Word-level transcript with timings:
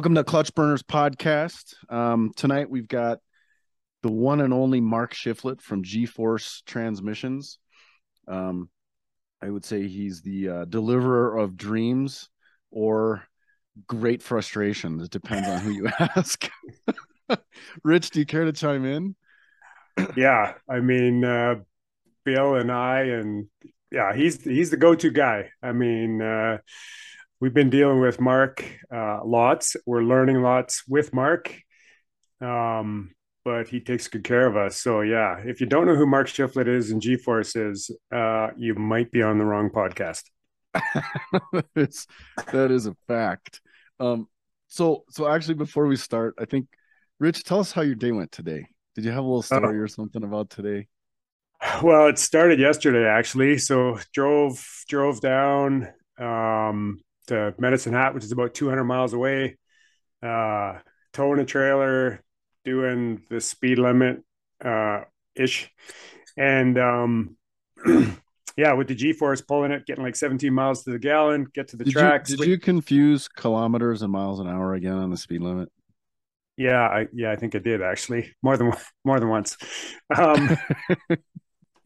Welcome 0.00 0.14
to 0.14 0.24
Clutch 0.24 0.54
Burners 0.54 0.82
Podcast. 0.82 1.74
Um, 1.90 2.32
tonight 2.34 2.70
we've 2.70 2.88
got 2.88 3.18
the 4.02 4.10
one 4.10 4.40
and 4.40 4.54
only 4.54 4.80
Mark 4.80 5.12
Shifflett 5.12 5.60
from 5.60 5.82
G 5.82 6.06
Force 6.06 6.62
Transmissions. 6.64 7.58
Um, 8.26 8.70
I 9.42 9.50
would 9.50 9.66
say 9.66 9.86
he's 9.86 10.22
the 10.22 10.48
uh, 10.48 10.64
deliverer 10.64 11.36
of 11.36 11.54
dreams 11.54 12.30
or 12.70 13.24
great 13.86 14.22
frustration. 14.22 14.98
It 15.00 15.10
depends 15.10 15.46
on 15.46 15.58
who 15.58 15.70
you 15.70 15.88
ask. 15.98 16.50
Rich, 17.84 18.12
do 18.12 18.20
you 18.20 18.24
care 18.24 18.46
to 18.46 18.52
chime 18.52 18.86
in? 18.86 19.14
yeah, 20.16 20.54
I 20.66 20.80
mean, 20.80 21.22
uh, 21.26 21.56
Bill 22.24 22.54
and 22.54 22.72
I, 22.72 23.00
and 23.00 23.48
yeah, 23.92 24.14
he's 24.14 24.42
he's 24.42 24.70
the 24.70 24.78
go-to 24.78 25.10
guy. 25.10 25.50
I 25.62 25.72
mean, 25.72 26.22
uh, 26.22 26.56
we've 27.40 27.54
been 27.54 27.70
dealing 27.70 28.00
with 28.00 28.20
Mark 28.20 28.64
uh, 28.94 29.20
lots. 29.24 29.76
We're 29.86 30.02
learning 30.02 30.42
lots 30.42 30.84
with 30.86 31.12
Mark, 31.14 31.54
um, 32.40 33.12
but 33.44 33.68
he 33.68 33.80
takes 33.80 34.08
good 34.08 34.24
care 34.24 34.46
of 34.46 34.56
us. 34.56 34.76
So 34.76 35.00
yeah, 35.00 35.38
if 35.44 35.60
you 35.60 35.66
don't 35.66 35.86
know 35.86 35.96
who 35.96 36.06
Mark 36.06 36.28
Shifflett 36.28 36.68
is 36.68 36.90
and 36.90 37.00
G-Force 37.00 37.56
is, 37.56 37.90
uh, 38.12 38.48
you 38.56 38.74
might 38.74 39.10
be 39.10 39.22
on 39.22 39.38
the 39.38 39.44
wrong 39.44 39.70
podcast. 39.70 40.24
it's, 41.74 42.06
that 42.52 42.70
is 42.70 42.86
a 42.86 42.94
fact. 43.08 43.60
Um, 43.98 44.28
so 44.68 45.04
so 45.10 45.26
actually, 45.26 45.54
before 45.54 45.86
we 45.86 45.96
start, 45.96 46.34
I 46.38 46.44
think 46.44 46.68
Rich, 47.18 47.44
tell 47.44 47.58
us 47.58 47.72
how 47.72 47.82
your 47.82 47.96
day 47.96 48.12
went 48.12 48.30
today. 48.30 48.66
Did 48.94 49.04
you 49.04 49.10
have 49.10 49.24
a 49.24 49.26
little 49.26 49.42
story 49.42 49.78
uh, 49.78 49.82
or 49.82 49.88
something 49.88 50.22
about 50.22 50.48
today? 50.48 50.86
Well, 51.82 52.06
it 52.06 52.18
started 52.18 52.58
yesterday 52.58 53.06
actually. 53.06 53.58
So 53.58 53.98
drove 54.14 54.64
drove 54.88 55.20
down 55.20 55.88
um, 56.18 57.00
to 57.30 57.54
Medicine 57.58 57.92
Hat, 57.92 58.14
which 58.14 58.24
is 58.24 58.32
about 58.32 58.54
200 58.54 58.84
miles 58.84 59.12
away. 59.12 59.56
Uh, 60.22 60.78
towing 61.12 61.40
a 61.40 61.44
trailer, 61.44 62.22
doing 62.64 63.22
the 63.30 63.40
speed 63.40 63.78
limit 63.78 64.22
uh, 64.64 65.02
ish, 65.34 65.70
and 66.36 66.78
um, 66.78 67.36
yeah, 68.56 68.74
with 68.74 68.88
the 68.88 68.94
G 68.94 69.12
force 69.12 69.40
pulling 69.40 69.70
it, 69.72 69.86
getting 69.86 70.04
like 70.04 70.16
17 70.16 70.52
miles 70.52 70.84
to 70.84 70.90
the 70.90 70.98
gallon, 70.98 71.46
get 71.54 71.68
to 71.68 71.76
the 71.76 71.84
did 71.84 71.92
tracks. 71.92 72.30
You, 72.30 72.36
did 72.36 72.46
you 72.46 72.58
confuse 72.58 73.28
kilometers 73.28 74.02
and 74.02 74.12
miles 74.12 74.40
an 74.40 74.46
hour 74.46 74.74
again 74.74 74.96
on 74.96 75.10
the 75.10 75.16
speed 75.16 75.40
limit? 75.40 75.70
Yeah, 76.56 76.82
I 76.82 77.06
yeah, 77.14 77.30
I 77.32 77.36
think 77.36 77.54
I 77.54 77.58
did 77.58 77.80
actually 77.80 78.34
more 78.42 78.56
than 78.56 78.72
more 79.04 79.18
than 79.18 79.28
once. 79.30 79.56
Um, 80.14 80.58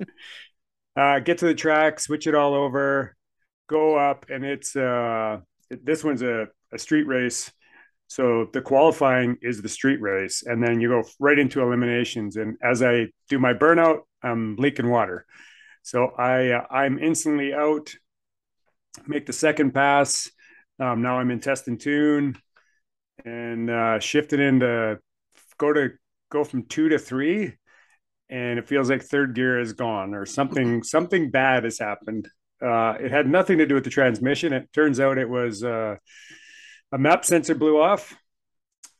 uh, 0.97 1.21
get 1.21 1.39
to 1.39 1.47
the 1.47 1.55
track, 1.55 2.01
switch 2.01 2.27
it 2.27 2.35
all 2.35 2.55
over, 2.55 3.15
go 3.69 3.97
up, 3.97 4.27
and 4.29 4.45
it's 4.45 4.77
uh, 4.77 5.41
this 5.71 6.05
one's 6.05 6.23
a, 6.23 6.49
a 6.73 6.79
street 6.79 7.07
race. 7.07 7.53
So 8.07 8.49
the 8.53 8.61
qualifying 8.61 9.39
is 9.43 9.63
the 9.63 9.69
street 9.69 10.01
race, 10.01 10.43
and 10.47 10.63
then 10.63 10.81
you 10.81 10.89
go 10.89 11.05
right 11.19 11.39
into 11.39 11.63
eliminations. 11.63 12.37
And 12.37 12.57
as 12.63 12.83
I 12.83 13.09
do 13.29 13.39
my 13.39 13.55
burnout, 13.55 14.01
I'm 14.23 14.57
leaking 14.57 14.89
water, 14.89 15.27
so 15.83 16.09
I 16.09 16.51
uh, 16.51 16.67
I'm 16.71 16.99
instantly 16.99 17.55
out. 17.55 17.95
Make 19.07 19.27
the 19.27 19.33
second 19.33 19.73
pass. 19.73 20.31
Um, 20.79 21.03
now 21.03 21.19
I'm 21.19 21.31
in 21.31 21.41
test 21.41 21.69
and 21.69 21.81
tune 21.81 22.37
and 23.25 23.71
uh, 23.71 23.99
shifted 24.01 24.41
into 24.41 24.99
go 25.59 25.73
to 25.73 25.91
go 26.31 26.45
from 26.45 26.65
two 26.65 26.89
to 26.89 26.99
three, 26.99 27.55
and 28.29 28.59
it 28.59 28.69
feels 28.69 28.91
like 28.91 29.03
third 29.03 29.35
gear 29.35 29.61
is 29.61 29.73
gone 29.73 30.15
or 30.15 30.27
something 30.27 30.83
something 30.83 31.31
bad 31.31 31.65
has 31.65 31.79
happened. 31.79 32.29
Uh, 32.65 32.97
it 32.99 33.11
had 33.11 33.29
nothing 33.29 33.59
to 33.59 33.67
do 33.67 33.75
with 33.75 33.85
the 33.85 33.91
transmission. 33.91 34.53
It 34.53 34.73
turns 34.73 34.99
out 34.99 35.19
it 35.19 35.29
was 35.29 35.63
uh, 35.63 35.97
a 36.93 36.99
map 36.99 37.25
sensor 37.25 37.55
blew 37.55 37.81
off. 37.81 38.17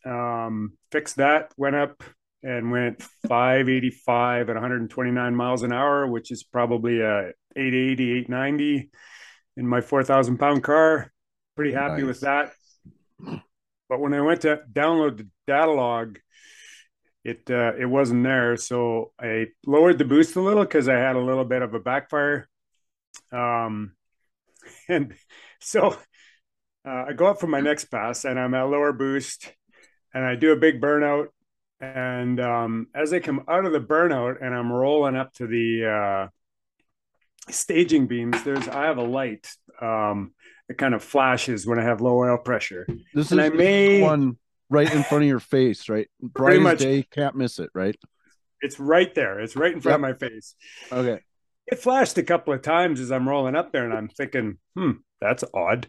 Um, 0.05 0.75
fixed 0.93 1.17
that, 1.17 1.53
went 1.57 1.77
up 1.77 2.03
and 2.43 2.71
went 2.71 3.03
585 3.27 4.51
at 4.51 4.55
129 4.55 5.35
miles 5.35 5.63
an 5.63 5.73
hour, 5.73 6.07
which 6.07 6.31
is 6.31 6.43
probably 6.45 7.01
a 7.01 7.33
880, 7.57 8.11
890 8.19 8.91
in 9.57 9.67
my 9.67 9.81
4,000 9.81 10.37
pound 10.37 10.63
car. 10.63 11.11
Pretty 11.57 11.73
happy 11.73 12.03
nice. 12.03 12.07
with 12.07 12.21
that. 12.21 12.53
But 13.89 14.01
when 14.01 14.13
I 14.13 14.21
went 14.21 14.43
to 14.43 14.61
download 14.71 15.19
the 15.19 15.29
data 15.47 15.71
log, 15.71 16.19
it 17.25 17.49
uh, 17.51 17.73
it 17.79 17.87
wasn't 17.87 18.25
there. 18.25 18.57
So 18.57 19.13
I 19.19 19.47
lowered 19.67 19.99
the 19.99 20.05
boost 20.05 20.37
a 20.37 20.41
little 20.41 20.65
because 20.65 20.89
I 20.89 20.95
had 20.97 21.17
a 21.17 21.21
little 21.21 21.45
bit 21.45 21.63
of 21.63 21.73
a 21.73 21.81
backfire. 21.81 22.49
Um, 23.35 23.93
and 24.89 25.15
so 25.61 25.97
uh, 26.87 27.05
I 27.09 27.13
go 27.13 27.27
up 27.27 27.41
for 27.41 27.47
my 27.47 27.61
next 27.61 27.87
pass, 27.87 28.25
and 28.25 28.39
I'm 28.39 28.55
at 28.55 28.69
lower 28.69 28.93
boost, 28.93 29.53
and 30.13 30.25
I 30.25 30.37
do 30.37 30.53
a 30.53 30.57
big 30.57 30.81
burnout. 30.81 31.29
And 31.81 32.41
um, 32.41 32.87
as 32.95 33.13
I 33.13 33.21
come 33.21 33.45
out 33.49 33.67
of 33.67 33.73
the 33.73 33.81
burnout, 33.81 34.37
and 34.41 34.55
I'm 34.55 34.73
rolling 34.73 35.17
up 35.17 35.33
to 35.35 35.47
the 35.47 35.87
uh, 35.87 36.29
staging 37.53 38.07
beams, 38.07 38.43
there's 38.43 38.69
I 38.69 38.85
have 38.85 38.99
a 38.99 39.03
light. 39.03 39.51
Um, 39.81 40.33
it 40.69 40.79
kind 40.79 40.95
of 40.95 41.03
flashes 41.03 41.67
when 41.67 41.79
I 41.79 41.83
have 41.83 42.01
low 42.01 42.19
oil 42.19 42.39
pressure. 42.39 42.87
This 43.13 43.33
and 43.33 43.41
is 43.41 43.47
I 43.47 43.49
may, 43.51 44.01
one 44.01 44.39
right 44.71 44.91
in 44.93 45.03
front 45.03 45.25
of 45.25 45.29
your 45.29 45.41
face, 45.41 45.89
right? 45.89 46.09
Bright 46.21 46.61
much, 46.61 46.79
day, 46.79 47.03
can't 47.11 47.37
miss 47.37 47.59
it, 47.59 47.71
right? 47.75 47.97
It's 48.61 48.81
right 48.81 49.15
there. 49.15 49.41
It's 49.41 49.57
right 49.57 49.73
in 49.73 49.81
front 49.81 50.01
yep. 50.01 50.11
of 50.11 50.21
my 50.21 50.29
face. 50.29 50.55
Okay. 50.91 51.21
It 51.67 51.79
flashed 51.79 52.19
a 52.19 52.23
couple 52.23 52.53
of 52.53 52.63
times 52.63 53.01
as 53.01 53.11
I'm 53.11 53.29
rolling 53.29 53.57
up 53.57 53.73
there, 53.73 53.85
and 53.85 53.95
I'm 53.95 54.09
thinking, 54.09 54.59
hmm, 54.77 54.93
that's 55.21 55.45
odd. 55.55 55.89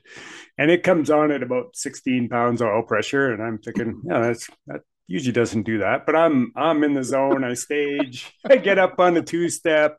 And 0.58 0.72
it 0.72 0.84
comes 0.84 1.10
on 1.10 1.32
at 1.32 1.44
about 1.44 1.76
16 1.76 2.30
pounds 2.30 2.62
oil 2.62 2.84
pressure, 2.84 3.34
and 3.34 3.44
I'm 3.44 3.58
thinking, 3.60 4.02
yeah, 4.06 4.22
that's 4.22 4.50
that 4.68 4.82
usually 5.08 5.34
doesn't 5.34 5.64
do 5.64 5.80
that. 5.80 6.06
But 6.06 6.16
I'm 6.16 6.52
I'm 6.56 6.84
in 6.84 6.94
the 6.94 7.04
zone. 7.04 7.44
I 7.44 7.54
stage. 7.54 8.32
I 8.46 8.58
get 8.58 8.80
up 8.80 9.00
on 9.00 9.14
the 9.14 9.22
two 9.22 9.50
step 9.50 9.98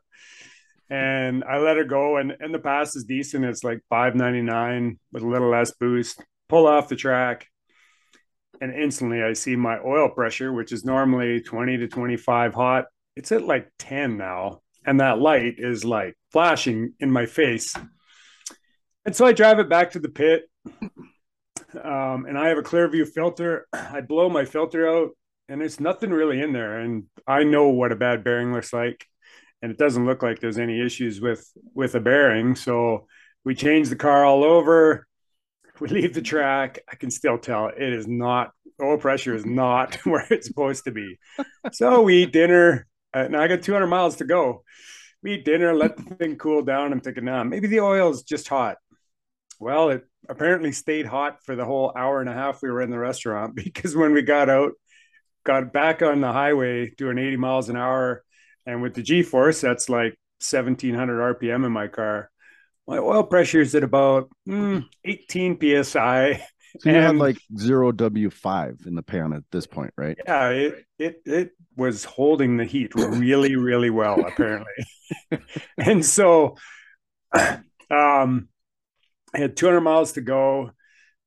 and 0.89 1.43
I 1.43 1.57
let 1.57 1.77
her 1.77 1.83
go. 1.83 2.17
And 2.17 2.33
and 2.39 2.53
the 2.53 2.59
pass 2.59 2.95
is 2.95 3.05
decent. 3.05 3.45
It's 3.45 3.63
like 3.63 3.81
five 3.89 4.15
ninety 4.15 4.41
nine 4.41 4.99
with 5.11 5.23
a 5.23 5.27
little 5.27 5.49
less 5.49 5.71
boost. 5.71 6.23
Pull 6.49 6.67
off 6.67 6.89
the 6.89 6.95
track, 6.95 7.47
and 8.61 8.73
instantly 8.73 9.21
I 9.21 9.33
see 9.33 9.55
my 9.55 9.79
oil 9.79 10.09
pressure, 10.09 10.53
which 10.53 10.71
is 10.71 10.85
normally 10.85 11.41
twenty 11.41 11.77
to 11.77 11.87
twenty 11.87 12.17
five 12.17 12.53
hot. 12.53 12.85
It's 13.15 13.31
at 13.31 13.43
like 13.43 13.69
ten 13.77 14.17
now, 14.17 14.61
and 14.87 14.99
that 14.99 15.19
light 15.19 15.55
is 15.59 15.85
like 15.85 16.15
flashing 16.31 16.93
in 16.99 17.11
my 17.11 17.27
face. 17.27 17.75
And 19.05 19.15
so 19.15 19.25
I 19.25 19.33
drive 19.33 19.59
it 19.59 19.69
back 19.69 19.91
to 19.91 19.99
the 19.99 20.09
pit. 20.09 20.49
Um, 21.83 22.25
and 22.25 22.37
I 22.37 22.47
have 22.47 22.57
a 22.57 22.63
clear 22.63 22.87
view 22.89 23.05
filter. 23.05 23.67
I 23.71 24.01
blow 24.01 24.29
my 24.29 24.45
filter 24.45 24.87
out, 24.89 25.11
and 25.47 25.61
there's 25.61 25.79
nothing 25.79 26.09
really 26.09 26.41
in 26.41 26.53
there. 26.53 26.79
And 26.79 27.03
I 27.27 27.43
know 27.43 27.69
what 27.69 27.91
a 27.91 27.95
bad 27.95 28.23
bearing 28.23 28.53
looks 28.53 28.73
like 28.73 29.05
and 29.61 29.71
it 29.71 29.77
doesn't 29.77 30.05
look 30.05 30.21
like 30.21 30.39
there's 30.39 30.57
any 30.57 30.81
issues 30.81 31.19
with 31.19 31.49
with 31.73 31.95
a 31.95 31.99
bearing. 31.99 32.55
So 32.55 33.07
we 33.43 33.55
change 33.55 33.89
the 33.89 33.95
car 33.95 34.25
all 34.25 34.43
over. 34.43 35.05
We 35.79 35.89
leave 35.89 36.15
the 36.15 36.23
track. 36.23 36.79
I 36.91 36.95
can 36.95 37.11
still 37.11 37.37
tell 37.37 37.67
it 37.67 37.93
is 37.93 38.07
not 38.07 38.49
oil 38.81 38.97
pressure 38.97 39.35
is 39.35 39.45
not 39.45 39.93
where 40.05 40.25
it's 40.31 40.47
supposed 40.47 40.85
to 40.85 40.91
be. 40.91 41.19
So 41.71 42.01
we 42.01 42.23
eat 42.23 42.33
dinner. 42.33 42.87
Uh, 43.13 43.27
now 43.27 43.41
I 43.41 43.47
got 43.47 43.61
200 43.61 43.87
miles 43.87 44.17
to 44.17 44.25
go. 44.25 44.63
We 45.23 45.35
eat 45.35 45.45
dinner, 45.45 45.73
let 45.73 45.97
the 45.97 46.15
thing 46.15 46.37
cool 46.37 46.61
down. 46.61 46.91
I'm 46.91 46.99
thinking, 46.99 47.25
nah, 47.25 47.43
maybe 47.43 47.67
the 47.67 47.79
oil 47.79 48.11
is 48.11 48.23
just 48.23 48.47
hot. 48.47 48.77
Well, 49.59 49.89
it 49.89 50.03
apparently 50.29 50.71
stayed 50.71 51.05
hot 51.05 51.39
for 51.43 51.55
the 51.55 51.65
whole 51.65 51.91
hour 51.95 52.19
and 52.21 52.29
a 52.29 52.33
half 52.33 52.61
we 52.61 52.69
were 52.69 52.81
in 52.81 52.91
the 52.91 52.99
restaurant 52.99 53.55
because 53.63 53.95
when 53.95 54.13
we 54.13 54.21
got 54.21 54.49
out, 54.49 54.73
got 55.43 55.73
back 55.73 56.01
on 56.01 56.21
the 56.21 56.31
highway 56.31 56.91
doing 56.97 57.17
80 57.17 57.37
miles 57.37 57.69
an 57.69 57.77
hour, 57.77 58.23
and 58.65 58.81
with 58.81 58.93
the 58.93 59.01
G 59.01 59.23
force, 59.23 59.61
that's 59.61 59.87
like 59.87 60.17
1700 60.39 61.39
RPM 61.39 61.65
in 61.65 61.71
my 61.71 61.87
car. 61.87 62.29
My 62.85 62.97
oil 62.97 63.23
pressure 63.23 63.61
is 63.61 63.73
at 63.75 63.83
about 63.83 64.29
mm, 64.47 64.85
18 65.03 65.83
psi. 65.83 66.45
So 66.79 66.89
you 66.89 66.95
and, 66.95 67.05
had 67.05 67.15
like 67.17 67.37
zero 67.57 67.91
W 67.91 68.29
five 68.29 68.79
in 68.85 68.95
the 68.95 69.03
pan 69.03 69.33
at 69.33 69.43
this 69.51 69.67
point, 69.67 69.93
right? 69.97 70.17
Yeah, 70.25 70.49
it 70.49 70.85
it 70.99 71.21
it 71.25 71.51
was 71.75 72.03
holding 72.03 72.57
the 72.57 72.65
heat 72.65 72.93
really, 72.95 73.55
really 73.55 73.89
well, 73.89 74.25
apparently. 74.25 74.73
and 75.77 76.05
so 76.05 76.55
um 77.91 78.49
I 79.33 79.39
had 79.39 79.57
200 79.57 79.81
miles 79.81 80.13
to 80.13 80.21
go, 80.21 80.71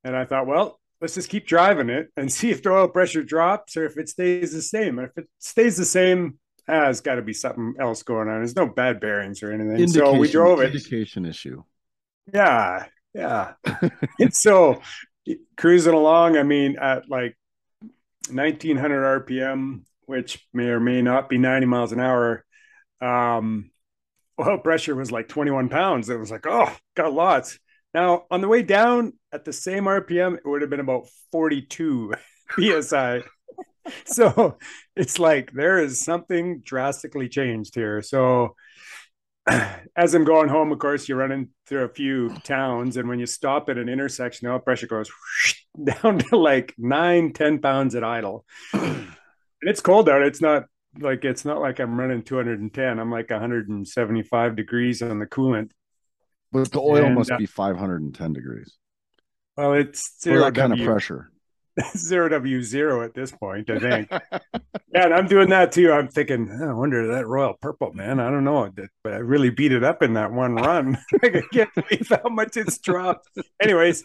and 0.03 0.15
I 0.15 0.25
thought, 0.25 0.47
well, 0.47 0.79
let's 0.99 1.15
just 1.15 1.29
keep 1.29 1.47
driving 1.47 1.89
it 1.89 2.09
and 2.17 2.31
see 2.31 2.51
if 2.51 2.63
the 2.63 2.71
oil 2.71 2.87
pressure 2.87 3.23
drops 3.23 3.77
or 3.77 3.85
if 3.85 3.97
it 3.97 4.09
stays 4.09 4.53
the 4.53 4.61
same. 4.61 4.99
And 4.99 5.07
if 5.07 5.17
it 5.17 5.29
stays 5.39 5.77
the 5.77 5.85
same, 5.85 6.39
ah, 6.67 6.85
there's 6.85 7.01
got 7.01 7.15
to 7.15 7.21
be 7.21 7.33
something 7.33 7.75
else 7.79 8.03
going 8.03 8.27
on. 8.27 8.39
There's 8.39 8.55
no 8.55 8.67
bad 8.67 8.99
bearings 8.99 9.43
or 9.43 9.51
anything. 9.51 9.71
Indication, 9.71 10.13
so 10.13 10.17
we 10.17 10.29
drove 10.29 10.61
it. 10.61 10.75
Indication 10.75 11.25
issue. 11.25 11.63
Yeah, 12.33 12.85
yeah. 13.13 13.53
and 14.19 14.33
so 14.33 14.81
cruising 15.57 15.93
along, 15.93 16.37
I 16.37 16.43
mean, 16.43 16.77
at 16.77 17.09
like 17.09 17.37
1900 18.29 19.27
RPM, 19.27 19.83
which 20.05 20.45
may 20.53 20.67
or 20.67 20.79
may 20.79 21.01
not 21.01 21.29
be 21.29 21.37
90 21.37 21.67
miles 21.67 21.91
an 21.91 21.99
hour. 21.99 22.45
Um, 23.01 23.71
oil 24.39 24.57
pressure 24.57 24.95
was 24.95 25.11
like 25.11 25.27
21 25.27 25.69
pounds. 25.69 26.09
It 26.09 26.19
was 26.19 26.31
like, 26.31 26.45
oh, 26.47 26.75
got 26.95 27.13
lots. 27.13 27.59
Now, 27.93 28.25
on 28.31 28.41
the 28.41 28.47
way 28.47 28.63
down 28.63 29.13
at 29.33 29.45
the 29.45 29.53
same 29.53 29.83
RPM, 29.85 30.37
it 30.37 30.45
would 30.45 30.61
have 30.61 30.69
been 30.69 30.79
about 30.79 31.07
42 31.31 32.13
psi. 32.81 33.23
so 34.05 34.57
it's 34.95 35.19
like 35.19 35.51
there 35.51 35.79
is 35.79 36.01
something 36.01 36.61
drastically 36.63 37.27
changed 37.27 37.75
here. 37.75 38.01
So 38.01 38.55
as 39.47 40.13
I'm 40.13 40.23
going 40.23 40.49
home, 40.49 40.71
of 40.71 40.79
course, 40.79 41.07
you're 41.09 41.17
running 41.17 41.49
through 41.65 41.83
a 41.83 41.89
few 41.89 42.29
towns, 42.43 42.97
and 42.97 43.09
when 43.09 43.19
you 43.19 43.25
stop 43.25 43.69
at 43.69 43.77
an 43.77 43.89
intersection, 43.89 44.47
the 44.47 44.53
oil 44.53 44.59
pressure 44.59 44.87
goes 44.87 45.09
down 45.83 46.19
to 46.19 46.37
like 46.37 46.73
nine, 46.77 47.33
10 47.33 47.59
pounds 47.59 47.95
at 47.95 48.03
idle. 48.03 48.45
and 48.73 49.07
it's 49.61 49.81
cold 49.81 50.09
out. 50.09 50.21
It's 50.21 50.41
not 50.41 50.65
like 50.99 51.23
it's 51.23 51.45
not 51.45 51.59
like 51.59 51.79
I'm 51.79 51.99
running 51.99 52.23
210. 52.23 52.99
I'm 52.99 53.11
like 53.11 53.29
175 53.29 54.55
degrees 54.55 55.01
on 55.01 55.19
the 55.19 55.25
coolant. 55.25 55.71
But 56.51 56.71
the 56.71 56.81
oil 56.81 57.05
and, 57.05 57.15
must 57.15 57.31
uh, 57.31 57.37
be 57.37 57.45
510 57.45 58.33
degrees. 58.33 58.77
Well, 59.55 59.73
it's 59.73 60.21
zero 60.21 60.41
that 60.41 60.55
kind 60.55 60.71
w, 60.71 60.83
of 60.83 60.91
pressure. 60.91 61.31
Zero 61.97 62.29
W 62.29 62.61
zero 62.63 63.03
at 63.03 63.13
this 63.13 63.31
point, 63.31 63.69
I 63.69 63.79
think. 63.79 64.09
yeah, 64.11 64.39
and 64.93 65.13
I'm 65.13 65.27
doing 65.27 65.49
that 65.49 65.71
too. 65.71 65.91
I'm 65.91 66.07
thinking, 66.07 66.49
oh, 66.61 66.69
I 66.69 66.73
wonder 66.73 67.15
that 67.15 67.27
Royal 67.27 67.55
Purple, 67.61 67.93
man. 67.93 68.19
I 68.19 68.29
don't 68.29 68.43
know, 68.43 68.71
but 69.03 69.13
I 69.13 69.17
really 69.17 69.49
beat 69.49 69.71
it 69.71 69.83
up 69.83 70.03
in 70.03 70.13
that 70.13 70.31
one 70.31 70.55
run. 70.55 70.97
I 71.23 71.41
can't 71.51 71.69
believe 71.75 72.09
how 72.09 72.29
much 72.29 72.57
it's 72.57 72.77
dropped. 72.77 73.27
Anyways, 73.61 74.03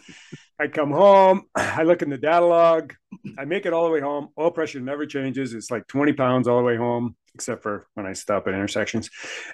I 0.58 0.68
come 0.68 0.90
home. 0.90 1.42
I 1.54 1.82
look 1.82 2.02
in 2.02 2.10
the 2.10 2.18
data 2.18 2.44
log. 2.44 2.94
I 3.38 3.44
make 3.44 3.66
it 3.66 3.72
all 3.72 3.84
the 3.84 3.90
way 3.90 4.00
home. 4.00 4.28
Oil 4.38 4.50
pressure 4.50 4.80
never 4.80 5.06
changes. 5.06 5.52
It's 5.52 5.70
like 5.70 5.86
20 5.86 6.12
pounds 6.12 6.48
all 6.48 6.58
the 6.58 6.64
way 6.64 6.76
home, 6.76 7.16
except 7.34 7.62
for 7.62 7.86
when 7.94 8.06
I 8.06 8.12
stop 8.12 8.46
at 8.46 8.54
intersections. 8.54 9.10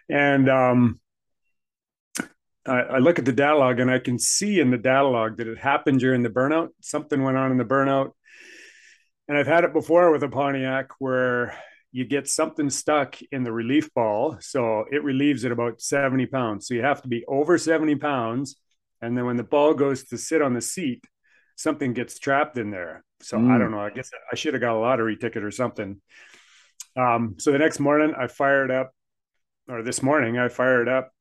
And 0.09 0.49
um, 0.49 1.01
I, 2.67 2.81
I, 2.81 2.99
look 2.99 3.19
at 3.19 3.25
the 3.25 3.33
data 3.33 3.57
log 3.57 3.81
and 3.81 3.91
I 3.91 3.99
can 3.99 4.19
see 4.19 4.61
in 4.61 4.71
the 4.71 4.79
data 4.79 5.07
log 5.07 5.39
that 5.39 5.49
it 5.49 5.59
happened 5.59 6.01
during 6.01 6.23
the 6.23 6.31
burnout. 6.31 6.69
Something 6.81 7.23
went 7.23 7.37
on 7.37 7.51
in 7.51 7.59
the 7.59 7.65
burnout. 7.65 8.11
And 9.29 9.37
I've 9.37 9.47
had 9.47 9.65
it 9.65 9.73
before 9.73 10.11
with 10.13 10.23
a 10.23 10.29
Pontiac 10.29 10.91
where 10.99 11.57
you 11.91 12.05
get 12.05 12.29
something 12.29 12.71
stuck 12.71 13.19
in 13.31 13.45
the 13.45 13.53
relief 13.53 13.93
ball. 13.95 14.37
So 14.41 14.85
it 14.91 15.05
relieves 15.05 15.45
at 15.45 15.53
about 15.53 15.81
70 15.81 16.27
pounds. 16.27 16.67
So 16.67 16.75
you 16.75 16.83
have 16.83 17.03
to 17.03 17.09
be 17.09 17.25
over 17.27 17.59
70 17.59 17.97
pounds. 17.97 18.57
And 19.01 19.17
then 19.17 19.27
when 19.27 19.37
the 19.37 19.45
ball 19.45 19.75
goes 19.75 20.05
to 20.05 20.19
sit 20.19 20.43
on 20.43 20.55
the 20.55 20.61
seat, 20.61 21.05
something 21.57 21.93
gets 21.93 22.19
trapped 22.19 22.57
in 22.59 22.71
there. 22.71 23.05
So 23.21 23.37
mm. 23.37 23.51
I 23.51 23.59
don't 23.59 23.71
know. 23.71 23.81
I 23.81 23.91
guess 23.91 24.11
I 24.31 24.37
should 24.37 24.55
have 24.55 24.61
got 24.61 24.77
a 24.77 24.79
lottery 24.79 25.17
ticket 25.17 25.45
or 25.45 25.51
something. 25.51 26.01
Um, 26.97 27.37
so 27.39 27.53
the 27.53 27.59
next 27.59 27.79
morning 27.79 28.15
I 28.19 28.27
fired 28.27 28.71
up, 28.71 28.93
or 29.69 29.83
this 29.83 30.03
morning 30.03 30.39
I 30.39 30.49
fired 30.49 30.89
up 30.89 31.12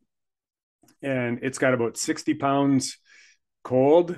and 1.01 1.39
it's 1.41 1.57
got 1.57 1.73
about 1.73 1.97
60 1.97 2.35
pounds 2.35 2.97
cold. 3.63 4.17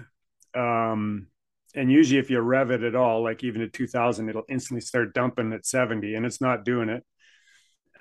Um, 0.56 1.28
and 1.76 1.92
usually 1.92 2.20
if 2.20 2.30
you 2.30 2.40
rev 2.40 2.72
it 2.72 2.84
at 2.84 2.96
all, 2.96 3.24
like 3.24 3.44
even 3.44 3.62
at 3.62 3.74
2000, 3.74 4.30
it'll 4.30 4.44
instantly 4.48 4.82
start 4.82 5.14
dumping 5.14 5.54
at 5.54 5.66
70 5.66 6.14
and 6.16 6.26
it's 6.26 6.42
not 6.42 6.66
doing 6.66 6.90
it. 6.90 7.04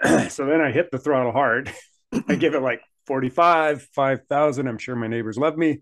so 0.30 0.46
then 0.46 0.60
I 0.60 0.70
hit 0.70 0.90
the 0.90 0.98
throttle 0.98 1.32
hard. 1.32 1.72
I 2.28 2.34
give 2.34 2.54
it 2.54 2.60
like 2.60 2.82
45, 3.06 3.82
5,000. 3.94 4.68
I'm 4.68 4.78
sure 4.78 4.94
my 4.94 5.06
neighbors 5.06 5.38
love 5.38 5.56
me. 5.56 5.80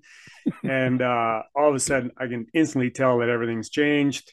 and 0.62 1.02
uh, 1.02 1.42
all 1.54 1.68
of 1.68 1.74
a 1.74 1.80
sudden 1.80 2.12
I 2.16 2.26
can 2.28 2.46
instantly 2.54 2.90
tell 2.90 3.18
that 3.18 3.28
everything's 3.28 3.70
changed. 3.70 4.32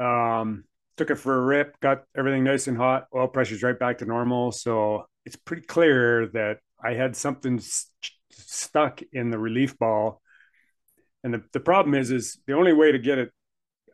Um, 0.00 0.64
took 0.96 1.10
it 1.10 1.16
for 1.16 1.36
a 1.36 1.44
rip, 1.44 1.78
got 1.80 2.02
everything 2.16 2.44
nice 2.44 2.66
and 2.66 2.76
hot. 2.76 3.06
Oil 3.14 3.28
pressure's 3.28 3.62
right 3.62 3.78
back 3.78 3.98
to 3.98 4.06
normal. 4.06 4.52
So 4.52 5.06
it's 5.24 5.36
pretty 5.36 5.62
clear 5.62 6.26
that 6.28 6.58
I 6.84 6.94
had 6.94 7.16
something 7.16 7.58
st- 7.58 8.12
stuck 8.30 9.00
in 9.12 9.30
the 9.30 9.38
relief 9.38 9.78
ball. 9.78 10.20
And 11.22 11.32
the, 11.34 11.42
the 11.52 11.60
problem 11.60 11.94
is, 11.94 12.10
is 12.10 12.38
the 12.46 12.52
only 12.52 12.72
way 12.72 12.92
to 12.92 12.98
get 12.98 13.18
it 13.18 13.30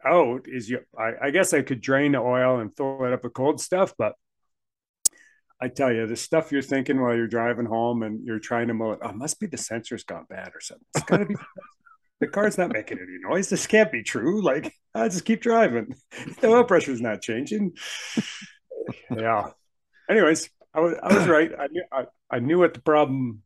out 0.05 0.47
is 0.47 0.69
you, 0.69 0.81
I, 0.99 1.13
I 1.23 1.31
guess 1.31 1.55
I 1.55 1.63
could 1.63 1.81
drain 1.81 2.13
the 2.13 2.19
oil 2.19 2.59
and 2.59 2.75
fill 2.75 3.05
it 3.05 3.13
up 3.13 3.23
with 3.23 3.35
cold 3.35 3.61
stuff, 3.61 3.95
but 3.97 4.15
I 5.63 5.69
tell 5.69 5.93
you, 5.93 6.07
the 6.07 6.17
stuff 6.17 6.51
you're 6.51 6.63
thinking 6.63 7.01
while 7.01 7.15
you're 7.15 7.29
driving 7.29 7.67
home 7.67 8.03
and 8.03 8.25
you're 8.25 8.39
trying 8.39 8.69
to 8.69 8.75
mow 8.75 8.93
it, 8.93 9.01
oh, 9.03 9.13
must 9.13 9.39
be 9.39 9.47
the 9.47 9.59
sensor's 9.59 10.05
gone 10.05 10.25
bad 10.29 10.53
or 10.55 10.61
something. 10.61 10.87
It's 10.95 11.05
gotta 11.05 11.27
be 11.27 11.35
the 12.21 12.29
car's 12.29 12.57
not 12.57 12.73
making 12.73 12.99
any 12.99 13.19
noise. 13.21 13.51
This 13.51 13.67
can't 13.67 13.93
be 13.93 14.03
true. 14.03 14.43
Like, 14.43 14.75
I 14.95 15.09
just 15.09 15.25
keep 15.25 15.43
driving. 15.43 15.95
The 16.41 16.49
oil 16.49 16.65
pressure's 16.65 17.01
not 17.01 17.21
changing. 17.21 17.73
yeah. 19.15 19.51
Anyways, 20.09 20.49
I 20.75 20.81
was 20.81 20.95
I 21.03 21.15
was 21.15 21.27
right. 21.27 21.51
I 21.59 21.67
knew 21.69 21.85
I, 21.93 22.05
I 22.31 22.39
knew 22.39 22.59
what 22.59 22.75
the 22.75 22.81
problem. 22.81 23.43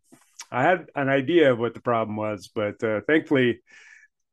I 0.50 0.62
had 0.62 0.87
an 0.94 1.09
idea 1.09 1.53
of 1.53 1.59
what 1.59 1.75
the 1.75 1.81
problem 1.81 2.17
was, 2.17 2.50
but 2.55 2.82
uh, 2.85 3.00
thankfully, 3.06 3.61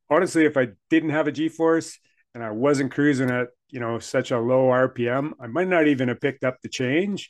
honestly, 0.10 0.46
if 0.46 0.58
I 0.58 0.70
didn't 0.90 1.12
have 1.12 1.28
a 1.28 1.32
G 1.32 1.50
force 1.50 1.98
and 2.36 2.44
I 2.44 2.52
wasn't 2.52 2.92
cruising 2.92 3.32
at 3.32 3.48
you 3.70 3.80
know 3.80 4.00
such 4.00 4.32
a 4.32 4.40
low 4.40 4.68
RPM, 4.68 5.32
I 5.40 5.48
might 5.48 5.68
not 5.68 5.88
even 5.88 6.10
have 6.10 6.22
picked 6.22 6.44
up 6.44 6.58
the 6.62 6.70
change. 6.70 7.30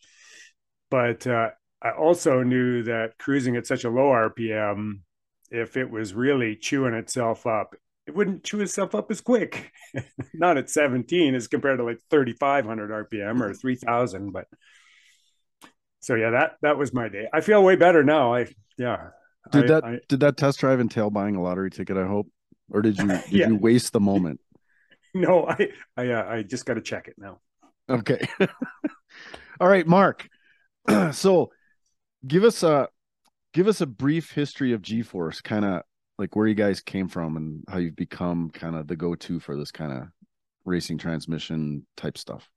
But 0.90 1.26
uh, 1.26 1.52
I 1.82 1.92
also 1.92 2.44
knew 2.44 2.84
that 2.84 3.18
cruising 3.18 3.56
at 3.56 3.68
such 3.68 3.86
a 3.86 3.90
low 3.90 4.10
RPM, 4.10 5.02
if 5.50 5.78
it 5.78 5.90
was 5.90 6.14
really 6.14 6.56
chewing 6.56 6.94
itself 6.94 7.48
up, 7.48 7.76
it 8.08 8.16
wouldn't 8.16 8.44
chew 8.44 8.62
itself 8.62 8.94
up 8.94 9.10
as 9.10 9.22
quick. 9.22 9.72
Not 10.34 10.58
at 10.58 10.70
17 10.70 11.34
as 11.34 11.48
compared 11.48 11.80
to 11.80 11.86
like 11.86 12.00
3,500 12.10 13.10
RPM 13.10 13.42
or 13.42 13.54
3,000, 13.54 14.32
but 14.32 14.48
so 16.02 16.16
yeah, 16.16 16.32
that 16.32 16.58
that 16.62 16.78
was 16.78 16.94
my 16.94 17.08
day. 17.08 17.28
I 17.32 17.42
feel 17.42 17.64
way 17.64 17.76
better 17.76 18.04
now. 18.04 18.34
I 18.34 18.48
yeah. 18.78 19.10
Did 19.52 19.66
I, 19.66 19.68
that 19.68 19.84
I, 19.84 20.00
did 20.08 20.20
that 20.22 20.38
test 20.38 20.60
drive 20.60 20.80
entail 20.80 21.10
buying 21.10 21.36
a 21.36 21.42
lottery 21.42 21.70
ticket? 21.70 21.96
I 21.96 22.06
hope, 22.06 22.28
or 22.72 22.82
did 22.82 22.98
you 22.98 23.08
did 23.08 23.32
yeah. 23.32 23.48
you 23.48 23.56
waste 23.56 23.94
the 23.94 24.00
moment? 24.00 24.40
no, 25.14 25.48
I 25.48 25.70
I 25.96 26.10
uh, 26.10 26.26
I 26.28 26.44
just 26.44 26.66
got 26.66 26.74
to 26.74 26.82
check 26.82 27.08
it 27.08 27.16
now. 27.18 27.40
Okay. 27.90 28.20
All 29.60 29.68
right, 29.68 29.86
Mark. 29.86 30.28
so, 31.12 31.52
give 32.26 32.44
us 32.44 32.64
a 32.64 32.90
give 33.54 33.68
us 33.68 33.82
a 33.82 33.86
brief 33.86 34.32
history 34.32 34.74
of 34.74 34.82
G-Force, 34.82 35.42
kind 35.42 35.66
of 35.66 35.84
like 36.18 36.36
where 36.36 36.48
you 36.48 36.56
guys 36.56 36.80
came 36.80 37.08
from 37.08 37.38
and 37.38 37.64
how 37.70 37.78
you've 37.78 37.96
become 37.96 38.50
kind 38.50 38.76
of 38.76 38.88
the 38.88 38.96
go-to 38.96 39.40
for 39.40 39.56
this 39.56 39.72
kind 39.72 39.92
of 39.92 40.08
racing 40.66 40.98
transmission 40.98 41.86
type 41.98 42.18
stuff. 42.18 42.50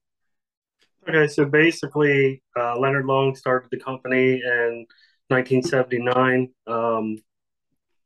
Okay, 1.07 1.27
so 1.29 1.45
basically, 1.45 2.43
uh, 2.59 2.79
Leonard 2.79 3.05
Long 3.05 3.35
started 3.37 3.69
the 3.71 3.79
company 3.79 4.41
in 4.43 4.87
1979, 5.29 6.49
um, 6.67 7.19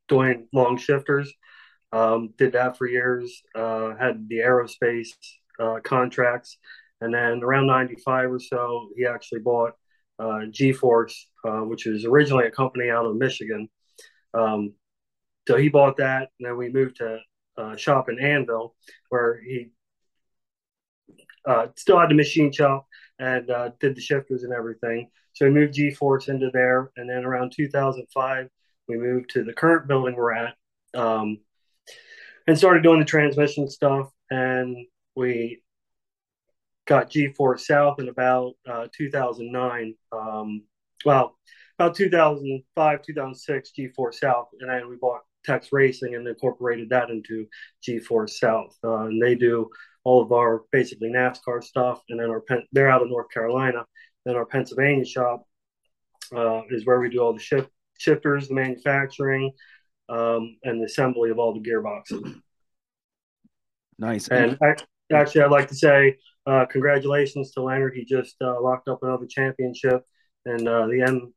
doing 0.09 0.49
long 0.52 0.76
shifters. 0.76 1.33
Um, 1.93 2.31
did 2.37 2.52
that 2.55 2.76
for 2.76 2.88
years. 2.88 3.40
Uh, 3.55 3.95
had 3.95 4.28
the 4.28 4.38
aerospace 4.38 5.11
uh, 5.61 5.78
contracts, 5.85 6.59
and 7.00 7.14
then 7.14 7.45
around 7.45 7.69
95 7.69 8.33
or 8.33 8.40
so, 8.40 8.88
he 8.97 9.07
actually 9.07 9.40
bought 9.40 9.75
uh, 10.19 10.47
G-Force, 10.50 11.28
uh, 11.45 11.61
which 11.61 11.87
was 11.87 12.05
originally 12.05 12.47
a 12.47 12.50
company 12.50 12.90
out 12.90 13.07
of 13.07 13.14
Michigan. 13.14 13.69
Um, 14.35 14.75
so 15.47 15.57
he 15.57 15.69
bought 15.69 15.99
that, 15.99 16.31
and 16.40 16.49
then 16.49 16.57
we 16.57 16.69
moved 16.69 16.97
to 16.97 17.21
uh, 17.57 17.76
shop 17.76 18.09
in 18.09 18.17
Annville, 18.17 18.73
where 19.09 19.40
he 19.40 19.71
uh, 21.49 21.69
still 21.76 21.99
had 21.99 22.11
the 22.11 22.14
machine 22.14 22.52
shop 22.52 22.87
and 23.19 23.50
uh, 23.50 23.71
did 23.81 23.97
the 23.97 24.00
shifters 24.00 24.45
and 24.45 24.52
everything. 24.52 25.09
So 25.33 25.47
we 25.47 25.52
moved 25.52 25.75
G-Force 25.75 26.28
into 26.28 26.50
there, 26.52 26.90
and 26.97 27.09
then 27.09 27.25
around 27.25 27.52
2005, 27.57 28.49
we 28.88 28.97
moved 28.97 29.31
to 29.31 29.45
the 29.45 29.52
current 29.52 29.88
building 29.88 30.14
we're 30.14 30.33
at, 30.33 30.55
um, 30.95 31.38
and 32.47 32.59
started 32.59 32.83
doing 32.83 32.99
the 32.99 33.05
transmission 33.05 33.69
stuff. 33.69 34.11
And 34.31 34.76
we 35.17 35.62
got 36.87 37.11
G-Force 37.11 37.67
South 37.67 37.99
in 37.99 38.09
about 38.09 38.55
uh, 38.69 38.88
2009. 38.97 39.95
Um, 40.12 40.64
well, 41.05 41.38
about 41.78 41.95
2005, 41.95 43.02
2006, 43.02 43.71
G-Force 43.71 44.21
South, 44.21 44.49
and 44.61 44.69
then 44.69 44.88
we 44.88 44.97
bought 44.97 45.21
Tex 45.45 45.69
Racing 45.73 46.14
and 46.14 46.26
incorporated 46.26 46.90
that 46.90 47.11
into 47.11 47.47
G-Force 47.83 48.38
South. 48.38 48.76
Uh, 48.85 49.07
and 49.07 49.23
they 49.23 49.35
do 49.35 49.71
all 50.05 50.23
of 50.23 50.33
our 50.33 50.62
basically 50.73 51.11
NASCAR 51.11 51.62
stuff, 51.62 52.00
and 52.09 52.21
then 52.21 52.31
our 52.31 52.43
they're 52.73 52.90
out 52.90 53.02
of 53.02 53.11
North 53.11 53.31
Carolina. 53.33 53.85
Then 54.25 54.37
our 54.37 54.47
Pennsylvania 54.47 55.05
shop 55.05 55.45
uh, 56.35 56.62
is 56.71 56.87
where 56.87 57.00
we 57.00 57.11
do 57.11 57.21
all 57.21 57.33
the 57.33 57.38
shift, 57.38 57.71
shifters, 57.99 58.49
the 58.49 58.55
manufacturing, 58.55 59.52
um, 60.09 60.57
and 60.64 60.81
the 60.81 60.87
assembly 60.87 61.31
of 61.31 61.38
all 61.38 61.55
the 61.55 61.61
gearboxes. 61.61 62.40
Nice. 63.99 64.28
And 64.28 64.57
I, 64.62 64.76
actually, 65.12 65.43
I'd 65.43 65.50
like 65.50 65.69
to 65.69 65.75
say 65.75 66.17
uh, 66.47 66.67
congratulations 66.67 67.52
to 67.52 67.62
Leonard. 67.62 67.95
He 67.95 68.05
just 68.05 68.37
uh, 68.40 68.61
locked 68.61 68.88
up 68.88 69.02
another 69.02 69.26
championship, 69.26 70.02
and 70.45 70.67
uh, 70.69 70.87
the 70.87 71.02
N- 71.02 71.33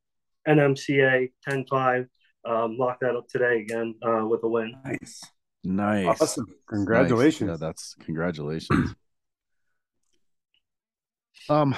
NMCA 0.47 1.31
10-5 1.47 2.07
um, 2.45 2.77
locked 2.77 3.01
that 3.01 3.15
up 3.15 3.27
today 3.27 3.61
again 3.61 3.95
uh, 4.03 4.25
with 4.25 4.43
a 4.43 4.47
win. 4.47 4.75
Nice. 4.85 5.21
Nice. 5.63 6.21
Awesome. 6.21 6.47
Congratulations. 6.69 7.47
Nice. 7.47 7.61
Yeah, 7.61 7.67
that's 7.67 7.95
congratulations. 8.03 8.95
um 11.49 11.75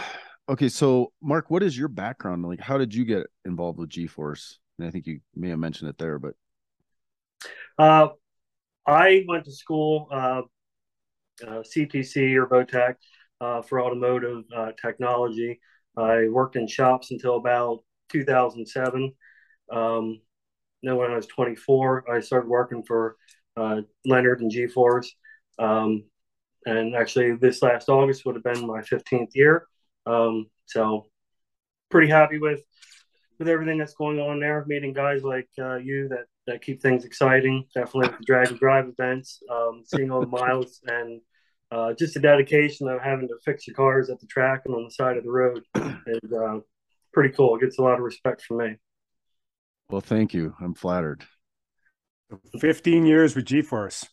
okay, 0.50 0.70
so 0.70 1.12
Mark, 1.22 1.50
what 1.50 1.64
is 1.64 1.78
your 1.78 1.90
background? 1.90 2.46
Like 2.46 2.62
how 2.62 2.78
did 2.78 2.94
you 2.94 3.06
get 3.06 3.28
involved 3.46 3.80
with 3.80 3.90
G-Force? 3.90 4.60
And 4.78 4.88
I 4.88 4.92
think 4.92 5.06
you 5.06 5.20
may 5.36 5.50
have 5.50 5.60
mentioned 5.60 5.90
it 5.90 5.98
there, 5.98 6.20
but 6.20 6.36
Uh, 7.78 8.10
I 8.86 9.24
went 9.28 9.46
to 9.46 9.52
school, 9.52 10.08
uh, 10.12 10.42
uh, 11.46 11.64
CTC 11.64 12.36
or 12.36 12.48
Votech, 12.48 12.96
uh, 13.42 13.62
for 13.62 13.82
automotive 13.82 14.44
uh, 14.56 14.72
technology. 14.82 15.60
I 15.98 16.28
worked 16.28 16.56
in 16.56 16.68
shops 16.68 17.12
until 17.12 17.36
about 17.36 17.84
2007. 18.10 19.14
Um, 19.72 20.22
then 20.82 20.98
when 20.98 21.12
I 21.12 21.16
was 21.16 21.28
24, 21.28 22.12
I 22.12 22.20
started 22.20 22.50
working 22.50 22.84
for 22.84 23.18
uh, 23.58 23.82
Leonard 24.06 24.42
and 24.42 24.52
G-Force. 24.52 25.14
Um, 25.60 26.04
and 26.66 26.96
actually, 26.96 27.36
this 27.36 27.62
last 27.62 27.90
August 27.90 28.26
would 28.26 28.36
have 28.36 28.44
been 28.44 28.66
my 28.66 28.82
15th 28.82 29.32
year. 29.34 29.68
Um, 30.06 30.48
so, 30.66 31.08
pretty 31.90 32.10
happy 32.10 32.40
with 32.40 32.62
with 33.40 33.50
everything 33.50 33.78
that's 33.78 33.94
going 33.94 34.20
on 34.20 34.40
there. 34.40 34.64
Meeting 34.68 34.94
guys 34.94 35.24
like 35.24 35.50
uh, 35.60 35.76
you 35.76 36.08
that 36.10 36.26
that 36.48 36.62
keep 36.62 36.82
things 36.82 37.06
exciting. 37.06 37.66
Definitely 37.74 38.10
with 38.10 38.20
the 38.20 38.26
drag 38.26 38.48
and 38.50 38.60
drive 38.60 38.88
events, 38.88 39.40
um, 39.52 39.84
seeing 39.86 40.12
all 40.12 40.22
the 40.22 40.28
miles, 40.40 40.80
and 40.88 41.22
uh, 41.72 41.94
just 41.94 42.14
the 42.14 42.20
dedication 42.20 42.88
of 42.88 43.02
having 43.02 43.28
to 43.28 43.36
fix 43.44 43.68
your 43.68 43.76
cars 43.76 44.10
at 44.10 44.20
the 44.20 44.28
track 44.28 44.62
and 44.66 44.76
on 44.76 44.86
the 44.86 44.92
side 44.92 45.18
of 45.18 45.24
the 45.24 45.32
road 45.32 45.64
is 46.08 46.32
uh, 46.32 46.60
pretty 47.14 47.34
cool. 47.36 47.56
It 47.56 47.62
gets 47.62 47.80
a 47.80 47.82
lot 47.82 47.96
of 47.96 48.02
respect 48.02 48.44
from 48.44 48.58
me. 48.58 48.76
Well, 49.90 50.02
thank 50.02 50.34
you. 50.34 50.56
I'm 50.62 50.74
flattered. 50.74 51.26
15 52.60 53.06
years 53.06 53.36
with 53.36 53.46
G-Force. 53.46 54.06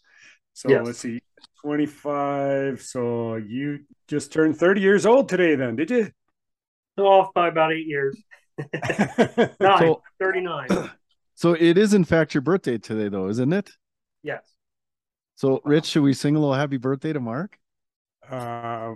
So 0.54 0.68
Yes. 0.68 0.86
let's 0.86 0.98
see, 0.98 1.20
25. 1.62 2.82
So 2.82 3.36
you 3.36 3.80
just 4.08 4.32
turned 4.32 4.56
30 4.56 4.80
years 4.80 5.06
old 5.06 5.28
today, 5.28 5.54
then, 5.54 5.76
did 5.76 5.90
you? 5.90 6.10
So 6.98 7.06
off 7.06 7.32
by 7.34 7.48
about 7.48 7.72
eight 7.72 7.86
years. 7.86 8.16
Nine, 9.60 9.78
So- 9.78 10.02
39. 10.20 10.68
So 11.34 11.54
it 11.54 11.78
is 11.78 11.94
in 11.94 12.04
fact 12.04 12.34
your 12.34 12.42
birthday 12.42 12.76
today, 12.76 13.08
though, 13.08 13.28
isn't 13.30 13.50
it? 13.54 13.70
Yes. 14.22 14.42
So, 15.36 15.62
Rich, 15.64 15.86
should 15.86 16.02
we 16.02 16.12
sing 16.12 16.36
a 16.36 16.38
little 16.38 16.52
happy 16.54 16.76
birthday 16.76 17.14
to 17.14 17.20
Mark? 17.20 17.56
uh, 18.30 18.92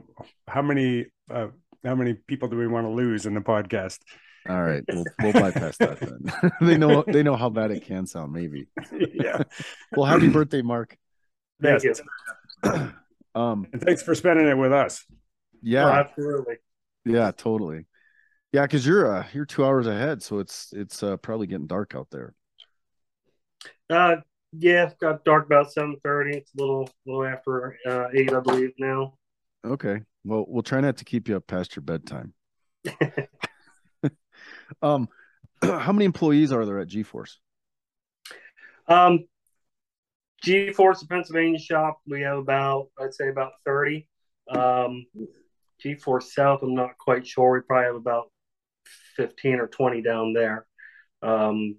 how 0.47 0.61
many 0.61 1.07
uh, 1.31 1.47
how 1.83 1.95
many 1.95 2.13
people 2.13 2.49
do 2.49 2.59
we 2.59 2.67
want 2.67 2.87
to 2.87 2.91
lose 2.91 3.25
in 3.25 3.33
the 3.33 3.41
podcast? 3.41 4.01
All 4.49 4.63
right, 4.63 4.83
we'll, 4.93 5.05
we'll 5.23 5.33
bypass 5.33 5.77
that 5.79 6.01
then. 6.01 6.53
they 6.61 6.77
know 6.77 7.03
they 7.07 7.23
know 7.23 7.37
how 7.37 7.49
bad 7.49 7.71
it 7.71 7.85
can 7.85 8.07
sound. 8.07 8.33
Maybe. 8.33 8.69
yeah. 8.93 9.43
Well, 9.97 10.07
happy 10.07 10.29
birthday, 10.29 10.63
Mark. 10.63 10.97
Thank 11.63 11.83
Yes. 11.85 12.01
you. 12.65 12.93
Um, 13.37 13.67
And 13.73 13.83
thanks 13.83 14.01
for 14.01 14.15
spending 14.15 14.47
it 14.47 14.57
with 14.57 14.73
us. 14.73 15.05
yeah, 15.61 15.87
Oh, 15.87 15.93
absolutely. 15.93 16.55
yeah, 17.05 17.33
totally. 17.37 17.87
Yeah, 18.53 18.63
because 18.63 18.87
you're 18.87 19.13
uh 19.13 19.27
you're 19.33 19.45
two 19.45 19.65
hours 19.65 19.89
ahead, 19.89 20.23
so 20.23 20.39
it's 20.39 20.73
it's 20.73 21.03
uh, 21.03 21.17
probably 21.17 21.49
getting 21.49 21.67
dark 21.67 21.97
out 21.97 22.07
there. 22.13 22.33
Uh, 23.91 24.17
yeah, 24.53 24.87
it 24.87 24.99
got 25.01 25.25
dark 25.25 25.47
about 25.47 25.67
7.30. 25.77 26.37
It's 26.37 26.55
a 26.55 26.61
little, 26.61 26.89
little 27.07 27.25
after 27.25 27.77
uh, 27.85 28.07
8, 28.15 28.33
I 28.33 28.41
believe, 28.41 28.71
now. 28.79 29.15
Okay. 29.67 30.01
Well, 30.23 30.45
we'll 30.47 30.63
try 30.63 30.81
not 30.81 30.97
to 30.99 31.05
keep 31.05 31.27
you 31.29 31.37
up 31.37 31.47
past 31.49 31.75
your 31.75 31.83
bedtime. 31.83 32.35
Um, 34.83 35.09
how 35.63 35.93
many 35.93 36.05
employees 36.05 36.53
are 36.53 36.65
there 36.65 36.79
at 36.79 36.89
G-Force? 36.89 37.39
Um, 38.89 39.27
G-Force 40.43 41.03
of 41.03 41.09
Pennsylvania 41.09 41.59
shop, 41.59 42.01
we 42.07 42.23
have 42.23 42.39
about, 42.39 42.89
I'd 43.01 43.15
say 43.15 43.29
about 43.29 43.53
30. 43.65 44.07
Um, 44.49 45.07
G-Force 45.81 46.35
South, 46.35 46.63
I'm 46.63 46.75
not 46.75 46.99
quite 46.99 47.27
sure. 47.27 47.53
We 47.53 47.61
probably 47.61 47.87
have 47.87 47.95
about 47.95 48.31
15 49.17 49.55
or 49.61 49.69
20 49.69 50.03
down 50.03 50.33
there. 50.33 50.67
Um, 51.23 51.77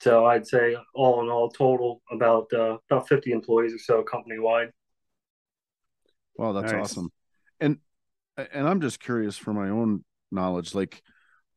so 0.00 0.26
I'd 0.26 0.46
say 0.46 0.76
all 0.94 1.22
in 1.22 1.30
all, 1.30 1.48
total 1.48 2.02
about 2.10 2.52
uh, 2.52 2.76
about 2.90 3.08
50 3.08 3.32
employees 3.32 3.72
or 3.74 3.78
so 3.78 4.02
company 4.02 4.38
wide. 4.38 4.70
Wow, 6.36 6.52
that's 6.52 6.72
Nice. 6.72 6.82
awesome. 6.82 7.10
And 7.60 7.78
and 8.36 8.68
I'm 8.68 8.80
just 8.82 9.00
curious 9.00 9.38
for 9.38 9.54
my 9.54 9.70
own 9.70 10.04
knowledge, 10.30 10.74
like 10.74 11.02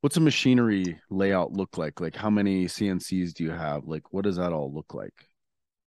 what's 0.02 0.18
a 0.18 0.22
machinery 0.22 1.00
layout 1.10 1.54
look 1.54 1.78
like? 1.78 2.00
Like 2.00 2.16
how 2.16 2.30
many 2.30 2.66
CNCs 2.66 3.34
do 3.34 3.44
you 3.44 3.52
have? 3.52 3.86
Like 3.86 4.14
what 4.14 4.24
does 4.24 4.38
that 4.38 4.54
all 4.54 4.74
look 4.74 4.94
like? 4.94 5.14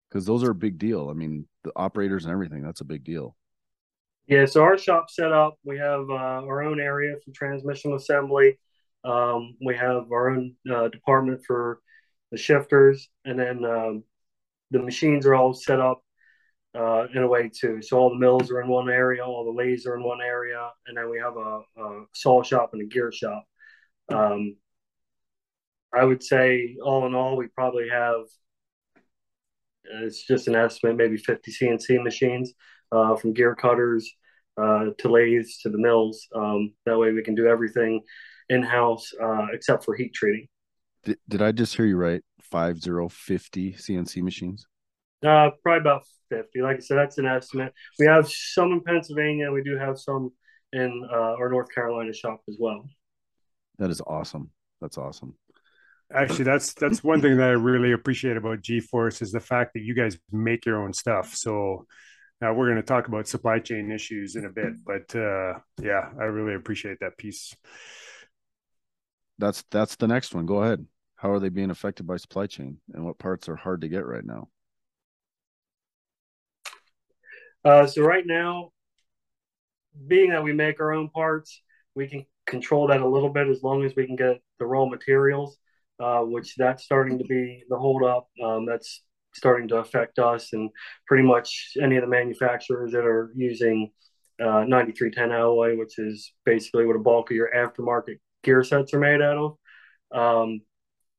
Because 0.10 0.26
those 0.26 0.44
are 0.44 0.52
a 0.52 0.56
big 0.56 0.78
deal. 0.78 1.10
I 1.10 1.14
mean, 1.14 1.48
the 1.64 1.72
operators 1.76 2.26
and 2.26 2.32
everything, 2.32 2.64
that's 2.64 2.82
a 2.82 2.86
big 2.86 3.04
deal. 3.04 3.36
Yeah, 4.28 4.46
so 4.46 4.62
our 4.62 4.78
shop 4.78 5.10
set 5.10 5.32
up. 5.32 5.56
We 5.64 5.78
have 5.80 6.10
uh, 6.10 6.46
our 6.46 6.62
own 6.62 6.80
area 6.80 7.16
for 7.24 7.32
transmission 7.32 7.94
assembly. 7.94 8.60
Um, 9.04 9.56
we 9.66 9.76
have 9.76 10.12
our 10.12 10.30
own 10.30 10.56
uh, 10.72 10.90
department 10.90 11.42
for 11.48 11.80
the 12.32 12.38
shifters, 12.38 13.10
and 13.26 13.40
then 13.40 13.66
um, 13.66 14.04
the 14.72 14.80
machines 14.80 15.26
are 15.26 15.34
all 15.34 15.54
set 15.54 15.80
up 15.80 16.04
uh, 16.76 17.08
in 17.14 17.24
a 17.24 17.28
way 17.28 17.50
too. 17.50 17.82
So 17.82 17.98
all 17.98 18.10
the 18.10 18.20
mills 18.20 18.52
are 18.52 18.62
in 18.62 18.68
one 18.68 18.90
area, 18.90 19.26
all 19.26 19.46
the 19.46 19.52
lathes 19.52 19.88
are 19.88 19.96
in 19.96 20.04
one 20.04 20.22
area, 20.22 20.70
and 20.86 20.96
then 20.96 21.10
we 21.10 21.18
have 21.18 21.36
a, 21.36 21.62
a 21.82 22.06
saw 22.14 22.44
shop 22.44 22.72
and 22.74 22.82
a 22.82 22.86
gear 22.86 23.12
shop. 23.12 23.44
Um, 24.10 24.56
I 25.94 26.04
would 26.04 26.24
say, 26.24 26.78
all 26.84 27.06
in 27.08 27.16
all, 27.16 27.36
we 27.36 27.48
probably 27.48 27.90
have. 27.90 28.26
It's 30.04 30.26
just 30.28 30.48
an 30.48 30.56
estimate, 30.56 30.98
maybe 30.98 31.18
50 31.18 31.52
CNC 31.52 32.04
machines 32.04 32.54
uh, 32.92 33.16
from 33.16 33.34
gear 33.34 33.56
cutters 33.56 34.08
uh, 34.62 34.88
to 35.00 35.10
lathes 35.10 35.60
to 35.64 35.70
the 35.70 35.80
mills. 35.80 36.28
Um, 36.36 36.74
that 36.86 36.98
way 36.98 37.12
we 37.12 37.24
can 37.24 37.34
do 37.34 37.48
everything 37.48 38.02
in 38.50 38.62
house 38.62 39.12
uh, 39.22 39.48
except 39.54 39.86
for 39.86 39.96
heat 39.96 40.14
treating. 40.14 40.48
Did, 41.04 41.18
did 41.28 41.42
I 41.42 41.52
just 41.52 41.76
hear 41.76 41.86
you 41.86 41.98
right? 41.98 42.22
Five 42.42 42.80
zero 42.80 43.10
fifty 43.10 43.74
CNC 43.74 44.22
machines. 44.22 44.66
Uh, 45.26 45.50
probably 45.64 45.82
about 45.82 46.04
50. 46.30 46.62
Like 46.62 46.78
I 46.78 46.80
said, 46.80 46.98
that's 46.98 47.18
an 47.18 47.26
estimate. 47.26 47.74
We 47.98 48.06
have 48.06 48.30
some 48.30 48.72
in 48.72 48.82
Pennsylvania. 48.82 49.52
We 49.52 49.64
do 49.64 49.78
have 49.78 50.00
some 50.00 50.32
in 50.72 51.08
uh, 51.12 51.36
our 51.38 51.50
North 51.50 51.74
Carolina 51.74 52.14
shop 52.14 52.42
as 52.48 52.58
well. 52.60 52.88
That 53.80 53.90
is 53.90 54.02
awesome. 54.06 54.52
That's 54.82 54.98
awesome. 54.98 55.36
Actually, 56.14 56.46
that's 56.46 56.74
that's 56.74 57.04
one 57.04 57.22
thing 57.22 57.38
that 57.38 57.50
I 57.50 57.54
really 57.54 57.92
appreciate 57.92 58.38
about 58.38 58.62
G-Force 58.62 59.22
is 59.22 59.32
the 59.32 59.40
fact 59.40 59.74
that 59.74 59.82
you 59.82 59.94
guys 59.94 60.18
make 60.32 60.66
your 60.66 60.82
own 60.82 60.94
stuff. 60.94 61.36
So 61.36 61.86
now 62.42 62.54
we're 62.54 62.68
going 62.68 62.78
to 62.78 62.84
talk 62.84 63.08
about 63.08 63.28
supply 63.28 63.60
chain 63.60 63.92
issues 63.92 64.36
in 64.36 64.46
a 64.46 64.50
bit, 64.50 64.74
but 64.86 65.16
uh, 65.16 65.60
yeah, 65.82 66.10
I 66.20 66.24
really 66.24 66.56
appreciate 66.56 67.00
that 67.02 67.18
piece. 67.18 67.56
That's 69.38 69.64
that's 69.70 69.96
the 69.98 70.08
next 70.08 70.34
one. 70.34 70.46
Go 70.46 70.64
ahead. 70.64 70.86
How 71.16 71.32
are 71.32 71.40
they 71.40 71.50
being 71.50 71.70
affected 71.70 72.08
by 72.08 72.18
supply 72.18 72.48
chain, 72.48 72.78
and 72.94 73.06
what 73.06 73.20
parts 73.20 73.50
are 73.50 73.56
hard 73.56 73.82
to 73.82 73.88
get 73.88 74.06
right 74.06 74.26
now? 74.26 74.48
Uh, 77.64 77.86
so 77.86 78.02
right 78.04 78.26
now, 78.26 78.72
being 80.08 80.32
that 80.32 80.44
we 80.44 80.54
make 80.54 80.80
our 80.80 80.94
own 80.94 81.10
parts, 81.10 81.62
we 81.94 82.08
can 82.08 82.26
control 82.50 82.88
that 82.88 83.02
a 83.02 83.08
little 83.08 83.30
bit 83.30 83.48
as 83.48 83.64
long 83.64 83.86
as 83.86 83.94
we 83.96 84.06
can 84.06 84.16
get 84.16 84.42
the 84.60 84.66
raw 84.66 84.86
materials, 84.86 85.58
uh, 86.00 86.22
which 86.22 86.56
that's 86.56 86.84
starting 86.84 87.18
to 87.20 87.26
be 87.26 87.64
the 87.70 87.78
holdup. 87.78 88.28
Um, 88.44 88.66
that's 88.66 89.04
starting 89.34 89.68
to 89.70 89.78
affect 89.78 90.20
us 90.20 90.54
and 90.54 90.70
pretty 91.08 91.24
much 91.24 91.74
any 91.82 91.96
of 91.96 92.02
the 92.02 92.08
manufacturers 92.08 92.92
that 92.92 93.06
are 93.06 93.32
using 93.36 93.92
uh, 94.42 94.66
9310 94.68 95.32
alloy, 95.32 95.78
which 95.78 96.00
is 96.00 96.34
basically 96.46 96.86
what 96.86 96.96
a 96.96 97.00
bulk 97.00 97.30
of 97.30 97.36
your 97.36 97.52
aftermarket 97.56 98.18
gear 98.44 98.64
sets 98.64 98.94
are 98.94 99.00
made 99.00 99.22
out 99.22 99.38
of. 99.38 99.58
Um, 100.12 100.62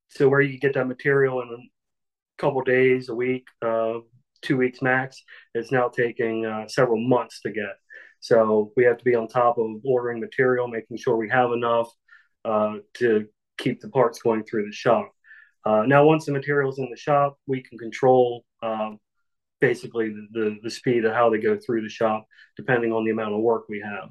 so 0.08 0.28
where 0.28 0.40
you 0.40 0.58
get 0.58 0.74
that 0.74 0.88
material 0.88 1.40
in 1.42 1.48
a 1.48 2.42
couple 2.42 2.62
days, 2.62 3.08
a 3.08 3.14
week, 3.14 3.44
uh, 3.62 3.98
two 4.42 4.56
weeks 4.56 4.82
max, 4.82 5.22
it's 5.54 5.70
now 5.70 5.88
taking 5.88 6.46
uh, 6.46 6.66
several 6.66 6.98
months 6.98 7.40
to 7.42 7.52
get. 7.52 7.76
So 8.20 8.72
we 8.76 8.84
have 8.84 8.98
to 8.98 9.04
be 9.04 9.14
on 9.14 9.26
top 9.26 9.58
of 9.58 9.80
ordering 9.84 10.20
material, 10.20 10.68
making 10.68 10.98
sure 10.98 11.16
we 11.16 11.30
have 11.30 11.52
enough 11.52 11.88
uh, 12.44 12.76
to 12.98 13.26
keep 13.58 13.80
the 13.80 13.88
parts 13.88 14.20
going 14.20 14.44
through 14.44 14.66
the 14.66 14.72
shop. 14.72 15.10
Uh, 15.64 15.82
now, 15.86 16.04
once 16.04 16.26
the 16.26 16.32
material's 16.32 16.78
in 16.78 16.88
the 16.90 16.96
shop, 16.96 17.38
we 17.46 17.62
can 17.62 17.78
control 17.78 18.44
um, 18.62 18.98
basically 19.60 20.08
the, 20.08 20.26
the, 20.32 20.56
the 20.62 20.70
speed 20.70 21.04
of 21.04 21.12
how 21.12 21.30
they 21.30 21.38
go 21.38 21.58
through 21.58 21.82
the 21.82 21.88
shop, 21.88 22.26
depending 22.56 22.92
on 22.92 23.04
the 23.04 23.10
amount 23.10 23.34
of 23.34 23.40
work 23.40 23.64
we 23.68 23.80
have. 23.80 24.10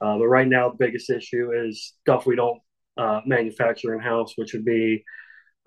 Uh, 0.00 0.18
but 0.18 0.26
right 0.26 0.48
now, 0.48 0.68
the 0.68 0.76
biggest 0.76 1.10
issue 1.10 1.50
is 1.52 1.94
stuff 2.02 2.26
we 2.26 2.36
don't 2.36 2.60
uh, 2.96 3.20
manufacture 3.26 3.94
in 3.94 4.00
house, 4.00 4.32
which 4.36 4.52
would 4.52 4.64
be 4.64 5.04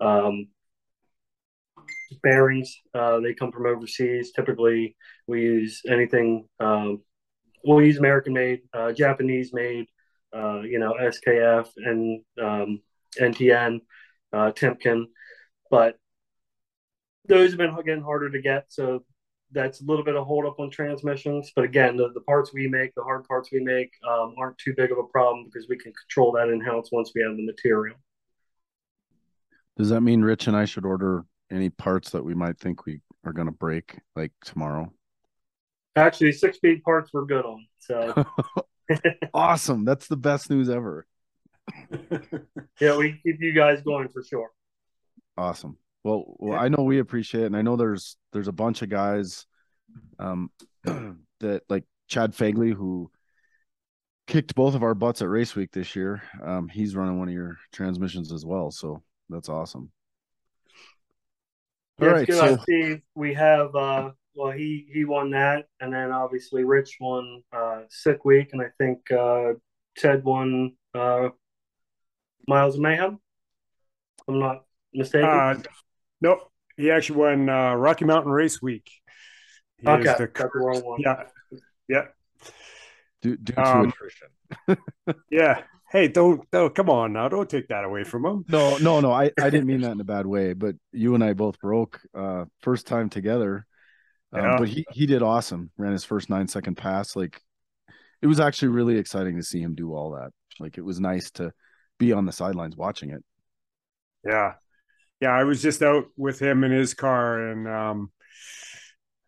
um, 0.00 0.48
bearings. 2.22 2.78
Uh, 2.94 3.20
they 3.20 3.34
come 3.34 3.52
from 3.52 3.66
overseas. 3.66 4.32
Typically, 4.32 4.96
we 5.26 5.42
use 5.42 5.82
anything. 5.88 6.46
Um, 6.60 7.02
we'll 7.64 7.84
use 7.84 7.98
American 7.98 8.32
made, 8.32 8.60
uh, 8.72 8.92
Japanese 8.92 9.52
made, 9.52 9.86
uh, 10.34 10.60
you 10.60 10.78
know, 10.78 10.94
SKF 11.00 11.68
and 11.76 12.22
um, 12.40 12.80
NTN, 13.18 13.80
uh, 14.32 14.52
Timken, 14.52 15.04
but 15.70 15.96
those 17.26 17.50
have 17.50 17.58
been 17.58 17.74
getting 17.84 18.02
harder 18.02 18.30
to 18.30 18.40
get. 18.40 18.66
So 18.68 19.04
that's 19.52 19.80
a 19.80 19.84
little 19.84 20.04
bit 20.04 20.16
of 20.16 20.26
hold 20.26 20.46
up 20.46 20.58
on 20.58 20.70
transmissions. 20.70 21.52
But 21.54 21.64
again, 21.64 21.96
the, 21.96 22.10
the 22.12 22.20
parts 22.22 22.52
we 22.52 22.68
make, 22.68 22.94
the 22.94 23.02
hard 23.02 23.24
parts 23.24 23.50
we 23.52 23.60
make, 23.60 23.90
um, 24.08 24.34
aren't 24.38 24.58
too 24.58 24.74
big 24.76 24.90
of 24.90 24.98
a 24.98 25.04
problem 25.04 25.44
because 25.44 25.68
we 25.68 25.76
can 25.76 25.92
control 25.92 26.32
that 26.32 26.48
in 26.48 26.60
house 26.60 26.88
once 26.90 27.12
we 27.14 27.22
have 27.22 27.36
the 27.36 27.44
material. 27.44 27.96
Does 29.76 29.90
that 29.90 30.00
mean 30.00 30.22
Rich 30.22 30.46
and 30.48 30.56
I 30.56 30.64
should 30.64 30.84
order 30.84 31.24
any 31.50 31.70
parts 31.70 32.10
that 32.10 32.24
we 32.24 32.34
might 32.34 32.58
think 32.58 32.86
we 32.86 33.00
are 33.24 33.32
going 33.32 33.46
to 33.46 33.52
break 33.52 33.98
like 34.16 34.32
tomorrow? 34.44 34.92
Actually, 35.94 36.32
six 36.32 36.56
speed 36.56 36.82
parts 36.82 37.10
we're 37.12 37.26
good 37.26 37.44
on. 37.44 37.66
So 37.78 38.26
awesome. 39.34 39.84
That's 39.84 40.08
the 40.08 40.16
best 40.16 40.50
news 40.50 40.68
ever. 40.68 41.06
yeah, 42.80 42.96
we 42.96 43.20
keep 43.22 43.40
you 43.40 43.52
guys 43.52 43.82
going 43.82 44.08
for 44.08 44.22
sure. 44.22 44.50
Awesome. 45.36 45.76
Well, 46.04 46.34
well, 46.38 46.58
I 46.58 46.68
know 46.68 46.82
we 46.82 46.98
appreciate 46.98 47.44
it, 47.44 47.46
and 47.46 47.56
I 47.56 47.62
know 47.62 47.76
there's 47.76 48.16
there's 48.32 48.48
a 48.48 48.52
bunch 48.52 48.82
of 48.82 48.88
guys, 48.88 49.46
um, 50.18 50.50
that 50.84 51.62
like 51.68 51.84
Chad 52.08 52.32
Fagley 52.32 52.74
who 52.74 53.10
kicked 54.26 54.54
both 54.54 54.74
of 54.74 54.82
our 54.82 54.94
butts 54.94 55.22
at 55.22 55.28
race 55.28 55.54
week 55.54 55.70
this 55.72 55.94
year. 55.94 56.22
Um, 56.44 56.68
he's 56.68 56.96
running 56.96 57.18
one 57.18 57.28
of 57.28 57.34
your 57.34 57.56
transmissions 57.72 58.32
as 58.32 58.44
well, 58.44 58.70
so 58.70 59.02
that's 59.28 59.48
awesome. 59.48 59.92
All 62.00 62.08
yeah, 62.08 62.14
right, 62.14 62.26
good 62.26 62.36
so... 62.36 62.64
see 62.66 63.02
we 63.14 63.34
have 63.34 63.74
uh 63.76 64.10
well 64.34 64.52
he 64.52 64.86
he 64.92 65.04
won 65.04 65.30
that 65.30 65.66
and 65.80 65.92
then 65.92 66.10
obviously 66.10 66.64
Rich 66.64 66.96
won 67.00 67.42
uh 67.52 67.82
sick 67.90 68.24
week 68.24 68.50
and 68.52 68.62
I 68.62 68.68
think 68.78 69.10
uh 69.10 69.54
Ted 69.96 70.24
won 70.24 70.72
uh 70.94 71.28
Miles 72.46 72.74
of 72.74 72.80
Mayhem. 72.80 73.18
I'm 74.28 74.38
not 74.38 74.64
mistaken. 74.92 75.28
Uh, 75.28 75.62
nope. 76.20 76.50
He 76.76 76.90
actually 76.90 77.18
won 77.18 77.48
uh, 77.48 77.74
Rocky 77.74 78.04
Mountain 78.04 78.32
Race 78.32 78.60
Week. 78.62 78.90
He 79.78 79.86
okay, 79.86 80.02
the, 80.02 80.30
that's 80.34 80.52
the 80.52 80.58
wrong 80.58 80.80
one. 80.82 81.00
Yeah, 81.00 81.24
yeah. 81.88 82.04
Due, 83.20 83.36
due 83.36 83.52
to 83.54 83.62
um, 83.62 83.88
attrition. 83.88 84.28
yeah. 85.30 85.62
Hey, 85.90 86.08
don't, 86.08 86.50
don't 86.50 86.74
come 86.74 86.88
on 86.88 87.12
now. 87.12 87.28
Don't 87.28 87.50
take 87.50 87.68
that 87.68 87.84
away 87.84 88.04
from 88.04 88.24
him. 88.24 88.44
No, 88.48 88.78
no, 88.78 89.00
no. 89.00 89.12
I, 89.12 89.30
I 89.38 89.50
didn't 89.50 89.66
mean 89.66 89.80
that 89.82 89.92
in 89.92 90.00
a 90.00 90.04
bad 90.04 90.26
way, 90.26 90.54
but 90.54 90.76
you 90.92 91.14
and 91.14 91.22
I 91.22 91.34
both 91.34 91.60
broke 91.60 92.00
uh 92.14 92.46
first 92.60 92.86
time 92.86 93.10
together. 93.10 93.66
Um, 94.32 94.42
yeah. 94.42 94.56
but 94.58 94.68
he 94.68 94.84
he 94.90 95.06
did 95.06 95.22
awesome. 95.22 95.70
Ran 95.76 95.92
his 95.92 96.04
first 96.04 96.30
nine 96.30 96.48
second 96.48 96.76
pass. 96.76 97.14
Like 97.16 97.40
it 98.20 98.26
was 98.26 98.40
actually 98.40 98.68
really 98.68 98.96
exciting 98.96 99.36
to 99.36 99.42
see 99.42 99.60
him 99.60 99.74
do 99.74 99.94
all 99.94 100.12
that. 100.12 100.30
Like 100.60 100.78
it 100.78 100.84
was 100.84 101.00
nice 101.00 101.30
to 101.32 101.52
be 101.98 102.12
on 102.12 102.24
the 102.24 102.32
sidelines 102.32 102.76
watching 102.76 103.10
it. 103.10 103.22
Yeah. 104.24 104.54
Yeah, 105.20 105.30
I 105.30 105.44
was 105.44 105.62
just 105.62 105.82
out 105.82 106.06
with 106.16 106.40
him 106.40 106.64
in 106.64 106.72
his 106.72 106.94
car 106.94 107.50
and 107.50 107.68
um 107.68 108.12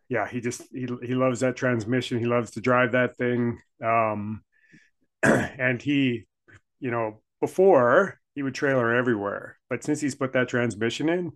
yeah, 0.09 0.27
he 0.27 0.39
just 0.39 0.61
he 0.71 0.87
he 1.03 1.15
loves 1.15 1.39
that 1.41 1.55
transmission. 1.55 2.19
He 2.19 2.25
loves 2.25 2.51
to 2.51 2.61
drive 2.61 2.93
that 2.93 3.17
thing. 3.17 3.59
Um 3.83 4.41
and 5.23 5.81
he, 5.81 6.25
you 6.79 6.91
know, 6.91 7.21
before 7.41 8.19
he 8.33 8.43
would 8.43 8.53
trailer 8.53 8.93
everywhere, 8.93 9.57
but 9.69 9.83
since 9.83 10.01
he's 10.01 10.15
put 10.15 10.33
that 10.33 10.49
transmission 10.49 11.09
in, 11.09 11.31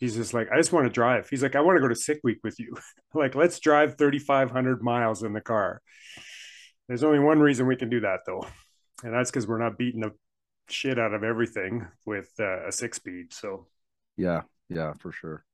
he's 0.00 0.16
just 0.16 0.34
like, 0.34 0.50
I 0.50 0.56
just 0.56 0.72
want 0.72 0.86
to 0.86 0.92
drive. 0.92 1.28
He's 1.28 1.42
like, 1.42 1.54
I 1.54 1.60
want 1.60 1.76
to 1.76 1.80
go 1.80 1.88
to 1.88 1.94
sick 1.94 2.20
week 2.24 2.38
with 2.42 2.58
you. 2.58 2.74
like, 3.14 3.34
let's 3.34 3.60
drive 3.60 3.96
3,500 3.98 4.82
miles 4.82 5.22
in 5.22 5.34
the 5.34 5.40
car. 5.40 5.80
There's 6.88 7.04
only 7.04 7.20
one 7.20 7.38
reason 7.38 7.66
we 7.66 7.76
can 7.76 7.88
do 7.88 8.00
that 8.00 8.20
though, 8.26 8.44
and 9.04 9.14
that's 9.14 9.30
because 9.30 9.46
we're 9.46 9.62
not 9.62 9.78
beating 9.78 10.00
the 10.00 10.10
shit 10.68 10.98
out 10.98 11.14
of 11.14 11.22
everything 11.22 11.86
with 12.04 12.28
uh, 12.40 12.66
a 12.66 12.72
six 12.72 12.96
speed. 12.96 13.32
So, 13.32 13.68
yeah, 14.16 14.42
yeah, 14.68 14.94
for 14.94 15.12
sure. 15.12 15.44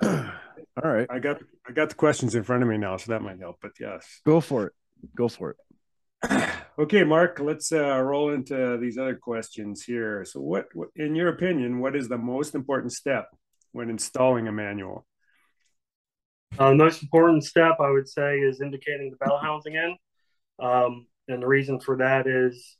All 0.04 0.90
right, 0.90 1.08
I 1.10 1.18
got 1.18 1.42
I 1.66 1.72
got 1.72 1.88
the 1.88 1.96
questions 1.96 2.36
in 2.36 2.44
front 2.44 2.62
of 2.62 2.68
me 2.68 2.78
now, 2.78 2.98
so 2.98 3.10
that 3.10 3.22
might 3.22 3.40
help. 3.40 3.56
But 3.60 3.72
yes, 3.80 4.20
go 4.24 4.40
for 4.40 4.66
it. 4.66 4.72
Go 5.16 5.28
for 5.28 5.56
it. 6.22 6.52
okay, 6.78 7.04
Mark, 7.04 7.40
let's 7.40 7.72
uh, 7.72 8.00
roll 8.00 8.32
into 8.32 8.78
these 8.78 8.98
other 8.98 9.14
questions 9.14 9.82
here. 9.82 10.24
So, 10.24 10.40
what, 10.40 10.66
what, 10.74 10.88
in 10.96 11.14
your 11.14 11.28
opinion, 11.28 11.80
what 11.80 11.96
is 11.96 12.08
the 12.08 12.18
most 12.18 12.54
important 12.54 12.92
step 12.92 13.28
when 13.72 13.90
installing 13.90 14.48
a 14.48 14.52
manual? 14.52 15.06
Uh, 16.58 16.70
the 16.70 16.76
most 16.76 17.02
important 17.02 17.44
step, 17.44 17.76
I 17.80 17.90
would 17.90 18.08
say, 18.08 18.38
is 18.38 18.60
indicating 18.60 19.10
the 19.10 19.24
bell 19.24 19.38
housing 19.38 19.74
in. 19.74 19.96
Um, 20.58 21.06
and 21.28 21.42
the 21.42 21.46
reason 21.46 21.80
for 21.80 21.96
that 21.98 22.26
is 22.26 22.76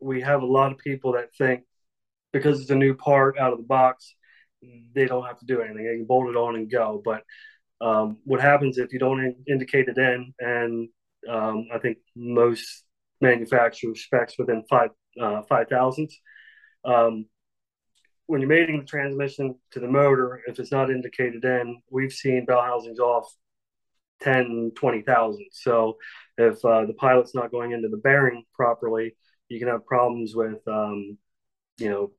we 0.00 0.20
have 0.20 0.42
a 0.42 0.46
lot 0.46 0.72
of 0.72 0.78
people 0.78 1.12
that 1.12 1.34
think 1.36 1.64
because 2.32 2.60
it's 2.60 2.70
a 2.70 2.76
new 2.76 2.94
part 2.94 3.38
out 3.38 3.52
of 3.52 3.58
the 3.58 3.64
box, 3.64 4.14
they 4.94 5.06
don't 5.06 5.26
have 5.26 5.38
to 5.40 5.46
do 5.46 5.60
anything. 5.60 5.84
They 5.84 5.96
can 5.96 6.04
bolt 6.04 6.28
it 6.28 6.36
on 6.36 6.56
and 6.56 6.70
go. 6.70 7.02
But 7.04 7.22
um, 7.80 8.18
what 8.24 8.40
happens 8.40 8.78
if 8.78 8.92
you 8.92 8.98
don't 8.98 9.20
in- 9.20 9.44
indicate 9.48 9.88
it 9.88 9.98
in, 9.98 10.34
and 10.38 10.88
um, 11.28 11.68
I 11.72 11.78
think 11.78 11.98
most 12.14 12.84
manufacturers 13.20 14.02
specs 14.02 14.38
within 14.38 14.64
five 14.68 14.90
uh, 15.20 15.42
five 15.48 15.68
thousandths. 15.68 16.18
Um, 16.84 17.26
when 18.26 18.40
you're 18.42 18.48
mating 18.48 18.78
the 18.78 18.84
transmission 18.84 19.54
to 19.70 19.80
the 19.80 19.88
motor, 19.88 20.42
if 20.46 20.58
it's 20.58 20.70
not 20.70 20.90
indicated 20.90 21.44
in, 21.44 21.80
we've 21.90 22.12
seen 22.12 22.44
bell 22.44 22.60
housings 22.60 22.98
off 22.98 23.26
10, 24.20 24.72
20,000. 24.76 25.46
So 25.50 25.96
if 26.36 26.62
uh, 26.64 26.84
the 26.84 26.92
pilot's 26.92 27.34
not 27.34 27.50
going 27.50 27.72
into 27.72 27.88
the 27.88 27.96
bearing 27.96 28.44
properly, 28.54 29.16
you 29.48 29.58
can 29.58 29.68
have 29.68 29.86
problems 29.86 30.34
with, 30.34 30.58
um, 30.66 31.16
you 31.78 31.88
know, 31.88 32.10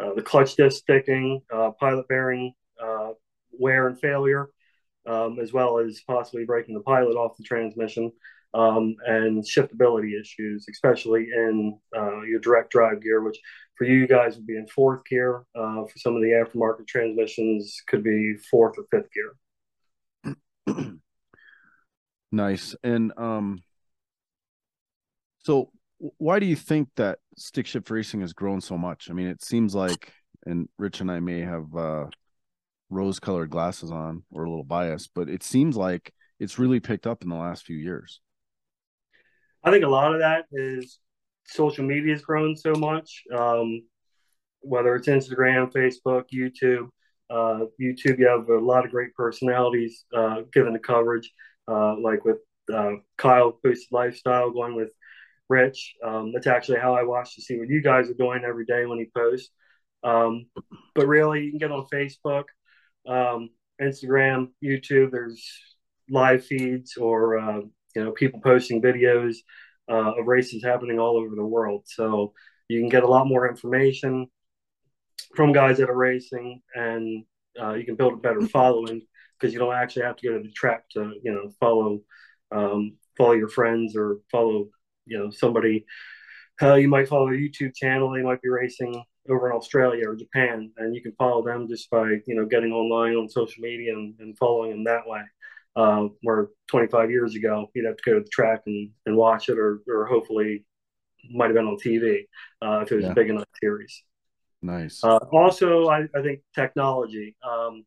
uh, 0.00 0.14
the 0.14 0.22
clutch 0.22 0.56
disc 0.56 0.78
sticking, 0.78 1.42
uh, 1.52 1.70
pilot 1.78 2.08
bearing 2.08 2.52
uh, 2.82 3.10
wear 3.52 3.86
and 3.86 4.00
failure, 4.00 4.48
um, 5.06 5.38
as 5.40 5.52
well 5.52 5.78
as 5.78 6.00
possibly 6.06 6.44
breaking 6.44 6.74
the 6.74 6.80
pilot 6.80 7.16
off 7.16 7.36
the 7.36 7.44
transmission, 7.44 8.10
um, 8.54 8.96
and 9.06 9.44
shiftability 9.44 10.20
issues, 10.20 10.66
especially 10.70 11.28
in 11.34 11.78
uh, 11.96 12.22
your 12.22 12.40
direct 12.40 12.70
drive 12.70 13.02
gear, 13.02 13.22
which 13.22 13.38
for 13.76 13.84
you 13.86 14.06
guys 14.06 14.36
would 14.36 14.46
be 14.46 14.56
in 14.56 14.66
fourth 14.66 15.04
gear. 15.08 15.44
Uh, 15.54 15.84
for 15.84 15.92
some 15.96 16.16
of 16.16 16.22
the 16.22 16.28
aftermarket 16.30 16.86
transmissions, 16.86 17.80
could 17.86 18.02
be 18.02 18.34
fourth 18.50 18.76
or 18.78 18.84
fifth 18.90 19.08
gear. 20.66 20.96
nice. 22.32 22.74
And 22.82 23.12
um, 23.16 23.62
so 25.44 25.70
why 25.98 26.38
do 26.38 26.46
you 26.46 26.56
think 26.56 26.88
that 26.96 27.18
stick 27.36 27.66
shift 27.66 27.90
racing 27.90 28.22
has 28.22 28.32
grown 28.32 28.60
so 28.60 28.76
much? 28.76 29.10
I 29.10 29.12
mean, 29.12 29.28
it 29.28 29.44
seems 29.44 29.74
like, 29.74 30.12
and 30.46 30.68
Rich 30.78 31.00
and 31.00 31.10
I 31.10 31.20
may 31.20 31.40
have 31.40 31.74
uh, 31.76 32.06
rose 32.88 33.20
colored 33.20 33.50
glasses 33.50 33.90
on 33.90 34.24
or 34.30 34.44
a 34.44 34.50
little 34.50 34.64
biased, 34.64 35.10
but 35.14 35.28
it 35.28 35.42
seems 35.42 35.76
like 35.76 36.12
it's 36.38 36.58
really 36.58 36.80
picked 36.80 37.06
up 37.06 37.22
in 37.22 37.28
the 37.28 37.36
last 37.36 37.64
few 37.64 37.76
years. 37.76 38.20
I 39.62 39.70
think 39.70 39.84
a 39.84 39.88
lot 39.88 40.14
of 40.14 40.20
that 40.20 40.46
is 40.52 40.98
social 41.46 41.84
media 41.84 42.12
has 42.14 42.22
grown 42.22 42.56
so 42.56 42.72
much, 42.72 43.22
um, 43.34 43.82
whether 44.60 44.94
it's 44.94 45.08
Instagram, 45.08 45.72
Facebook, 45.72 46.24
YouTube. 46.32 46.88
Uh, 47.28 47.66
YouTube, 47.80 48.18
you 48.18 48.26
have 48.26 48.48
a 48.48 48.58
lot 48.58 48.84
of 48.84 48.90
great 48.90 49.14
personalities 49.14 50.04
uh, 50.16 50.42
giving 50.52 50.72
the 50.72 50.80
coverage, 50.80 51.30
uh, 51.68 51.94
like 52.00 52.24
with 52.24 52.38
uh, 52.72 52.94
Kyle 53.16 53.58
Boosted 53.62 53.92
Lifestyle, 53.92 54.50
going 54.50 54.74
with 54.74 54.90
Rich. 55.48 55.94
Um, 56.04 56.32
that's 56.32 56.48
actually 56.48 56.80
how 56.80 56.94
I 56.94 57.04
watch 57.04 57.34
to 57.34 57.42
see 57.42 57.58
what 57.58 57.68
you 57.68 57.82
guys 57.82 58.10
are 58.10 58.14
doing 58.14 58.42
every 58.44 58.64
day 58.64 58.84
when 58.86 58.98
he 58.98 59.06
posts. 59.16 59.50
Um, 60.02 60.46
but 60.94 61.06
really, 61.06 61.44
you 61.44 61.50
can 61.50 61.58
get 61.58 61.72
on 61.72 61.86
Facebook, 61.92 62.44
um, 63.06 63.50
Instagram, 63.80 64.48
YouTube. 64.64 65.12
There's 65.12 65.44
live 66.08 66.44
feeds 66.44 66.96
or 66.96 67.38
uh, 67.38 67.60
you 67.94 68.04
know 68.04 68.12
people 68.12 68.40
posting 68.40 68.82
videos 68.82 69.36
uh, 69.90 70.12
of 70.18 70.26
races 70.26 70.62
happening 70.64 70.98
all 70.98 71.16
over 71.16 71.34
the 71.34 71.44
world. 71.44 71.82
So 71.86 72.32
you 72.68 72.80
can 72.80 72.88
get 72.88 73.02
a 73.02 73.08
lot 73.08 73.26
more 73.26 73.48
information 73.48 74.28
from 75.34 75.52
guys 75.52 75.78
that 75.78 75.90
are 75.90 75.96
racing, 75.96 76.62
and 76.74 77.24
uh, 77.60 77.74
you 77.74 77.84
can 77.84 77.96
build 77.96 78.14
a 78.14 78.16
better 78.16 78.42
following 78.42 79.02
because 79.38 79.52
you 79.52 79.58
don't 79.58 79.74
actually 79.74 80.04
have 80.04 80.16
to 80.16 80.28
go 80.28 80.36
to 80.36 80.42
the 80.42 80.52
track 80.52 80.88
to 80.90 81.12
you 81.22 81.32
know 81.32 81.50
follow 81.60 82.00
um, 82.52 82.96
follow 83.16 83.32
your 83.32 83.48
friends 83.48 83.96
or 83.96 84.18
follow 84.30 84.68
you 85.06 85.18
know 85.18 85.30
somebody 85.30 85.84
uh, 86.62 86.74
you 86.74 86.88
might 86.88 87.08
follow 87.08 87.28
a 87.28 87.32
YouTube 87.32 87.74
channel. 87.74 88.10
They 88.10 88.22
might 88.22 88.42
be 88.42 88.50
racing 88.50 89.02
over 89.28 89.50
in 89.50 89.56
Australia 89.56 90.08
or 90.08 90.14
Japan, 90.14 90.70
and 90.76 90.94
you 90.94 91.02
can 91.02 91.12
follow 91.12 91.42
them 91.42 91.68
just 91.68 91.88
by 91.90 92.18
you 92.26 92.34
know 92.34 92.46
getting 92.46 92.72
online 92.72 93.14
on 93.16 93.28
social 93.28 93.62
media 93.62 93.92
and, 93.92 94.14
and 94.20 94.36
following 94.36 94.70
them 94.70 94.84
that 94.84 95.06
way. 95.06 95.22
Uh, 95.76 96.08
where 96.22 96.48
25 96.66 97.12
years 97.12 97.36
ago 97.36 97.70
you'd 97.74 97.86
have 97.86 97.96
to 97.96 98.02
go 98.04 98.14
to 98.14 98.24
the 98.24 98.28
track 98.30 98.62
and, 98.66 98.90
and 99.06 99.16
watch 99.16 99.48
it, 99.48 99.56
or 99.56 99.80
or 99.88 100.04
hopefully 100.06 100.64
might 101.30 101.46
have 101.46 101.54
been 101.54 101.66
on 101.66 101.76
TV 101.76 102.26
uh, 102.62 102.80
if 102.80 102.90
it 102.90 102.96
was 102.96 103.04
yeah. 103.04 103.12
a 103.12 103.14
big 103.14 103.30
enough 103.30 103.44
series. 103.60 104.02
Nice. 104.62 105.02
Uh, 105.02 105.18
also, 105.32 105.86
I, 105.88 106.02
I 106.14 106.22
think 106.22 106.40
technology. 106.54 107.36
Um, 107.48 107.84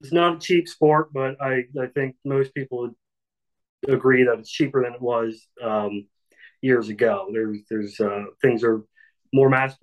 it's 0.00 0.12
not 0.12 0.36
a 0.36 0.38
cheap 0.38 0.68
sport, 0.68 1.12
but 1.12 1.40
I, 1.40 1.64
I 1.80 1.86
think 1.94 2.16
most 2.24 2.54
people 2.54 2.80
would 2.80 2.94
agree 3.94 4.24
that 4.24 4.38
it's 4.38 4.50
cheaper 4.50 4.82
than 4.82 4.94
it 4.94 5.02
was 5.02 5.46
um, 5.62 6.06
years 6.60 6.88
ago. 6.88 7.28
There's 7.32 7.58
there's 7.70 7.98
uh, 8.00 8.24
things 8.42 8.62
are 8.62 8.82
more 9.32 9.48
mass 9.48 9.76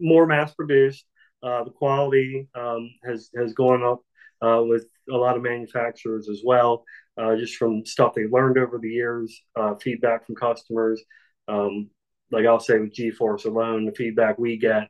more 0.00 0.26
mass 0.26 0.54
produced. 0.54 1.04
Uh, 1.42 1.64
the 1.64 1.70
quality 1.70 2.48
um, 2.54 2.90
has 3.04 3.30
has 3.36 3.52
gone 3.52 3.82
up 3.82 4.00
uh, 4.42 4.62
with 4.62 4.86
a 5.10 5.16
lot 5.16 5.36
of 5.36 5.42
manufacturers 5.42 6.28
as 6.28 6.42
well, 6.44 6.84
uh, 7.20 7.36
just 7.36 7.56
from 7.56 7.84
stuff 7.84 8.14
they 8.14 8.26
learned 8.26 8.58
over 8.58 8.78
the 8.78 8.88
years, 8.88 9.42
uh, 9.56 9.74
feedback 9.76 10.26
from 10.26 10.36
customers. 10.36 11.02
Um, 11.48 11.90
like 12.30 12.46
I'll 12.46 12.60
say 12.60 12.78
with 12.78 12.94
G 12.94 13.10
Force 13.10 13.44
alone, 13.44 13.86
the 13.86 13.92
feedback 13.92 14.38
we 14.38 14.56
get, 14.56 14.88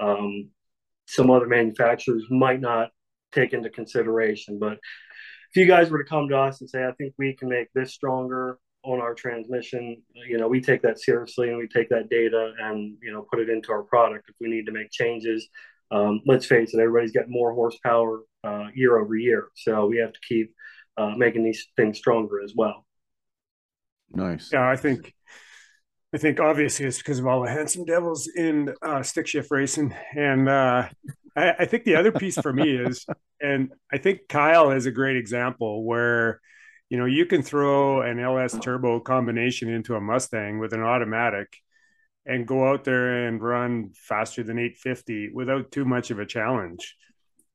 um, 0.00 0.50
some 1.06 1.30
other 1.30 1.46
manufacturers 1.46 2.24
might 2.30 2.60
not 2.60 2.90
take 3.32 3.52
into 3.52 3.70
consideration. 3.70 4.58
But 4.58 4.78
if 5.50 5.56
you 5.56 5.66
guys 5.66 5.90
were 5.90 6.02
to 6.02 6.08
come 6.08 6.28
to 6.28 6.38
us 6.38 6.60
and 6.60 6.70
say, 6.70 6.84
I 6.84 6.92
think 6.92 7.14
we 7.18 7.34
can 7.34 7.48
make 7.48 7.68
this 7.74 7.92
stronger 7.94 8.58
on 8.84 9.00
our 9.00 9.14
transmission, 9.14 10.02
you 10.14 10.38
know, 10.38 10.46
we 10.46 10.60
take 10.60 10.82
that 10.82 11.00
seriously 11.00 11.48
and 11.48 11.58
we 11.58 11.66
take 11.66 11.88
that 11.88 12.08
data 12.08 12.52
and, 12.60 12.96
you 13.02 13.12
know, 13.12 13.26
put 13.30 13.40
it 13.40 13.48
into 13.48 13.72
our 13.72 13.82
product 13.82 14.28
if 14.28 14.36
we 14.40 14.48
need 14.48 14.66
to 14.66 14.72
make 14.72 14.90
changes. 14.90 15.48
Um, 15.90 16.20
let's 16.26 16.46
face 16.46 16.74
it, 16.74 16.80
everybody's 16.80 17.12
got 17.12 17.28
more 17.28 17.52
horsepower 17.52 18.22
uh, 18.44 18.66
year 18.74 18.98
over 18.98 19.16
year. 19.16 19.48
So 19.54 19.86
we 19.86 19.98
have 19.98 20.12
to 20.12 20.20
keep 20.26 20.52
uh, 20.96 21.14
making 21.16 21.44
these 21.44 21.66
things 21.76 21.98
stronger 21.98 22.42
as 22.42 22.52
well. 22.54 22.84
Nice. 24.10 24.50
Yeah, 24.52 24.68
I 24.68 24.76
think 24.76 25.14
I 26.14 26.18
think 26.18 26.40
obviously 26.40 26.86
it's 26.86 26.98
because 26.98 27.18
of 27.18 27.26
all 27.26 27.42
the 27.42 27.50
handsome 27.50 27.84
devils 27.84 28.28
in 28.34 28.74
uh, 28.82 29.02
stick 29.02 29.26
shift 29.26 29.50
racing, 29.50 29.94
and 30.16 30.48
uh, 30.48 30.88
I, 31.36 31.50
I, 31.60 31.64
think 31.66 31.84
the 31.84 31.96
other 31.96 32.12
piece 32.12 32.38
for 32.38 32.50
me 32.50 32.76
is, 32.76 33.04
and 33.42 33.72
I 33.92 33.98
think 33.98 34.20
Kyle 34.28 34.70
is 34.70 34.86
a 34.86 34.90
great 34.90 35.16
example 35.16 35.84
where, 35.84 36.40
you 36.88 36.96
know, 36.96 37.04
you 37.04 37.26
can 37.26 37.42
throw 37.42 38.00
an 38.00 38.18
LS 38.18 38.58
turbo 38.58 39.00
combination 39.00 39.68
into 39.68 39.96
a 39.96 40.00
Mustang 40.00 40.58
with 40.58 40.72
an 40.72 40.82
automatic, 40.82 41.54
and 42.28 42.46
go 42.46 42.70
out 42.70 42.84
there 42.84 43.26
and 43.26 43.42
run 43.42 43.90
faster 43.94 44.42
than 44.42 44.58
850 44.58 45.30
without 45.32 45.72
too 45.72 45.84
much 45.84 46.10
of 46.10 46.20
a 46.20 46.26
challenge. 46.26 46.94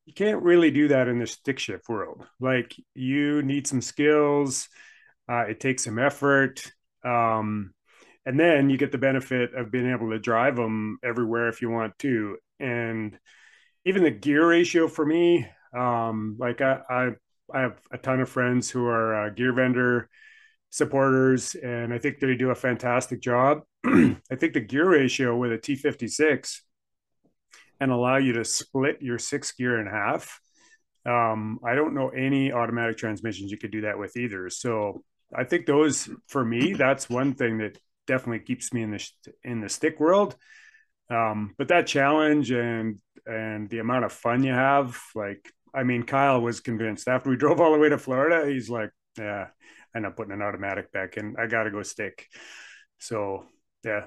You 0.04 0.12
can't 0.12 0.42
really 0.42 0.70
do 0.70 0.88
that 0.88 1.08
in 1.08 1.20
the 1.20 1.26
stick 1.26 1.58
shift 1.58 1.88
world. 1.88 2.26
Like 2.40 2.74
you 2.94 3.42
need 3.42 3.66
some 3.66 3.80
skills. 3.80 4.68
Uh, 5.30 5.44
it 5.48 5.60
takes 5.60 5.84
some 5.84 5.98
effort. 5.98 6.72
Um, 7.04 7.72
and 8.26 8.38
then 8.38 8.68
you 8.68 8.76
get 8.76 8.92
the 8.92 8.98
benefit 8.98 9.54
of 9.54 9.70
being 9.70 9.90
able 9.90 10.10
to 10.10 10.18
drive 10.18 10.56
them 10.56 10.98
everywhere 11.02 11.48
if 11.48 11.62
you 11.62 11.70
want 11.70 11.98
to 12.00 12.36
and 12.60 13.18
even 13.84 14.02
the 14.02 14.10
gear 14.10 14.48
ratio 14.48 14.88
for 14.88 15.04
me 15.04 15.46
um, 15.76 16.36
like 16.38 16.60
I, 16.60 16.80
I, 16.88 17.08
I 17.52 17.60
have 17.60 17.78
a 17.90 17.98
ton 17.98 18.20
of 18.20 18.28
friends 18.28 18.70
who 18.70 18.86
are 18.86 19.26
uh, 19.26 19.30
gear 19.30 19.52
vendor 19.52 20.08
supporters 20.74 21.54
and 21.54 21.92
i 21.92 21.98
think 21.98 22.18
they 22.18 22.34
do 22.34 22.50
a 22.50 22.54
fantastic 22.54 23.20
job 23.20 23.62
i 23.86 24.36
think 24.36 24.52
the 24.52 24.60
gear 24.60 24.90
ratio 24.90 25.36
with 25.36 25.52
a 25.52 25.58
t56 25.58 26.60
and 27.80 27.90
allow 27.90 28.16
you 28.16 28.32
to 28.32 28.44
split 28.44 29.00
your 29.00 29.18
six 29.18 29.52
gear 29.52 29.80
in 29.80 29.86
half 29.86 30.40
um, 31.06 31.58
i 31.64 31.74
don't 31.74 31.94
know 31.94 32.08
any 32.08 32.52
automatic 32.52 32.96
transmissions 32.96 33.50
you 33.50 33.58
could 33.58 33.70
do 33.70 33.82
that 33.82 33.98
with 33.98 34.16
either 34.16 34.50
so 34.50 35.02
i 35.34 35.44
think 35.44 35.66
those 35.66 36.08
for 36.28 36.44
me 36.44 36.72
that's 36.72 37.08
one 37.08 37.34
thing 37.34 37.58
that 37.58 37.78
definitely 38.06 38.40
keeps 38.40 38.72
me 38.72 38.82
in 38.82 38.90
the 38.90 39.10
in 39.42 39.60
the 39.60 39.68
stick 39.68 40.00
world. 40.00 40.36
Um, 41.10 41.54
but 41.58 41.68
that 41.68 41.86
challenge 41.86 42.50
and 42.50 42.98
and 43.26 43.68
the 43.68 43.78
amount 43.78 44.04
of 44.04 44.12
fun 44.12 44.42
you 44.42 44.52
have, 44.52 44.98
like 45.14 45.50
I 45.74 45.82
mean, 45.82 46.04
Kyle 46.04 46.40
was 46.40 46.60
convinced 46.60 47.08
after 47.08 47.30
we 47.30 47.36
drove 47.44 47.60
all 47.60 47.72
the 47.72 47.78
way 47.78 47.88
to 47.88 47.98
Florida. 47.98 48.50
He's 48.50 48.70
like, 48.70 48.90
yeah, 49.18 49.48
end 49.94 50.06
up 50.06 50.16
putting 50.16 50.32
an 50.32 50.42
automatic 50.42 50.92
back 50.92 51.16
in. 51.16 51.36
I 51.38 51.46
got 51.46 51.64
to 51.64 51.70
go 51.70 51.82
stick. 51.82 52.28
So 52.98 53.44
yeah, 53.84 54.06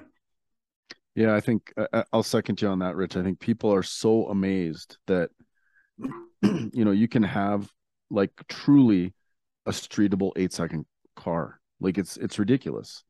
yeah. 1.14 1.34
I 1.34 1.40
think 1.40 1.72
uh, 1.76 2.04
I'll 2.12 2.22
second 2.22 2.60
you 2.60 2.68
on 2.68 2.80
that, 2.80 2.96
Rich. 2.96 3.16
I 3.16 3.22
think 3.22 3.40
people 3.40 3.72
are 3.72 3.82
so 3.82 4.26
amazed 4.26 4.98
that 5.06 5.30
you 6.42 6.84
know 6.84 6.90
you 6.90 7.08
can 7.08 7.22
have 7.22 7.70
like 8.10 8.32
truly 8.48 9.14
a 9.66 9.70
streetable 9.70 10.32
eight 10.36 10.52
second 10.52 10.86
car. 11.16 11.60
Like 11.80 11.98
it's 11.98 12.16
it's 12.16 12.38
ridiculous 12.38 13.04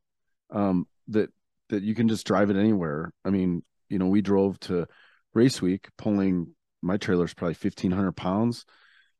um, 0.51 0.87
that 1.07 1.29
that 1.69 1.83
you 1.83 1.95
can 1.95 2.07
just 2.07 2.27
drive 2.27 2.49
it 2.49 2.57
anywhere. 2.57 3.11
I 3.25 3.29
mean, 3.29 3.63
you 3.89 3.99
know, 3.99 4.07
we 4.07 4.21
drove 4.21 4.59
to 4.61 4.87
race 5.33 5.61
week 5.61 5.87
pulling 5.97 6.55
my 6.81 6.97
trailer's 6.97 7.33
probably 7.33 7.55
fifteen 7.55 7.91
hundred 7.91 8.13
pounds, 8.13 8.65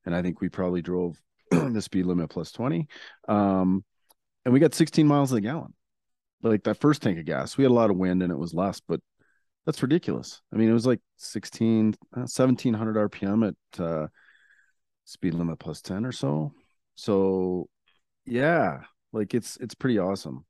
and 0.06 0.16
I 0.16 0.22
think 0.22 0.42
we 0.42 0.50
probably 0.50 0.82
drove 0.82 1.20
the 1.74 1.82
speed 1.82 2.06
limit 2.06 2.30
plus 2.30 2.52
twenty, 2.52 2.88
um, 3.28 3.84
and 4.46 4.54
we 4.54 4.60
got 4.60 4.74
sixteen 4.74 5.08
miles 5.08 5.34
a 5.34 5.42
gallon. 5.42 5.74
Like 6.42 6.64
that 6.64 6.80
first 6.80 7.02
tank 7.02 7.20
of 7.20 7.26
gas, 7.26 7.58
we 7.58 7.64
had 7.64 7.72
a 7.72 7.74
lot 7.74 7.90
of 7.90 7.98
wind 7.98 8.24
and 8.24 8.32
it 8.32 8.38
was 8.38 8.54
less, 8.54 8.80
but 8.80 9.02
that's 9.66 9.82
ridiculous. 9.82 10.42
I 10.54 10.58
mean, 10.58 10.70
it 10.70 10.74
was 10.74 10.88
like 10.88 11.02
16, 11.18 11.96
1700 12.12 13.12
RPM 13.12 13.48
at 13.50 13.80
uh, 13.80 14.08
speed 15.06 15.34
limit 15.34 15.60
plus 15.60 15.82
10 15.82 16.06
or 16.06 16.12
so. 16.12 16.54
So, 16.96 17.68
yeah, 18.26 18.82
like 19.12 19.34
it's 19.34 19.58
it's 19.58 19.76
pretty 19.76 20.00
awesome. 20.00 20.46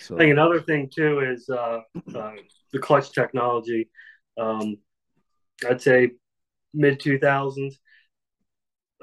So. 0.00 0.14
I 0.14 0.18
think 0.18 0.32
another 0.32 0.60
thing 0.60 0.88
too 0.92 1.20
is 1.20 1.48
uh, 1.48 1.80
uh, 2.14 2.32
the 2.72 2.78
clutch 2.78 3.12
technology. 3.12 3.90
Um, 4.38 4.76
I'd 5.68 5.82
say 5.82 6.12
mid 6.72 7.00
two 7.00 7.18
thousands. 7.18 7.78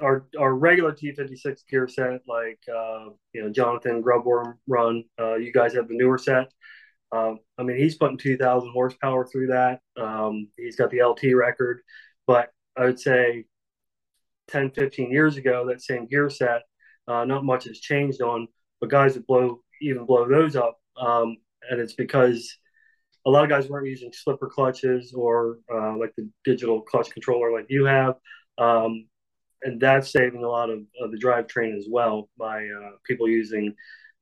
Our 0.01 0.27
our 0.39 0.53
regular 0.53 0.91
T 0.91 1.11
fifty 1.11 1.35
six 1.35 1.63
gear 1.69 1.87
set, 1.87 2.21
like 2.27 2.59
uh, 2.69 3.09
you 3.33 3.43
know 3.43 3.49
Jonathan 3.49 4.03
Grubworm 4.03 4.55
run. 4.67 5.03
Uh, 5.19 5.35
you 5.35 5.51
guys 5.51 5.73
have 5.73 5.87
the 5.87 5.95
newer 5.95 6.17
set. 6.17 6.51
Um, 7.11 7.39
I 7.57 7.63
mean, 7.63 7.77
he's 7.77 7.95
putting 7.95 8.17
two 8.17 8.37
thousand 8.37 8.71
horsepower 8.71 9.25
through 9.25 9.47
that. 9.47 9.79
Um, 9.99 10.49
he's 10.57 10.75
got 10.75 10.91
the 10.91 11.03
LT 11.03 11.35
record, 11.35 11.81
but 12.27 12.49
I 12.77 12.85
would 12.85 12.99
say 12.99 13.45
10, 14.49 14.71
15 14.71 15.11
years 15.11 15.37
ago, 15.37 15.65
that 15.67 15.81
same 15.81 16.07
gear 16.07 16.29
set, 16.29 16.63
uh, 17.07 17.25
not 17.25 17.43
much 17.43 17.65
has 17.65 17.79
changed 17.79 18.21
on. 18.21 18.47
But 18.79 18.89
guys 18.89 19.15
would 19.15 19.25
blow 19.25 19.61
even 19.81 20.05
blow 20.05 20.27
those 20.27 20.55
up. 20.55 20.79
Um, 20.95 21.37
and 21.69 21.79
it's 21.79 21.93
because 21.93 22.55
a 23.25 23.29
lot 23.29 23.43
of 23.43 23.49
guys 23.49 23.69
weren't 23.69 23.87
using 23.87 24.11
slipper 24.13 24.47
clutches 24.47 25.13
or 25.13 25.57
uh, 25.73 25.97
like 25.97 26.13
the 26.15 26.29
digital 26.45 26.81
clutch 26.81 27.09
controller 27.09 27.51
like 27.51 27.65
you 27.69 27.85
have. 27.85 28.15
Um, 28.57 29.07
and 29.63 29.79
that's 29.79 30.11
saving 30.11 30.43
a 30.43 30.49
lot 30.49 30.69
of, 30.69 30.79
of 31.01 31.11
the 31.11 31.17
drivetrain 31.17 31.77
as 31.77 31.87
well 31.89 32.29
by 32.37 32.59
uh, 32.65 32.91
people 33.05 33.27
using 33.27 33.73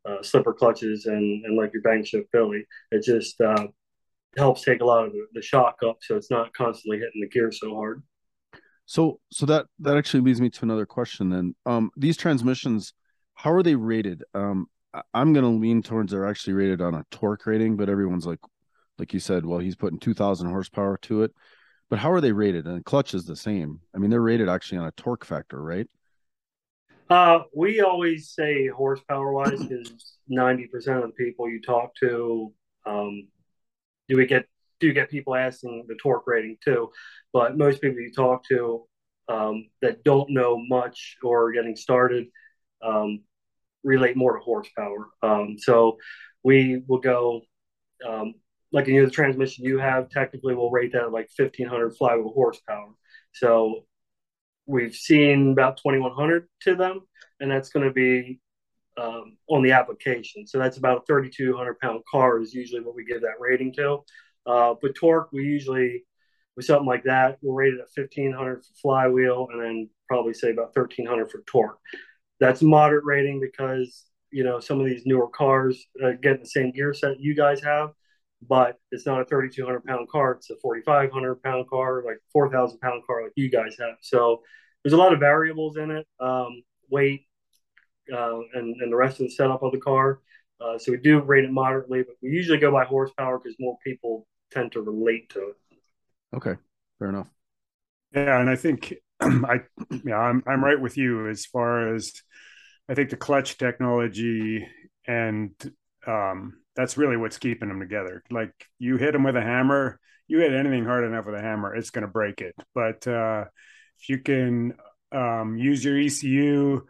uh, 0.07 0.21
slipper 0.21 0.53
clutches 0.53 1.05
and, 1.05 1.45
and 1.45 1.57
like 1.57 1.71
your 1.73 1.81
bank 1.81 2.05
shift 2.05 2.31
Billy. 2.31 2.65
It 2.91 3.03
just 3.03 3.39
uh, 3.41 3.67
helps 4.37 4.63
take 4.63 4.81
a 4.81 4.85
lot 4.85 5.05
of 5.05 5.11
the, 5.11 5.25
the 5.33 5.41
shock 5.41 5.77
up 5.87 5.97
so 6.01 6.15
it's 6.15 6.31
not 6.31 6.53
constantly 6.53 6.97
hitting 6.97 7.21
the 7.21 7.29
gear 7.29 7.51
so 7.51 7.73
hard. 7.75 8.03
So, 8.85 9.19
so 9.31 9.47
that 9.47 9.65
that 9.79 9.97
actually 9.97 10.21
leads 10.21 10.39
me 10.39 10.49
to 10.51 10.63
another 10.63 10.85
question. 10.85 11.29
Then, 11.29 11.55
um, 11.65 11.89
these 11.97 12.17
transmissions, 12.17 12.93
how 13.33 13.51
are 13.51 13.63
they 13.63 13.75
rated? 13.75 14.23
Um, 14.35 14.67
I'm 15.13 15.33
going 15.33 15.43
to 15.43 15.59
lean 15.59 15.81
towards 15.81 16.11
they're 16.11 16.27
actually 16.27 16.53
rated 16.53 16.81
on 16.81 16.93
a 16.93 17.05
torque 17.11 17.45
rating, 17.45 17.75
but 17.77 17.89
everyone's 17.89 18.25
like, 18.25 18.39
like 18.97 19.13
you 19.13 19.19
said, 19.19 19.45
well, 19.45 19.59
he's 19.59 19.75
putting 19.75 19.99
2,000 19.99 20.47
horsepower 20.47 20.97
to 21.03 21.23
it. 21.23 21.33
But 21.89 21.99
how 21.99 22.11
are 22.11 22.21
they 22.21 22.31
rated? 22.31 22.65
And 22.65 22.83
clutch 22.83 23.13
is 23.13 23.25
the 23.25 23.35
same. 23.35 23.79
I 23.93 23.99
mean, 23.99 24.09
they're 24.09 24.21
rated 24.21 24.49
actually 24.49 24.79
on 24.79 24.87
a 24.87 24.91
torque 24.91 25.25
factor, 25.25 25.61
right? 25.61 25.87
Uh, 27.09 27.41
we 27.55 27.81
always 27.81 28.29
say 28.29 28.67
horsepower 28.67 29.31
wise 29.31 29.63
because 29.67 30.17
90% 30.31 30.73
of 30.75 31.03
the 31.03 31.13
people 31.17 31.49
you 31.49 31.61
talk 31.61 31.93
to, 32.01 32.51
um, 32.85 33.27
do 34.07 34.17
we 34.17 34.25
get 34.25 34.45
do 34.79 34.91
get 34.91 35.09
people 35.09 35.35
asking 35.35 35.85
the 35.87 35.95
torque 35.95 36.27
rating 36.27 36.57
too? 36.63 36.91
But 37.31 37.57
most 37.57 37.81
people 37.81 37.99
you 37.99 38.11
talk 38.11 38.43
to 38.49 38.85
um, 39.29 39.69
that 39.81 40.03
don't 40.03 40.29
know 40.31 40.57
much 40.57 41.17
or 41.23 41.51
getting 41.51 41.75
started, 41.75 42.27
um, 42.83 43.21
relate 43.83 44.17
more 44.17 44.37
to 44.37 44.43
horsepower. 44.43 45.09
Um, 45.21 45.55
so 45.57 45.97
we 46.43 46.83
will 46.87 46.99
go, 46.99 47.41
um, 48.07 48.35
like 48.75 48.87
know, 48.87 49.05
the 49.05 49.11
transmission 49.11 49.65
you 49.65 49.79
have 49.79 50.09
technically 50.09 50.53
will 50.53 50.69
rate 50.69 50.91
that 50.91 51.03
at 51.03 51.11
like 51.11 51.29
1500 51.35 51.95
flywheel 51.95 52.33
horsepower. 52.33 52.91
So 53.33 53.85
we've 54.65 54.93
seen 54.93 55.51
about 55.51 55.77
2100 55.77 56.47
to 56.61 56.75
them, 56.75 57.01
and 57.39 57.49
that's 57.49 57.69
going 57.69 57.87
to 57.87 57.93
be 57.93 58.39
um, 58.97 59.37
on 59.49 59.63
the 59.63 59.71
application. 59.71 60.45
So 60.45 60.59
that's 60.59 60.77
about 60.77 61.03
a 61.03 61.05
3200 61.05 61.79
pound 61.79 62.01
car 62.09 62.41
is 62.41 62.53
usually 62.53 62.81
what 62.81 62.95
we 62.95 63.05
give 63.05 63.21
that 63.21 63.39
rating 63.39 63.73
to. 63.73 63.99
Uh, 64.45 64.75
but 64.81 64.95
torque, 64.95 65.31
we 65.31 65.43
usually 65.43 66.03
with 66.55 66.65
something 66.65 66.85
like 66.85 67.03
that, 67.03 67.37
we'll 67.41 67.55
rate 67.55 67.73
it 67.73 67.79
at 67.79 67.89
1500 67.95 68.63
for 68.63 68.73
flywheel, 68.81 69.47
and 69.51 69.61
then 69.61 69.89
probably 70.07 70.33
say 70.33 70.51
about 70.51 70.75
1300 70.75 71.31
for 71.31 71.41
torque 71.45 71.79
that's 72.39 72.61
moderate 72.61 73.05
rating 73.05 73.39
because 73.39 74.05
you 74.31 74.43
know 74.43 74.59
some 74.59 74.79
of 74.79 74.85
these 74.85 75.05
newer 75.05 75.27
cars 75.27 75.85
uh, 76.03 76.11
get 76.21 76.41
the 76.41 76.47
same 76.47 76.71
gear 76.71 76.93
set 76.93 77.19
you 77.19 77.35
guys 77.35 77.61
have, 77.61 77.91
but 78.47 78.77
it's 78.91 79.05
not 79.05 79.21
a 79.21 79.25
3,200 79.25 79.83
pound 79.85 80.09
car; 80.09 80.33
it's 80.33 80.49
a 80.49 80.55
4,500 80.61 81.41
pound 81.43 81.69
car, 81.69 82.03
like 82.05 82.17
4,000 82.31 82.79
pound 82.79 83.03
car, 83.05 83.23
like 83.23 83.33
you 83.35 83.49
guys 83.49 83.75
have. 83.79 83.95
So 84.01 84.41
there's 84.83 84.93
a 84.93 84.97
lot 84.97 85.13
of 85.13 85.19
variables 85.19 85.77
in 85.77 85.91
it, 85.91 86.07
um, 86.19 86.63
weight, 86.89 87.27
uh, 88.13 88.39
and 88.53 88.75
and 88.81 88.91
the 88.91 88.95
rest 88.95 89.19
of 89.19 89.27
the 89.27 89.31
setup 89.31 89.63
of 89.63 89.71
the 89.71 89.79
car. 89.79 90.19
Uh, 90.61 90.77
so 90.77 90.91
we 90.91 90.97
do 90.97 91.19
rate 91.21 91.43
it 91.43 91.51
moderately, 91.51 92.03
but 92.03 92.15
we 92.21 92.29
usually 92.29 92.57
go 92.57 92.71
by 92.71 92.85
horsepower 92.85 93.39
because 93.39 93.55
more 93.59 93.77
people 93.83 94.27
tend 94.51 94.71
to 94.71 94.81
relate 94.81 95.29
to 95.29 95.49
it. 95.49 95.55
Okay, 96.35 96.55
fair 96.99 97.09
enough. 97.09 97.29
Yeah, 98.13 98.39
and 98.39 98.49
I 98.49 98.55
think 98.55 98.93
I 99.21 99.61
yeah, 100.03 100.17
I'm 100.17 100.43
I'm 100.47 100.63
right 100.63 100.79
with 100.79 100.97
you 100.97 101.27
as 101.27 101.45
far 101.45 101.93
as 101.93 102.13
I 102.87 102.93
think 102.93 103.09
the 103.09 103.17
clutch 103.17 103.57
technology 103.57 104.65
and 105.07 105.51
um, 106.07 106.59
that's 106.75 106.97
really 106.97 107.17
what's 107.17 107.37
keeping 107.37 107.69
them 107.69 107.79
together. 107.79 108.23
Like 108.29 108.51
you 108.79 108.97
hit 108.97 109.13
them 109.13 109.23
with 109.23 109.35
a 109.35 109.41
hammer, 109.41 109.99
you 110.27 110.39
hit 110.39 110.53
anything 110.53 110.85
hard 110.85 111.03
enough 111.03 111.25
with 111.25 111.35
a 111.35 111.41
hammer, 111.41 111.75
it's 111.75 111.89
going 111.89 112.05
to 112.05 112.11
break 112.11 112.41
it. 112.41 112.55
But 112.73 113.07
uh, 113.07 113.45
if 113.99 114.09
you 114.09 114.19
can 114.19 114.73
um, 115.11 115.57
use 115.57 115.83
your 115.83 115.97
ECU, 115.97 116.85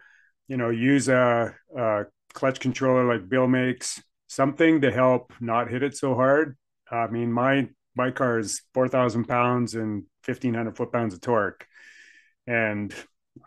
you 0.47 0.57
know, 0.57 0.69
use 0.69 1.09
a, 1.09 1.55
a, 1.77 2.05
clutch 2.33 2.59
controller 2.59 3.05
like 3.05 3.29
Bill 3.29 3.47
makes, 3.47 4.03
something 4.27 4.81
to 4.81 4.91
help 4.91 5.31
not 5.39 5.69
hit 5.69 5.83
it 5.83 5.95
so 5.95 6.15
hard. 6.15 6.57
I 6.91 7.07
mean, 7.07 7.31
my 7.31 7.69
my 7.95 8.11
car 8.11 8.39
is 8.39 8.61
four 8.73 8.89
thousand 8.89 9.25
pounds 9.25 9.73
and 9.75 10.03
fifteen 10.23 10.53
hundred 10.53 10.75
foot 10.75 10.91
pounds 10.91 11.13
of 11.13 11.21
torque, 11.21 11.65
and 12.45 12.93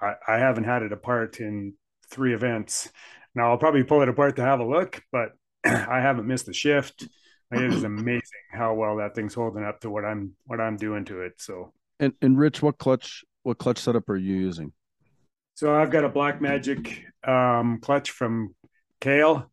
I, 0.00 0.14
I 0.26 0.38
haven't 0.38 0.64
had 0.64 0.82
it 0.82 0.92
apart 0.92 1.38
in 1.40 1.74
three 2.10 2.34
events. 2.34 2.90
Now 3.34 3.50
I'll 3.50 3.58
probably 3.58 3.84
pull 3.84 4.00
it 4.02 4.08
apart 4.08 4.36
to 4.36 4.42
have 4.42 4.60
a 4.60 4.64
look, 4.64 5.02
but 5.12 5.32
I 5.88 6.00
haven't 6.00 6.26
missed 6.26 6.48
a 6.48 6.52
shift. 6.52 7.08
It 7.50 7.62
is 7.62 7.82
amazing 7.82 8.22
how 8.52 8.74
well 8.74 8.96
that 8.96 9.14
thing's 9.14 9.34
holding 9.34 9.64
up 9.64 9.80
to 9.80 9.90
what 9.90 10.04
I'm 10.04 10.34
what 10.44 10.60
I'm 10.60 10.76
doing 10.76 11.04
to 11.06 11.22
it. 11.22 11.34
So 11.38 11.72
and 11.98 12.12
and 12.20 12.38
Rich, 12.38 12.62
what 12.62 12.78
clutch 12.78 13.24
what 13.42 13.58
clutch 13.58 13.78
setup 13.78 14.08
are 14.08 14.16
you 14.16 14.36
using? 14.36 14.72
So 15.54 15.74
I've 15.74 15.90
got 15.90 16.04
a 16.04 16.08
Black 16.08 16.40
Magic 16.40 17.04
um, 17.26 17.80
clutch 17.80 18.10
from 18.10 18.54
Kale, 19.00 19.50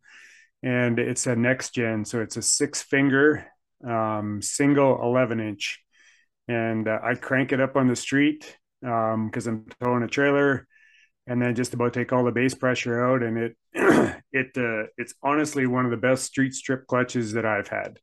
and 0.61 0.99
it's 0.99 1.25
a 1.25 1.35
next 1.35 1.73
gen. 1.73 2.05
So 2.05 2.21
it's 2.21 2.37
a 2.37 2.41
six 2.41 2.81
finger 2.81 3.45
um, 3.83 4.41
single 4.41 5.01
11 5.01 5.39
inch, 5.39 5.81
and 6.47 6.87
uh, 6.87 6.99
I 7.03 7.15
crank 7.15 7.51
it 7.53 7.61
up 7.61 7.75
on 7.75 7.87
the 7.87 7.95
street 7.95 8.57
because 8.81 9.47
um, 9.47 9.65
I'm 9.65 9.65
towing 9.81 10.03
a 10.03 10.07
trailer, 10.07 10.67
and 11.27 11.41
then 11.41 11.55
just 11.55 11.73
about 11.73 11.93
take 11.93 12.13
all 12.13 12.23
the 12.23 12.31
base 12.31 12.53
pressure 12.53 13.03
out, 13.03 13.23
and 13.23 13.37
it 13.37 13.57
it 14.31 14.51
uh, 14.57 14.87
it's 14.97 15.13
honestly 15.23 15.65
one 15.65 15.85
of 15.85 15.91
the 15.91 15.97
best 15.97 16.25
street 16.25 16.53
strip 16.53 16.87
clutches 16.87 17.33
that 17.33 17.45
I've 17.45 17.67
had. 17.67 17.99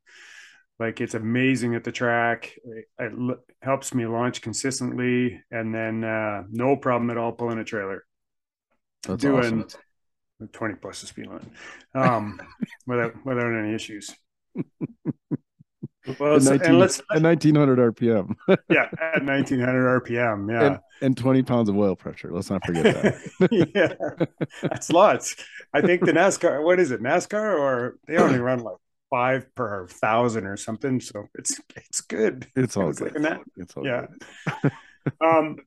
Like 0.79 1.01
it's 1.01 1.13
amazing 1.13 1.75
at 1.75 1.83
the 1.83 1.91
track. 1.91 2.57
It, 2.65 2.85
it 2.99 3.37
helps 3.61 3.93
me 3.93 4.05
launch 4.05 4.41
consistently, 4.41 5.41
and 5.51 5.73
then 5.73 6.03
uh, 6.03 6.43
no 6.49 6.75
problem 6.75 7.09
at 7.11 7.17
all 7.17 7.31
pulling 7.31 7.59
a 7.59 7.63
trailer. 7.63 8.03
That's 9.03 9.21
Doing 9.21 9.63
awesome. 9.63 9.81
20 10.51 10.75
plus 10.75 11.01
the 11.01 11.07
speed 11.07 11.27
line 11.27 11.51
um, 11.95 12.41
without 12.87 13.25
without 13.25 13.53
any 13.53 13.73
issues. 13.73 14.13
Well, 16.19 16.39
so, 16.39 16.51
19, 16.51 16.69
and 16.69 16.79
let's 16.79 16.99
at 17.13 17.21
1900 17.21 17.95
RPM. 17.95 18.35
yeah, 18.69 18.89
at 19.01 19.23
1900 19.23 20.01
RPM. 20.01 20.51
Yeah, 20.51 20.65
and, 20.65 20.79
and, 21.01 21.17
20 21.17 21.43
pounds 21.43 21.69
of 21.69 21.77
oil 21.77 21.95
pressure. 21.95 22.29
Let's 22.31 22.49
not 22.49 22.65
forget 22.65 22.83
that. 22.83 23.67
yeah, 23.73 24.25
that's 24.61 24.91
lots. 24.91 25.35
I 25.73 25.81
think 25.81 26.05
the 26.05 26.11
NASCAR. 26.11 26.63
What 26.63 26.79
is 26.79 26.91
it, 26.91 27.01
NASCAR, 27.01 27.57
or 27.57 27.97
they 28.07 28.17
only 28.17 28.39
run 28.39 28.59
like 28.59 28.77
five 29.13 29.45
per 29.53 29.85
thousand 29.87 30.47
or 30.47 30.57
something. 30.57 30.99
So 30.99 31.27
it's 31.35 31.61
it's 31.75 32.01
good. 32.01 32.47
It's 32.55 32.75
all 32.75 32.91
good. 32.91 33.15
It's 33.57 33.77
all 33.77 33.85
yeah. 33.85 34.07
um, 35.21 35.57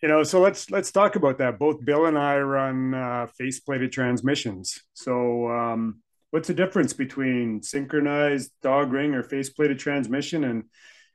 you 0.00 0.08
know, 0.08 0.22
so 0.22 0.40
let's 0.40 0.70
let's 0.70 0.92
talk 0.92 1.16
about 1.16 1.38
that. 1.38 1.58
Both 1.58 1.84
Bill 1.84 2.06
and 2.06 2.16
I 2.16 2.38
run 2.38 2.94
uh, 2.94 3.26
face 3.36 3.58
plated 3.58 3.90
transmissions. 3.90 4.80
So 4.92 5.48
um, 5.48 6.02
what's 6.34 6.48
the 6.48 6.54
difference 6.54 6.92
between 6.92 7.62
synchronized 7.62 8.50
dog 8.60 8.92
ring 8.92 9.14
or 9.14 9.22
face 9.22 9.50
plated 9.50 9.78
transmission 9.78 10.42
and 10.42 10.64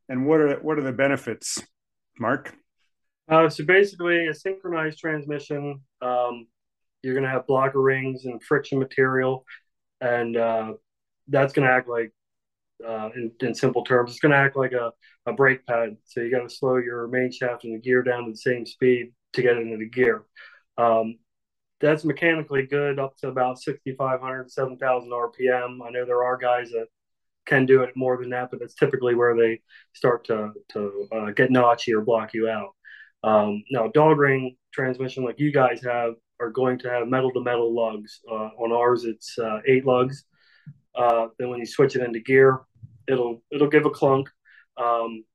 and 0.07 0.25
what 0.25 0.39
are 0.39 0.55
what 0.61 0.79
are 0.79 0.81
the 0.81 0.93
benefits 0.93 1.61
mark? 2.17 2.55
Uh, 3.27 3.49
so 3.49 3.65
basically 3.65 4.27
a 4.27 4.33
synchronized 4.33 4.97
transmission 4.97 5.81
um, 6.01 6.47
you're 7.01 7.13
going 7.13 7.25
to 7.25 7.29
have 7.29 7.45
blocker 7.47 7.81
rings 7.81 8.23
and 8.23 8.41
friction 8.41 8.79
material 8.79 9.43
and 9.99 10.37
uh, 10.37 10.71
that's 11.27 11.51
going 11.51 11.67
to 11.67 11.73
act 11.73 11.89
like 11.89 12.13
uh, 12.87 13.09
in, 13.13 13.29
in, 13.41 13.53
simple 13.53 13.83
terms 13.83 14.11
it's 14.11 14.21
going 14.21 14.31
to 14.31 14.37
act 14.37 14.55
like 14.55 14.71
a, 14.71 14.89
a 15.25 15.33
brake 15.33 15.65
pad. 15.65 15.97
So 16.05 16.21
you 16.21 16.31
got 16.31 16.47
to 16.47 16.49
slow 16.49 16.77
your 16.77 17.09
main 17.09 17.29
shaft 17.29 17.65
and 17.65 17.75
the 17.75 17.79
gear 17.81 18.03
down 18.03 18.23
to 18.23 18.31
the 18.31 18.37
same 18.37 18.65
speed 18.65 19.11
to 19.33 19.41
get 19.41 19.57
into 19.57 19.75
the 19.75 19.89
gear. 19.89 20.23
Um, 20.77 21.17
that's 21.79 22.03
mechanically 22.03 22.65
good 22.65 22.99
up 22.99 23.15
to 23.17 23.27
about 23.27 23.59
6,500, 23.59 24.51
7,000 24.51 25.09
RPM. 25.09 25.79
I 25.85 25.89
know 25.91 26.05
there 26.05 26.23
are 26.23 26.37
guys 26.37 26.69
that 26.71 26.87
can 27.45 27.65
do 27.65 27.83
it 27.83 27.95
more 27.95 28.17
than 28.17 28.29
that, 28.29 28.51
but 28.51 28.59
that's 28.59 28.75
typically 28.75 29.15
where 29.15 29.35
they 29.35 29.61
start 29.93 30.25
to, 30.25 30.51
to 30.69 31.07
uh, 31.11 31.31
get 31.31 31.49
notchy 31.49 31.93
or 31.93 32.01
block 32.01 32.33
you 32.33 32.49
out. 32.49 32.75
Um, 33.23 33.63
now, 33.71 33.87
dog 33.87 34.17
ring 34.17 34.55
transmission 34.73 35.23
like 35.23 35.39
you 35.39 35.51
guys 35.51 35.81
have 35.83 36.13
are 36.39 36.49
going 36.49 36.79
to 36.79 36.89
have 36.89 37.07
metal 37.07 37.31
to 37.31 37.41
metal 37.41 37.73
lugs. 37.75 38.21
Uh, 38.29 38.49
on 38.57 38.71
ours, 38.71 39.03
it's 39.03 39.37
uh, 39.37 39.59
eight 39.67 39.85
lugs. 39.85 40.23
Uh, 40.95 41.27
then 41.37 41.49
when 41.49 41.59
you 41.59 41.65
switch 41.65 41.95
it 41.95 42.01
into 42.01 42.19
gear, 42.19 42.59
it'll 43.07 43.43
it'll 43.51 43.69
give 43.69 43.85
a 43.85 43.89
clunk. 43.89 44.29
Um, 44.77 45.25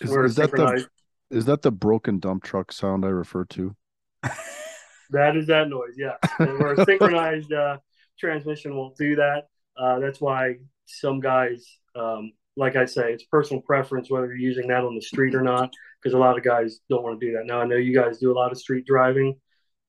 is, 0.00 0.10
is 0.10 0.36
that 0.36 0.52
the 0.52 0.86
is 1.30 1.46
that 1.46 1.62
the 1.62 1.72
broken 1.72 2.20
dump 2.20 2.44
truck 2.44 2.70
sound 2.70 3.04
I 3.04 3.08
refer 3.08 3.44
to? 3.44 3.74
That 5.10 5.36
is 5.36 5.46
that 5.46 5.68
noise, 5.68 5.94
yeah. 5.96 6.16
And 6.38 6.58
where 6.58 6.72
a 6.72 6.84
synchronized 6.86 7.52
uh, 7.52 7.78
transmission 8.18 8.76
won't 8.76 8.96
do 8.96 9.16
that. 9.16 9.48
Uh, 9.76 9.98
that's 9.98 10.20
why 10.20 10.56
some 10.86 11.20
guys, 11.20 11.66
um, 11.94 12.32
like 12.56 12.76
I 12.76 12.86
say, 12.86 13.12
it's 13.12 13.24
personal 13.24 13.62
preference 13.62 14.10
whether 14.10 14.26
you're 14.26 14.36
using 14.36 14.68
that 14.68 14.84
on 14.84 14.94
the 14.94 15.02
street 15.02 15.34
or 15.34 15.42
not, 15.42 15.72
because 16.02 16.14
a 16.14 16.18
lot 16.18 16.38
of 16.38 16.44
guys 16.44 16.80
don't 16.88 17.02
want 17.02 17.20
to 17.20 17.26
do 17.26 17.32
that. 17.34 17.46
Now, 17.46 17.60
I 17.60 17.66
know 17.66 17.76
you 17.76 17.94
guys 17.94 18.18
do 18.18 18.32
a 18.32 18.38
lot 18.38 18.52
of 18.52 18.58
street 18.58 18.86
driving 18.86 19.38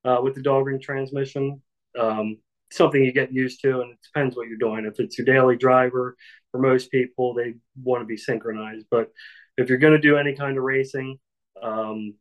uh, 0.03 0.19
with 0.21 0.35
the 0.35 0.41
dog 0.41 0.65
ring 0.65 0.79
transmission. 0.81 1.61
Um, 1.97 2.37
something 2.71 3.01
you 3.01 3.13
get 3.13 3.31
used 3.31 3.61
to, 3.61 3.81
and 3.81 3.93
it 3.93 3.99
depends 4.03 4.35
what 4.35 4.47
you're 4.47 4.57
doing. 4.57 4.85
If 4.85 4.99
it's 4.99 5.17
your 5.17 5.25
daily 5.25 5.55
driver, 5.55 6.15
for 6.51 6.59
most 6.59 6.91
people, 6.91 7.33
they 7.33 7.53
want 7.81 8.01
to 8.01 8.05
be 8.05 8.17
synchronized. 8.17 8.87
But 8.89 9.11
if 9.57 9.69
you're 9.69 9.77
going 9.77 9.93
to 9.93 9.99
do 9.99 10.17
any 10.17 10.33
kind 10.33 10.57
of 10.57 10.63
racing, 10.63 11.17
um, 11.61 12.15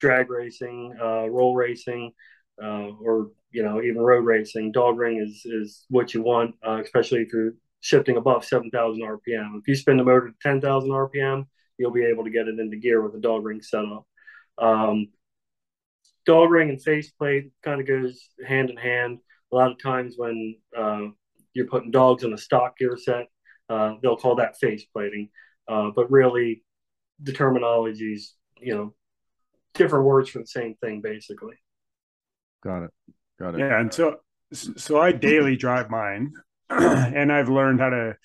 drag 0.00 0.30
racing, 0.30 0.96
uh, 1.00 1.28
roll 1.28 1.54
racing, 1.54 2.12
uh, 2.62 2.90
or 3.02 3.30
you 3.50 3.62
know 3.62 3.82
even 3.82 4.00
road 4.00 4.24
racing. 4.24 4.72
Dog 4.72 4.98
ring 4.98 5.18
is 5.18 5.42
is 5.44 5.84
what 5.88 6.14
you 6.14 6.22
want, 6.22 6.54
uh, 6.66 6.80
especially 6.82 7.22
if 7.22 7.32
you're 7.32 7.54
shifting 7.80 8.16
above 8.16 8.44
seven 8.44 8.70
thousand 8.70 9.02
RPM. 9.02 9.58
If 9.58 9.68
you 9.68 9.74
spin 9.74 9.96
the 9.96 10.04
motor 10.04 10.28
to 10.28 10.34
ten 10.42 10.60
thousand 10.60 10.90
RPM, 10.90 11.46
you'll 11.78 11.92
be 11.92 12.04
able 12.04 12.24
to 12.24 12.30
get 12.30 12.48
it 12.48 12.58
into 12.58 12.76
gear 12.76 13.02
with 13.02 13.14
a 13.14 13.20
dog 13.20 13.44
ring 13.44 13.62
setup. 13.62 14.06
Um, 14.58 15.08
dog 16.26 16.50
ring 16.50 16.68
and 16.68 16.82
faceplate 16.82 17.50
kind 17.62 17.80
of 17.80 17.86
goes 17.86 18.28
hand 18.46 18.70
in 18.70 18.76
hand. 18.76 19.18
A 19.52 19.56
lot 19.56 19.72
of 19.72 19.82
times 19.82 20.14
when 20.16 20.56
uh, 20.76 21.06
you're 21.54 21.66
putting 21.66 21.90
dogs 21.90 22.22
in 22.22 22.34
a 22.34 22.38
stock 22.38 22.76
gear 22.76 22.98
set, 23.02 23.28
uh, 23.70 23.94
they'll 24.02 24.16
call 24.16 24.36
that 24.36 24.58
face 24.58 24.84
plating. 24.92 25.30
Uh, 25.66 25.90
but 25.94 26.10
really, 26.10 26.62
the 27.22 27.32
terminology 27.32 28.12
is, 28.12 28.34
you 28.60 28.74
know, 28.74 28.94
different 29.78 30.04
words 30.04 30.28
for 30.28 30.40
the 30.40 30.46
same 30.46 30.74
thing, 30.82 31.00
basically. 31.00 31.54
Got 32.62 32.84
it. 32.84 32.90
Got 33.40 33.54
it. 33.54 33.60
Yeah, 33.60 33.80
and 33.80 33.92
so 33.92 34.16
so 34.52 35.00
I 35.00 35.12
daily 35.12 35.56
drive 35.56 35.90
mine, 35.90 36.32
and 36.70 37.32
I've 37.32 37.48
learned 37.48 37.80
how 37.80 37.90
to 37.90 38.16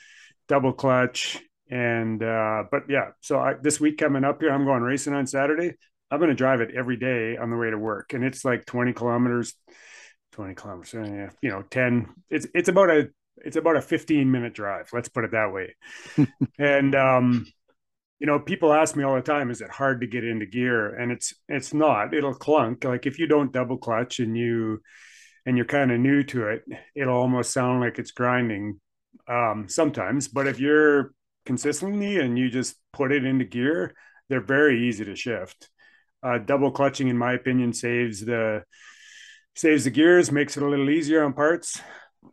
double 0.48 0.74
clutch 0.74 1.40
and 1.70 2.22
uh 2.22 2.64
but 2.70 2.84
yeah 2.90 3.10
so 3.22 3.40
I, 3.40 3.54
this 3.62 3.80
week 3.80 3.98
coming 3.98 4.24
up 4.24 4.42
here 4.42 4.52
i'm 4.52 4.66
going 4.66 4.82
racing 4.82 5.14
on 5.14 5.26
saturday 5.26 5.74
i'm 6.12 6.20
going 6.20 6.30
to 6.30 6.36
drive 6.36 6.62
it 6.62 6.72
every 6.76 6.98
day 6.98 7.38
on 7.38 7.50
the 7.50 7.56
way 7.56 7.70
to 7.70 7.78
work 7.78 8.14
and 8.14 8.24
it's 8.24 8.44
like 8.44 8.66
20 8.66 8.94
kilometers 8.94 9.56
20 10.34 10.56
kilometers 10.56 10.94
yeah, 10.94 11.30
you 11.42 11.50
know 11.50 11.64
10 11.64 12.10
it's 12.30 12.48
it's 12.54 12.70
about 12.70 12.90
a 12.90 13.10
it's 13.38 13.56
about 13.56 13.78
a 13.78 13.82
15 13.82 14.30
minute 14.30 14.54
drive 14.54 14.90
let's 14.94 15.10
put 15.10 15.24
it 15.24 15.32
that 15.32 15.52
way 15.52 15.76
and 16.60 16.96
um 16.96 17.46
you 18.24 18.28
know 18.28 18.40
people 18.40 18.72
ask 18.72 18.96
me 18.96 19.04
all 19.04 19.16
the 19.16 19.22
time 19.22 19.52
is 19.52 19.60
it 19.60 19.70
hard 19.70 20.00
to 20.00 20.08
get 20.08 20.24
into 20.24 20.46
gear? 20.46 20.96
And 20.96 21.12
it's 21.12 21.34
it's 21.50 21.74
not. 21.74 22.14
It'll 22.14 22.34
clunk. 22.34 22.86
Like 22.86 23.06
if 23.06 23.20
you 23.20 23.28
don't 23.28 23.52
double 23.52 23.78
clutch 23.78 24.20
and 24.20 24.38
you 24.38 24.80
and 25.46 25.58
you're 25.58 25.66
kind 25.66 25.92
of 25.92 26.00
new 26.00 26.24
to 26.24 26.48
it 26.48 26.64
it'll 26.96 27.18
almost 27.18 27.52
sound 27.52 27.82
like 27.82 28.00
it's 28.00 28.12
grinding 28.12 28.80
um, 29.28 29.66
sometimes. 29.68 30.30
But 30.30 30.48
if 30.48 30.58
you're 30.58 31.14
consistently 31.46 32.18
and 32.18 32.40
you 32.40 32.50
just 32.50 32.78
put 32.94 33.12
it 33.12 33.26
into 33.26 33.44
gear 33.44 33.94
they're 34.30 34.40
very 34.40 34.88
easy 34.88 35.04
to 35.04 35.18
shift. 35.18 35.70
Uh, 36.26 36.38
double 36.38 36.72
clutching 36.72 37.10
in 37.10 37.18
my 37.18 37.34
opinion 37.34 37.74
saves 37.74 38.22
the 38.22 38.64
saves 39.54 39.84
the 39.84 39.92
gears 39.92 40.32
makes 40.32 40.56
it 40.56 40.64
a 40.64 40.70
little 40.70 40.90
easier 40.90 41.26
on 41.26 41.34
parts. 41.34 41.82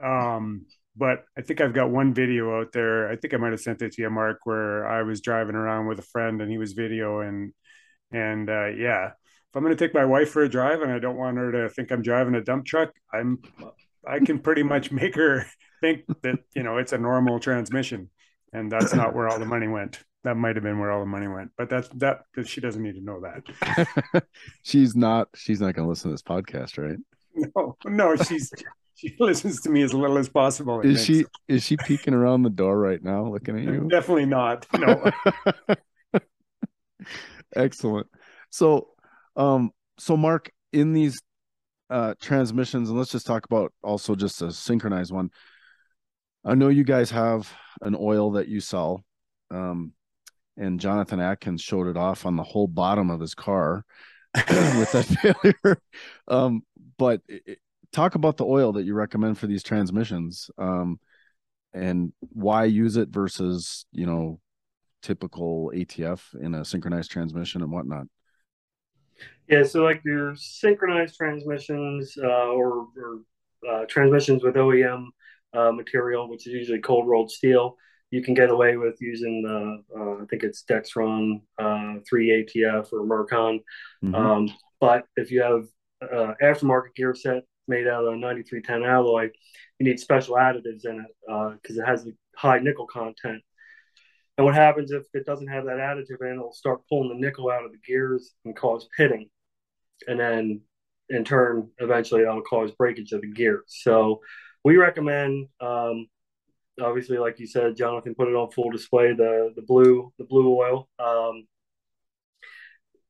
Um, 0.00 0.66
but 0.96 1.24
I 1.36 1.42
think 1.42 1.60
I've 1.60 1.74
got 1.74 1.90
one 1.90 2.14
video 2.14 2.60
out 2.60 2.72
there. 2.72 3.08
I 3.08 3.16
think 3.16 3.34
I 3.34 3.36
might 3.36 3.52
have 3.52 3.60
sent 3.60 3.82
it 3.82 3.92
to 3.92 4.02
you, 4.02 4.10
Mark, 4.10 4.40
where 4.44 4.86
I 4.86 5.02
was 5.02 5.20
driving 5.20 5.54
around 5.54 5.86
with 5.86 5.98
a 5.98 6.02
friend 6.02 6.40
and 6.40 6.50
he 6.50 6.58
was 6.58 6.74
videoing. 6.74 7.52
And 8.12 8.50
uh, 8.50 8.66
yeah, 8.66 9.06
if 9.06 9.56
I'm 9.56 9.62
going 9.62 9.76
to 9.76 9.84
take 9.84 9.94
my 9.94 10.04
wife 10.04 10.30
for 10.30 10.42
a 10.42 10.48
drive 10.48 10.82
and 10.82 10.92
I 10.92 10.98
don't 10.98 11.16
want 11.16 11.36
her 11.36 11.52
to 11.52 11.68
think 11.68 11.90
I'm 11.90 12.02
driving 12.02 12.34
a 12.34 12.40
dump 12.40 12.66
truck, 12.66 12.92
I'm 13.12 13.38
I 14.06 14.18
can 14.20 14.38
pretty 14.38 14.62
much 14.62 14.90
make 14.90 15.14
her 15.16 15.46
think 15.80 16.02
that 16.22 16.38
you 16.54 16.62
know 16.62 16.78
it's 16.78 16.92
a 16.92 16.98
normal 16.98 17.40
transmission, 17.40 18.10
and 18.52 18.70
that's 18.70 18.94
not 18.94 19.14
where 19.14 19.28
all 19.28 19.38
the 19.38 19.46
money 19.46 19.68
went. 19.68 20.02
That 20.24 20.36
might 20.36 20.56
have 20.56 20.62
been 20.62 20.78
where 20.78 20.90
all 20.90 21.00
the 21.00 21.06
money 21.06 21.28
went, 21.28 21.50
but 21.56 21.70
that's 21.70 21.88
that. 21.96 22.22
She 22.44 22.60
doesn't 22.60 22.82
need 22.82 22.94
to 22.94 23.00
know 23.00 23.22
that. 23.22 24.24
she's 24.62 24.94
not. 24.94 25.28
She's 25.34 25.60
not 25.60 25.74
going 25.74 25.86
to 25.86 25.88
listen 25.88 26.10
to 26.10 26.14
this 26.14 26.22
podcast, 26.22 26.78
right? 26.78 26.98
No, 27.54 27.76
no, 27.86 28.16
she's 28.16 28.52
she 29.00 29.16
listens 29.18 29.60
to 29.62 29.70
me 29.70 29.82
as 29.82 29.94
little 29.94 30.18
as 30.18 30.28
possible. 30.28 30.80
Is 30.80 31.04
she 31.04 31.24
is 31.48 31.64
she 31.64 31.76
peeking 31.78 32.14
around 32.14 32.42
the 32.42 32.50
door 32.50 32.78
right 32.78 33.02
now, 33.02 33.26
looking 33.26 33.56
at 33.58 33.64
you? 33.64 33.88
Definitely 33.88 34.26
not. 34.26 34.66
No. 34.78 35.10
Excellent. 37.56 38.06
So, 38.50 38.88
um, 39.36 39.70
so 39.98 40.16
Mark, 40.16 40.50
in 40.72 40.92
these 40.92 41.20
uh 41.88 42.14
transmissions, 42.20 42.90
and 42.90 42.98
let's 42.98 43.10
just 43.10 43.26
talk 43.26 43.46
about 43.46 43.72
also 43.82 44.14
just 44.14 44.42
a 44.42 44.52
synchronized 44.52 45.12
one. 45.12 45.30
I 46.44 46.54
know 46.54 46.68
you 46.68 46.84
guys 46.84 47.10
have 47.10 47.50
an 47.80 47.96
oil 47.98 48.32
that 48.32 48.48
you 48.48 48.60
sell. 48.60 49.04
Um, 49.50 49.92
and 50.56 50.78
Jonathan 50.78 51.20
Atkins 51.20 51.62
showed 51.62 51.86
it 51.86 51.96
off 51.96 52.26
on 52.26 52.36
the 52.36 52.42
whole 52.42 52.68
bottom 52.68 53.10
of 53.10 53.20
his 53.20 53.34
car 53.34 53.84
with 54.34 54.92
that 54.92 55.06
failure. 55.06 55.80
Um, 56.28 56.62
but 56.96 57.22
it, 57.26 57.58
talk 57.92 58.14
about 58.14 58.36
the 58.36 58.46
oil 58.46 58.72
that 58.72 58.84
you 58.84 58.94
recommend 58.94 59.38
for 59.38 59.46
these 59.46 59.62
transmissions 59.62 60.50
um, 60.58 61.00
and 61.72 62.12
why 62.20 62.64
use 62.64 62.96
it 62.96 63.08
versus, 63.08 63.86
you 63.92 64.06
know, 64.06 64.40
typical 65.02 65.72
ATF 65.74 66.34
in 66.40 66.54
a 66.54 66.64
synchronized 66.64 67.10
transmission 67.10 67.62
and 67.62 67.72
whatnot. 67.72 68.06
Yeah, 69.48 69.64
so 69.64 69.82
like 69.82 70.02
your 70.04 70.34
synchronized 70.36 71.16
transmissions 71.16 72.16
uh, 72.22 72.26
or, 72.26 72.86
or 72.96 73.20
uh, 73.68 73.84
transmissions 73.86 74.44
with 74.44 74.54
OEM 74.54 75.06
uh, 75.52 75.72
material, 75.72 76.28
which 76.28 76.46
is 76.46 76.52
usually 76.52 76.80
cold 76.80 77.08
rolled 77.08 77.30
steel, 77.30 77.76
you 78.10 78.22
can 78.22 78.34
get 78.34 78.50
away 78.50 78.76
with 78.76 79.00
using 79.00 79.42
the 79.42 79.82
uh, 79.98 80.22
I 80.22 80.26
think 80.26 80.42
it's 80.42 80.64
Dexron 80.64 81.42
uh, 81.58 81.94
3 82.08 82.46
ATF 82.56 82.92
or 82.92 83.04
Mercon. 83.04 83.60
Mm-hmm. 84.04 84.14
Um, 84.14 84.50
but 84.80 85.04
if 85.16 85.30
you 85.30 85.42
have 85.42 85.66
uh, 86.02 86.34
aftermarket 86.42 86.94
gear 86.94 87.14
set 87.14 87.44
made 87.70 87.86
out 87.86 88.04
of 88.04 88.18
9310 88.18 88.82
alloy, 88.84 89.30
you 89.78 89.86
need 89.86 89.98
special 89.98 90.36
additives 90.36 90.84
in 90.84 91.00
it 91.00 91.56
because 91.62 91.78
uh, 91.78 91.82
it 91.82 91.86
has 91.86 92.06
a 92.06 92.10
high 92.36 92.58
nickel 92.58 92.86
content. 92.86 93.42
And 94.36 94.44
what 94.44 94.54
happens 94.54 94.90
if 94.90 95.04
it 95.14 95.24
doesn't 95.24 95.48
have 95.48 95.64
that 95.64 95.78
additive 95.78 96.20
in, 96.20 96.34
it'll 96.34 96.52
start 96.52 96.82
pulling 96.88 97.08
the 97.08 97.26
nickel 97.26 97.50
out 97.50 97.64
of 97.64 97.72
the 97.72 97.78
gears 97.86 98.34
and 98.44 98.56
cause 98.56 98.88
pitting. 98.96 99.28
And 100.06 100.20
then 100.20 100.60
in 101.08 101.24
turn, 101.24 101.70
eventually 101.78 102.24
that'll 102.24 102.42
cause 102.42 102.72
breakage 102.72 103.12
of 103.12 103.22
the 103.22 103.32
gears. 103.32 103.64
So 103.66 104.20
we 104.64 104.76
recommend 104.76 105.48
um, 105.60 106.06
obviously, 106.80 107.18
like 107.18 107.38
you 107.38 107.46
said, 107.46 107.76
Jonathan 107.76 108.14
put 108.14 108.28
it 108.28 108.34
on 108.34 108.50
full 108.50 108.70
display. 108.70 109.12
The 109.12 109.52
the 109.54 109.62
blue 109.62 110.12
the 110.18 110.24
blue 110.24 110.54
oil. 110.54 110.88
Um, 110.98 111.46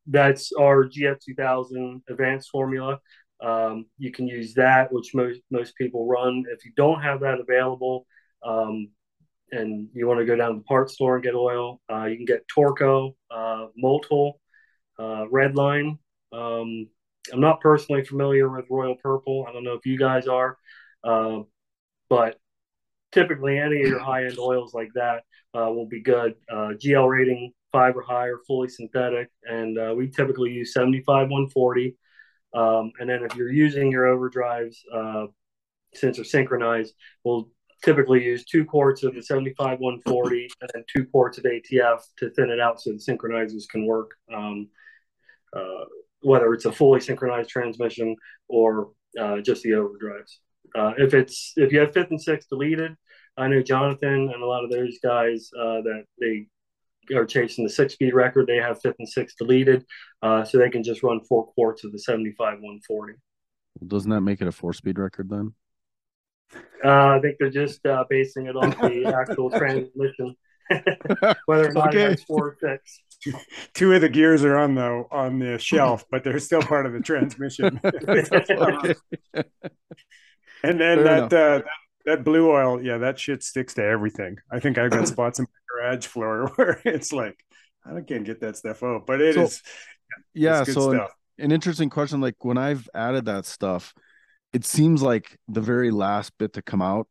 that's 0.06 0.52
our 0.52 0.88
GF 0.88 1.18
2000 1.24 2.02
advanced 2.08 2.50
formula. 2.50 2.98
Um, 3.42 3.86
you 3.98 4.12
can 4.12 4.28
use 4.28 4.54
that, 4.54 4.92
which 4.92 5.14
most 5.14 5.40
most 5.50 5.76
people 5.76 6.06
run. 6.06 6.44
If 6.52 6.64
you 6.64 6.72
don't 6.76 7.00
have 7.02 7.20
that 7.20 7.40
available, 7.40 8.06
um, 8.42 8.88
and 9.52 9.88
you 9.92 10.06
want 10.06 10.20
to 10.20 10.26
go 10.26 10.36
down 10.36 10.52
to 10.52 10.58
the 10.58 10.64
parts 10.64 10.94
store 10.94 11.16
and 11.16 11.24
get 11.24 11.34
oil, 11.34 11.80
uh, 11.90 12.04
you 12.04 12.16
can 12.16 12.26
get 12.26 12.46
Torco, 12.48 13.14
uh, 13.30 13.66
Motul, 13.82 14.34
uh, 14.98 15.24
Redline. 15.32 15.98
Um, 16.32 16.88
I'm 17.32 17.40
not 17.40 17.60
personally 17.60 18.04
familiar 18.04 18.48
with 18.48 18.66
Royal 18.70 18.96
Purple. 18.96 19.46
I 19.48 19.52
don't 19.52 19.64
know 19.64 19.74
if 19.74 19.86
you 19.86 19.98
guys 19.98 20.26
are, 20.26 20.56
uh, 21.04 21.40
but 22.08 22.38
typically 23.12 23.58
any 23.58 23.82
of 23.82 23.88
your 23.88 23.98
high 24.00 24.24
end 24.24 24.38
oils 24.38 24.74
like 24.74 24.90
that 24.94 25.22
uh, 25.54 25.70
will 25.70 25.86
be 25.86 26.02
good. 26.02 26.34
Uh, 26.50 26.72
GL 26.82 27.08
rating 27.08 27.52
five 27.72 27.96
or 27.96 28.02
higher, 28.02 28.38
fully 28.46 28.68
synthetic, 28.68 29.28
and 29.44 29.78
uh, 29.78 29.94
we 29.96 30.08
typically 30.08 30.50
use 30.50 30.72
75 30.72 31.28
140. 31.28 31.96
Um, 32.52 32.92
and 32.98 33.08
then 33.08 33.22
if 33.22 33.36
you're 33.36 33.52
using 33.52 33.90
your 33.90 34.04
overdrives, 34.04 34.76
uh, 34.92 35.26
since 35.94 36.16
they're 36.16 36.24
synchronized, 36.24 36.94
we'll 37.24 37.50
typically 37.84 38.22
use 38.22 38.44
two 38.44 38.64
quarts 38.64 39.02
of 39.02 39.14
the 39.14 39.22
75 39.22 39.80
140 39.80 40.48
and 40.60 40.70
then 40.74 40.84
two 40.94 41.04
quarts 41.06 41.38
of 41.38 41.44
ATF 41.44 42.00
to 42.18 42.30
thin 42.30 42.50
it 42.50 42.60
out 42.60 42.80
so 42.80 42.90
the 42.90 42.98
synchronizers 42.98 43.68
can 43.68 43.86
work. 43.86 44.10
Um, 44.32 44.68
uh, 45.52 45.84
whether 46.22 46.52
it's 46.52 46.66
a 46.66 46.72
fully 46.72 47.00
synchronized 47.00 47.50
transmission 47.50 48.14
or 48.48 48.90
uh, 49.18 49.40
just 49.40 49.62
the 49.62 49.70
overdrives. 49.70 50.36
Uh, 50.76 50.92
if 50.98 51.14
it's 51.14 51.52
if 51.56 51.72
you 51.72 51.80
have 51.80 51.92
fifth 51.92 52.10
and 52.10 52.20
sixth 52.20 52.48
deleted, 52.48 52.94
I 53.36 53.48
know 53.48 53.62
Jonathan 53.62 54.30
and 54.32 54.42
a 54.42 54.46
lot 54.46 54.64
of 54.64 54.70
those 54.70 54.98
guys 55.02 55.50
uh, 55.58 55.80
that 55.82 56.04
they 56.20 56.46
are 57.14 57.26
chasing 57.26 57.64
the 57.64 57.70
six 57.70 57.94
speed 57.94 58.14
record. 58.14 58.46
They 58.46 58.56
have 58.56 58.80
fifth 58.80 58.96
and 58.98 59.08
sixth 59.08 59.36
deleted, 59.38 59.84
uh, 60.22 60.44
so 60.44 60.58
they 60.58 60.70
can 60.70 60.82
just 60.82 61.02
run 61.02 61.20
four 61.28 61.46
quarts 61.46 61.84
of 61.84 61.92
the 61.92 61.98
75 61.98 62.54
140. 62.54 63.14
Well, 63.78 63.88
doesn't 63.88 64.10
that 64.10 64.20
make 64.20 64.40
it 64.40 64.48
a 64.48 64.52
four 64.52 64.72
speed 64.72 64.98
record 64.98 65.28
then? 65.30 65.54
Uh, 66.84 67.16
I 67.16 67.20
think 67.20 67.36
they're 67.38 67.50
just 67.50 67.84
uh, 67.86 68.04
basing 68.08 68.46
it 68.46 68.56
on 68.56 68.70
the 68.70 69.14
actual 69.28 69.50
transmission, 69.50 70.34
whether 71.46 71.68
or 71.68 71.72
not 71.72 71.88
okay. 71.88 72.12
it's 72.12 72.24
four 72.24 72.48
or 72.48 72.56
six. 72.60 73.02
Two 73.74 73.92
of 73.92 74.00
the 74.00 74.08
gears 74.08 74.44
are 74.44 74.56
on 74.56 74.74
the 74.74 75.04
on 75.10 75.38
the 75.38 75.58
shelf, 75.58 76.04
but 76.10 76.24
they're 76.24 76.38
still 76.38 76.62
part 76.62 76.86
of 76.86 76.94
the 76.94 77.00
transmission. 77.00 77.78
And 80.62 80.80
then 80.80 81.04
that, 81.04 81.32
uh, 81.32 81.62
that 82.10 82.24
blue 82.24 82.50
oil, 82.50 82.82
yeah, 82.82 82.98
that 82.98 83.18
shit 83.18 83.42
sticks 83.42 83.74
to 83.74 83.84
everything. 83.84 84.36
I 84.50 84.60
think 84.60 84.78
I've 84.78 84.90
got 84.90 85.08
spots 85.08 85.38
in 85.38 85.44
my 85.44 85.90
garage 85.90 86.06
floor 86.06 86.52
where 86.56 86.80
it's 86.84 87.12
like 87.12 87.44
I 87.84 88.00
can't 88.00 88.24
get 88.24 88.40
that 88.40 88.56
stuff 88.56 88.82
out, 88.82 89.06
but 89.06 89.20
it 89.20 89.34
so, 89.34 89.42
is. 89.42 89.62
yeah, 90.34 90.64
so 90.64 90.92
an, 90.92 91.00
an 91.38 91.52
interesting 91.52 91.90
question. 91.90 92.20
Like 92.20 92.44
when 92.44 92.58
I've 92.58 92.88
added 92.94 93.26
that 93.26 93.46
stuff, 93.46 93.94
it 94.52 94.64
seems 94.64 95.02
like 95.02 95.38
the 95.48 95.60
very 95.60 95.90
last 95.90 96.36
bit 96.38 96.52
to 96.54 96.62
come 96.62 96.82
out 96.82 97.06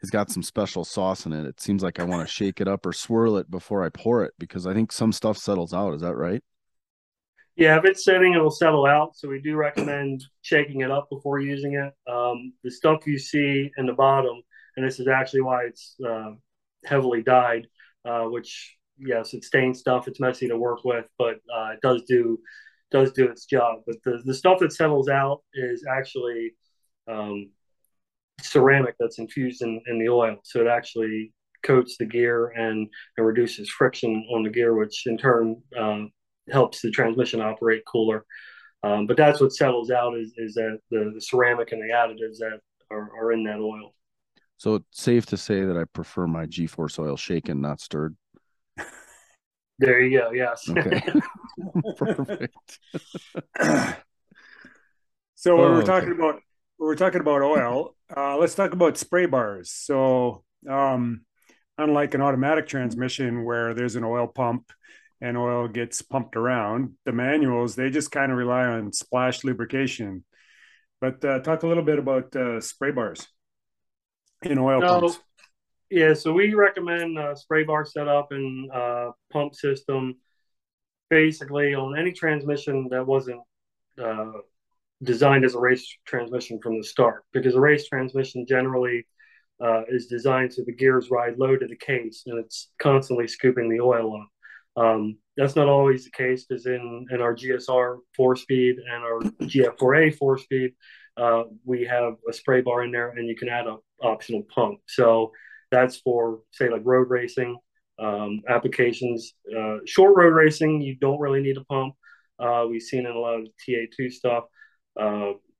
has 0.00 0.10
got 0.10 0.30
some 0.30 0.42
special 0.42 0.84
sauce 0.84 1.26
in 1.26 1.32
it. 1.32 1.46
It 1.46 1.60
seems 1.60 1.82
like 1.82 1.98
I 1.98 2.04
want 2.04 2.26
to 2.26 2.32
shake 2.32 2.60
it 2.60 2.68
up 2.68 2.86
or 2.86 2.92
swirl 2.92 3.36
it 3.38 3.50
before 3.50 3.84
I 3.84 3.88
pour 3.88 4.24
it 4.24 4.34
because 4.38 4.66
I 4.66 4.74
think 4.74 4.92
some 4.92 5.12
stuff 5.12 5.36
settles 5.36 5.74
out. 5.74 5.94
Is 5.94 6.02
that 6.02 6.14
right? 6.14 6.42
Yeah, 7.56 7.78
if 7.78 7.84
it's 7.84 8.04
sitting, 8.04 8.34
it'll 8.34 8.50
settle 8.50 8.84
out. 8.84 9.16
So 9.16 9.28
we 9.28 9.40
do 9.40 9.56
recommend 9.56 10.24
shaking 10.42 10.80
it 10.80 10.90
up 10.90 11.08
before 11.08 11.38
using 11.38 11.74
it. 11.74 11.92
Um, 12.10 12.52
the 12.64 12.70
stuff 12.70 13.06
you 13.06 13.18
see 13.18 13.70
in 13.76 13.86
the 13.86 13.92
bottom, 13.92 14.42
and 14.76 14.84
this 14.84 14.98
is 14.98 15.06
actually 15.06 15.42
why 15.42 15.64
it's 15.64 15.94
uh, 16.06 16.32
heavily 16.84 17.22
dyed, 17.22 17.68
uh, 18.04 18.24
which 18.24 18.76
yes, 18.98 19.34
it's 19.34 19.46
stained 19.46 19.76
stuff. 19.76 20.08
It's 20.08 20.18
messy 20.20 20.48
to 20.48 20.58
work 20.58 20.84
with, 20.84 21.06
but 21.16 21.36
uh, 21.54 21.70
it 21.74 21.80
does 21.80 22.02
do 22.08 22.40
does 22.90 23.12
do 23.12 23.26
its 23.26 23.46
job. 23.46 23.82
But 23.86 23.96
the 24.04 24.20
the 24.24 24.34
stuff 24.34 24.58
that 24.58 24.72
settles 24.72 25.08
out 25.08 25.42
is 25.54 25.84
actually 25.88 26.54
um, 27.06 27.50
ceramic 28.40 28.96
that's 28.98 29.18
infused 29.18 29.62
in, 29.62 29.80
in 29.86 29.98
the 29.98 30.08
oil. 30.08 30.38
So 30.42 30.60
it 30.60 30.66
actually 30.66 31.32
coats 31.62 31.96
the 31.98 32.04
gear 32.04 32.48
and, 32.48 32.88
and 33.16 33.26
reduces 33.26 33.70
friction 33.70 34.26
on 34.34 34.42
the 34.42 34.50
gear, 34.50 34.74
which 34.74 35.06
in 35.06 35.16
turn 35.16 35.62
um, 35.78 36.10
helps 36.50 36.82
the 36.82 36.90
transmission 36.90 37.40
operate 37.40 37.82
cooler. 37.86 38.24
Um, 38.82 39.06
but 39.06 39.16
that's 39.16 39.40
what 39.40 39.52
settles 39.52 39.90
out 39.90 40.16
is, 40.16 40.34
is 40.36 40.54
that 40.54 40.78
the, 40.90 41.10
the 41.14 41.20
ceramic 41.20 41.72
and 41.72 41.80
the 41.80 41.94
additives 41.94 42.38
that 42.38 42.60
are, 42.90 43.10
are 43.18 43.32
in 43.32 43.44
that 43.44 43.58
oil. 43.58 43.94
So 44.58 44.76
it's 44.76 45.02
safe 45.02 45.26
to 45.26 45.36
say 45.36 45.64
that 45.64 45.76
I 45.76 45.84
prefer 45.84 46.26
my 46.26 46.46
G-force 46.46 46.98
oil 46.98 47.16
shaken, 47.16 47.60
not 47.60 47.80
stirred. 47.80 48.16
There 49.80 50.00
you 50.00 50.20
go. 50.20 50.30
Yes. 50.30 50.68
Okay. 50.70 51.02
Perfect. 51.96 52.78
so 55.34 55.56
when 55.56 55.64
oh, 55.64 55.72
we're 55.72 55.84
talking 55.84 56.10
okay. 56.10 56.18
about 56.18 56.40
we're 56.78 56.94
talking 56.94 57.20
about 57.20 57.42
oil, 57.42 57.96
uh, 58.16 58.36
let's 58.36 58.54
talk 58.54 58.72
about 58.72 58.96
spray 58.96 59.26
bars. 59.26 59.70
So 59.72 60.44
um, 60.70 61.22
unlike 61.76 62.14
an 62.14 62.20
automatic 62.20 62.68
transmission 62.68 63.44
where 63.44 63.74
there's 63.74 63.96
an 63.96 64.04
oil 64.04 64.28
pump 64.28 64.70
and 65.24 65.38
oil 65.38 65.66
gets 65.68 66.02
pumped 66.02 66.36
around. 66.36 66.92
The 67.06 67.12
manuals, 67.12 67.74
they 67.74 67.88
just 67.88 68.10
kind 68.10 68.30
of 68.30 68.36
rely 68.36 68.66
on 68.66 68.92
splash 68.92 69.42
lubrication. 69.42 70.22
But 71.00 71.24
uh, 71.24 71.38
talk 71.38 71.62
a 71.62 71.66
little 71.66 71.82
bit 71.82 71.98
about 71.98 72.36
uh, 72.36 72.60
spray 72.60 72.90
bars 72.90 73.26
in 74.42 74.58
oil 74.58 74.82
so, 74.82 75.00
pumps. 75.00 75.18
Yeah, 75.90 76.12
so 76.12 76.34
we 76.34 76.52
recommend 76.52 77.18
a 77.18 77.34
spray 77.36 77.64
bar 77.64 77.86
setup 77.86 78.32
and 78.32 78.70
uh, 78.70 79.12
pump 79.32 79.54
system 79.54 80.16
basically 81.08 81.74
on 81.74 81.98
any 81.98 82.12
transmission 82.12 82.88
that 82.90 83.06
wasn't 83.06 83.40
uh, 84.02 84.32
designed 85.02 85.46
as 85.46 85.54
a 85.54 85.58
race 85.58 85.86
transmission 86.06 86.60
from 86.62 86.76
the 86.76 86.84
start 86.84 87.24
because 87.32 87.54
a 87.54 87.60
race 87.60 87.88
transmission 87.88 88.44
generally 88.46 89.06
uh, 89.62 89.82
is 89.88 90.06
designed 90.06 90.52
so 90.52 90.62
the 90.66 90.72
gears 90.72 91.10
ride 91.10 91.38
low 91.38 91.56
to 91.56 91.66
the 91.66 91.76
case 91.76 92.24
and 92.26 92.38
it's 92.38 92.72
constantly 92.78 93.26
scooping 93.26 93.70
the 93.70 93.80
oil 93.80 94.20
up. 94.20 94.28
Um, 94.76 95.18
that's 95.36 95.56
not 95.56 95.68
always 95.68 96.04
the 96.04 96.10
case 96.10 96.44
because 96.44 96.66
in, 96.66 97.06
in 97.10 97.20
our 97.20 97.34
GSR 97.34 97.98
four 98.16 98.36
speed 98.36 98.76
and 98.78 99.02
our 99.02 99.20
GF4A 99.42 100.16
four 100.16 100.38
speed, 100.38 100.72
uh, 101.16 101.44
we 101.64 101.84
have 101.84 102.14
a 102.28 102.32
spray 102.32 102.60
bar 102.60 102.84
in 102.84 102.90
there 102.90 103.10
and 103.10 103.28
you 103.28 103.36
can 103.36 103.48
add 103.48 103.66
an 103.66 103.78
optional 104.02 104.42
pump. 104.54 104.80
So 104.86 105.32
that's 105.70 105.98
for, 105.98 106.40
say, 106.52 106.68
like 106.68 106.82
road 106.84 107.10
racing 107.10 107.56
um, 107.98 108.42
applications. 108.48 109.34
Uh, 109.56 109.78
short 109.86 110.16
road 110.16 110.34
racing, 110.34 110.82
you 110.82 110.96
don't 110.96 111.20
really 111.20 111.40
need 111.40 111.56
a 111.56 111.64
pump. 111.64 111.94
Uh, 112.38 112.66
we've 112.68 112.82
seen 112.82 113.06
in 113.06 113.12
a 113.12 113.18
lot 113.18 113.40
of 113.40 113.46
TA2 113.66 114.12
stuff. 114.12 114.44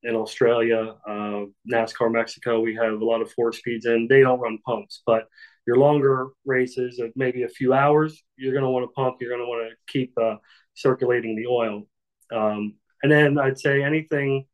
In 0.04 0.14
Australia, 0.14 0.94
uh, 1.08 1.44
NASCAR 1.70 2.12
Mexico, 2.12 2.60
we 2.60 2.74
have 2.74 3.00
a 3.00 3.04
lot 3.04 3.22
of 3.22 3.32
four 3.32 3.52
speeds 3.52 3.86
and 3.86 4.08
they 4.08 4.20
don't 4.20 4.40
run 4.40 4.58
pumps. 4.66 5.02
But 5.06 5.26
your 5.66 5.78
longer 5.78 6.28
races 6.44 6.98
of 6.98 7.10
maybe 7.16 7.42
a 7.44 7.48
few 7.48 7.72
hours, 7.72 8.22
you're 8.36 8.52
going 8.52 8.64
to 8.64 8.70
want 8.70 8.84
to 8.84 8.92
pump. 8.92 9.16
You're 9.20 9.30
going 9.30 9.40
to 9.40 9.48
want 9.48 9.70
to 9.70 9.92
keep 9.92 10.12
uh, 10.20 10.36
circulating 10.74 11.36
the 11.36 11.46
oil. 11.46 11.84
Um, 12.32 12.74
and 13.02 13.10
then 13.10 13.38
I'd 13.38 13.58
say 13.58 13.82
anything 13.82 14.46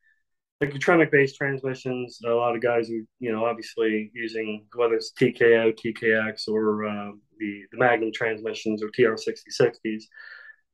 like 0.61 0.75
Tremec 0.75 1.11
based 1.11 1.37
transmissions, 1.37 2.21
a 2.25 2.29
lot 2.29 2.55
of 2.55 2.63
guys 2.63 2.89
who, 2.89 3.05
you 3.19 3.33
know, 3.33 3.47
obviously 3.47 4.11
using 4.15 4.67
whether 4.75 4.95
it's 4.95 5.13
TKO, 5.19 5.75
TKX, 5.75 6.49
or 6.49 6.87
uh, 6.87 7.13
the, 7.39 7.63
the 7.73 7.79
Magnum 7.79 8.13
transmissions 8.13 8.83
or 8.83 8.91
TR6060s, 8.91 10.03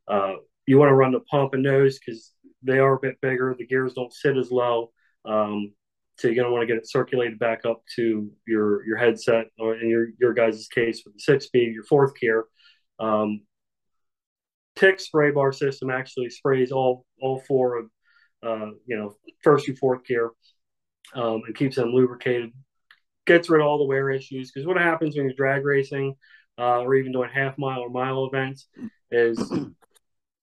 uh, 0.08 0.34
you 0.66 0.78
want 0.78 0.90
to 0.90 0.94
run 0.94 1.12
the 1.12 1.20
pump 1.20 1.54
and 1.54 1.62
nose 1.62 1.98
because 1.98 2.32
they 2.66 2.78
are 2.78 2.94
a 2.94 3.00
bit 3.00 3.20
bigger. 3.20 3.54
The 3.56 3.66
gears 3.66 3.94
don't 3.94 4.12
sit 4.12 4.36
as 4.36 4.50
low. 4.50 4.90
Um, 5.24 5.72
so 6.18 6.28
you're 6.28 6.34
going 6.34 6.46
to 6.46 6.52
want 6.52 6.62
to 6.62 6.66
get 6.66 6.78
it 6.78 6.88
circulated 6.88 7.38
back 7.38 7.64
up 7.64 7.82
to 7.96 8.30
your 8.46 8.86
your 8.86 8.96
headset, 8.96 9.46
or 9.58 9.76
in 9.76 9.88
your 9.88 10.08
your 10.18 10.34
guys' 10.34 10.68
case 10.68 11.02
with 11.04 11.14
the 11.14 11.20
six 11.20 11.46
speed, 11.46 11.74
your 11.74 11.84
fourth 11.84 12.18
gear. 12.18 12.44
Um, 12.98 13.42
TICK 14.76 15.00
spray 15.00 15.30
bar 15.30 15.52
system 15.52 15.90
actually 15.90 16.30
sprays 16.30 16.72
all 16.72 17.04
all 17.20 17.42
four 17.46 17.78
of 17.78 17.86
uh, 18.42 18.70
you 18.86 18.96
know 18.96 19.14
first 19.42 19.66
through 19.66 19.76
fourth 19.76 20.04
gear 20.04 20.30
um, 21.14 21.42
and 21.46 21.54
keeps 21.54 21.76
them 21.76 21.92
lubricated. 21.92 22.50
Gets 23.26 23.50
rid 23.50 23.60
of 23.60 23.66
all 23.66 23.78
the 23.78 23.84
wear 23.84 24.10
issues 24.10 24.52
because 24.52 24.66
what 24.66 24.76
happens 24.76 25.16
when 25.16 25.26
you're 25.26 25.34
drag 25.34 25.64
racing 25.64 26.14
uh, 26.58 26.80
or 26.80 26.94
even 26.94 27.12
doing 27.12 27.30
half 27.32 27.58
mile 27.58 27.80
or 27.80 27.90
mile 27.90 28.26
events 28.26 28.68
is 29.10 29.38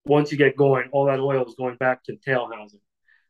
once 0.08 0.32
you 0.32 0.38
get 0.38 0.56
going, 0.56 0.88
all 0.92 1.06
that 1.06 1.20
oil 1.20 1.44
is 1.46 1.54
going 1.54 1.76
back 1.76 2.02
to 2.04 2.12
the 2.12 2.18
tail 2.18 2.50
housing. 2.52 2.80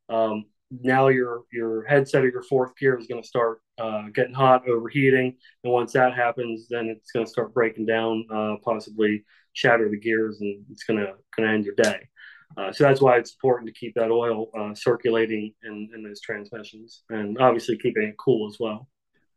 Um, 0.09 0.45
now 0.71 1.09
your 1.09 1.43
your 1.53 1.85
headset 1.85 2.25
or 2.25 2.29
your 2.29 2.43
fourth 2.43 2.77
gear 2.77 2.99
is 2.99 3.07
going 3.07 3.23
to 3.23 3.29
start 3.29 3.61
uh, 3.79 4.05
getting 4.15 4.35
hot, 4.35 4.69
overheating, 4.69 5.37
and 5.65 5.73
once 5.73 5.93
that 5.93 6.15
happens, 6.15 6.69
then 6.69 6.87
it's 6.87 7.11
going 7.11 7.25
to 7.25 7.31
start 7.31 7.55
breaking 7.55 7.87
down, 7.87 8.27
uh, 8.33 8.57
possibly 8.63 9.25
shatter 9.53 9.89
the 9.89 9.99
gears, 9.99 10.41
and 10.41 10.65
it's 10.71 10.85
going 10.85 10.99
to 10.99 11.15
going 11.37 11.49
to 11.49 11.55
end 11.55 11.65
your 11.65 11.75
day. 11.75 12.09
Uh, 12.57 12.73
so 12.73 12.85
that's 12.85 13.01
why 13.01 13.17
it's 13.17 13.33
important 13.33 13.67
to 13.69 13.79
keep 13.79 13.95
that 13.95 14.11
oil 14.11 14.49
uh, 14.59 14.75
circulating 14.75 15.53
in, 15.65 15.91
in 15.95 16.03
those 16.03 16.21
transmissions, 16.21 17.03
and 17.11 17.39
obviously 17.39 17.77
keeping 17.77 18.05
it 18.05 18.17
cool 18.19 18.49
as 18.49 18.59
well. 18.59 18.89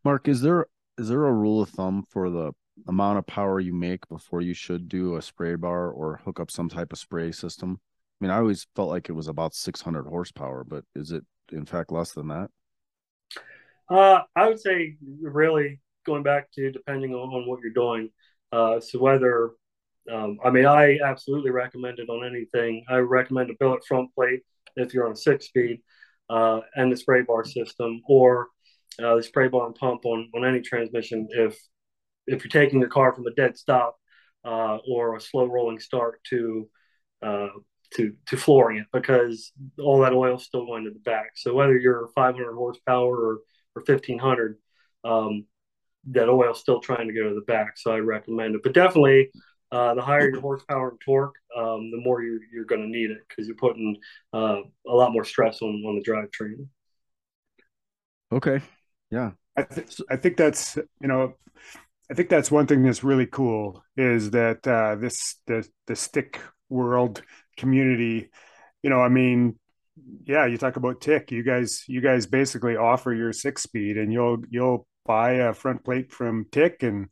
Mark, 0.04 0.28
is 0.28 0.42
there 0.42 0.68
is 0.98 1.08
there 1.08 1.26
a 1.26 1.34
rule 1.34 1.62
of 1.62 1.70
thumb 1.70 2.04
for 2.10 2.30
the 2.30 2.52
amount 2.88 3.18
of 3.18 3.28
power 3.28 3.60
you 3.60 3.74
make 3.74 4.08
before 4.08 4.42
you 4.42 4.54
should 4.54 4.90
do 4.90 5.16
a 5.16 5.22
spray 5.22 5.56
bar 5.56 5.90
or 5.90 6.22
hook 6.26 6.40
up 6.40 6.52
some 6.52 6.70
type 6.70 6.92
of 6.92 7.00
spray 7.00 7.32
system? 7.32 7.80
I 7.82 8.26
mean, 8.26 8.32
I 8.32 8.38
always 8.38 8.68
felt 8.76 8.90
like 8.90 9.10
it 9.10 9.14
was 9.14 9.28
about 9.28 9.54
600 9.54 10.06
horsepower, 10.06 10.64
but 10.64 10.84
is 10.96 11.12
it 11.12 11.24
in 11.52 11.66
fact 11.66 11.92
less 11.92 12.12
than 12.12 12.28
that? 12.28 12.50
Uh, 13.90 14.22
I 14.36 14.48
would 14.48 14.60
say 14.60 14.96
really 15.22 15.80
going 16.06 16.24
back 16.24 16.52
to 16.54 16.72
depending 16.72 17.14
on, 17.14 17.30
on 17.34 17.48
what 17.48 17.60
you're 17.62 17.74
doing. 17.74 18.10
Uh, 18.52 18.80
so 18.80 19.00
whether, 19.00 19.52
um, 20.12 20.38
I 20.44 20.50
mean, 20.50 20.66
I 20.66 21.00
absolutely 21.04 21.52
recommend 21.52 22.00
it 22.00 22.10
on 22.10 22.26
anything. 22.26 22.84
I 22.90 22.98
recommend 22.98 23.50
a 23.50 23.56
billet 23.60 23.86
front 23.86 24.14
plate 24.16 24.42
if 24.76 24.94
you're 24.94 25.08
on 25.08 25.16
six 25.16 25.48
speed 25.48 25.82
uh, 26.30 26.62
and 26.76 26.92
the 26.92 26.98
spray 26.98 27.24
bar 27.24 27.44
system 27.44 28.02
or 28.08 28.48
uh, 29.04 29.16
the 29.16 29.24
spray 29.24 29.48
bar 29.48 29.68
and 29.68 29.76
pump 29.76 30.06
on, 30.06 30.30
on 30.36 30.46
any 30.46 30.62
transmission 30.62 31.28
if 31.32 31.58
if 32.28 32.44
you're 32.44 32.64
taking 32.64 32.84
a 32.84 32.88
car 32.88 33.14
from 33.14 33.28
a 33.28 33.34
dead 33.34 33.58
stop 33.58 33.98
uh, 34.46 34.78
or 34.90 35.16
a 35.16 35.22
slow 35.22 35.46
rolling 35.46 35.80
start 35.80 36.24
to 36.30 36.70
uh, 37.22 37.48
to 37.96 38.14
to 38.28 38.38
flooring 38.38 38.80
it 38.80 38.88
because 38.94 39.52
all 39.80 40.00
that 40.02 40.14
oil 40.14 40.38
is 40.38 40.44
still 40.44 40.66
going 40.66 40.86
to 40.86 40.92
the 40.92 41.00
back. 41.00 41.32
So 41.36 41.54
whether 41.54 41.78
you're 41.78 42.10
500 42.16 42.54
horsepower 42.54 43.16
or 43.16 43.40
or 43.74 43.84
1500, 43.86 44.58
um, 45.06 45.46
that 46.12 46.28
oil 46.28 46.52
is 46.52 46.60
still 46.60 46.82
trying 46.82 47.08
to 47.08 47.14
go 47.14 47.30
to 47.30 47.36
the 47.36 47.42
back. 47.42 47.78
So 47.78 47.92
I 47.92 48.00
recommend 48.00 48.56
it. 48.56 48.64
But 48.64 48.74
definitely, 48.74 49.32
uh, 49.72 49.94
the 49.94 50.02
higher 50.02 50.30
your 50.30 50.42
horsepower 50.42 50.90
and 50.90 51.00
torque, 51.00 51.36
um, 51.56 51.92
the 51.92 52.02
more 52.04 52.22
you're 52.22 52.40
you're 52.52 52.66
going 52.66 52.82
to 52.82 52.88
need 52.88 53.12
it 53.12 53.20
because 53.28 53.48
you're 53.48 53.56
putting 53.56 53.98
uh, 54.34 54.58
a 54.88 54.94
lot 54.94 55.14
more 55.14 55.24
stress 55.24 55.62
on 55.62 55.84
on 55.86 55.96
the 55.96 56.04
drivetrain. 56.04 56.68
Okay. 58.32 58.62
Yeah. 59.10 59.32
I, 59.58 59.64
th- 59.64 60.00
I 60.10 60.16
think 60.16 60.38
that's 60.38 60.78
you 60.78 61.08
know 61.08 61.36
I 62.12 62.14
think 62.14 62.28
that's 62.28 62.52
one 62.52 62.68
thing 62.68 62.84
that's 62.84 63.06
really 63.06 63.26
cool 63.26 63.86
is 63.96 64.32
that 64.32 64.68
uh, 64.68 64.96
this 64.96 65.38
the 65.48 65.66
the 65.88 65.96
stick 65.96 66.42
world 66.68 67.22
community. 67.56 68.30
You 68.84 68.90
know, 68.90 69.00
I 69.00 69.08
mean, 69.08 69.58
yeah, 70.26 70.46
you 70.46 70.58
talk 70.58 70.76
about 70.76 71.00
tick. 71.00 71.32
You 71.32 71.42
guys, 71.42 71.86
you 71.88 72.02
guys 72.02 72.28
basically 72.28 72.76
offer 72.76 73.14
your 73.14 73.32
six 73.32 73.64
speed, 73.64 73.98
and 73.98 74.12
you'll 74.12 74.40
you'll 74.50 74.86
buy 75.06 75.36
a 75.36 75.54
front 75.54 75.86
plate 75.86 76.12
from 76.12 76.48
tick 76.52 76.84
and 76.84 77.08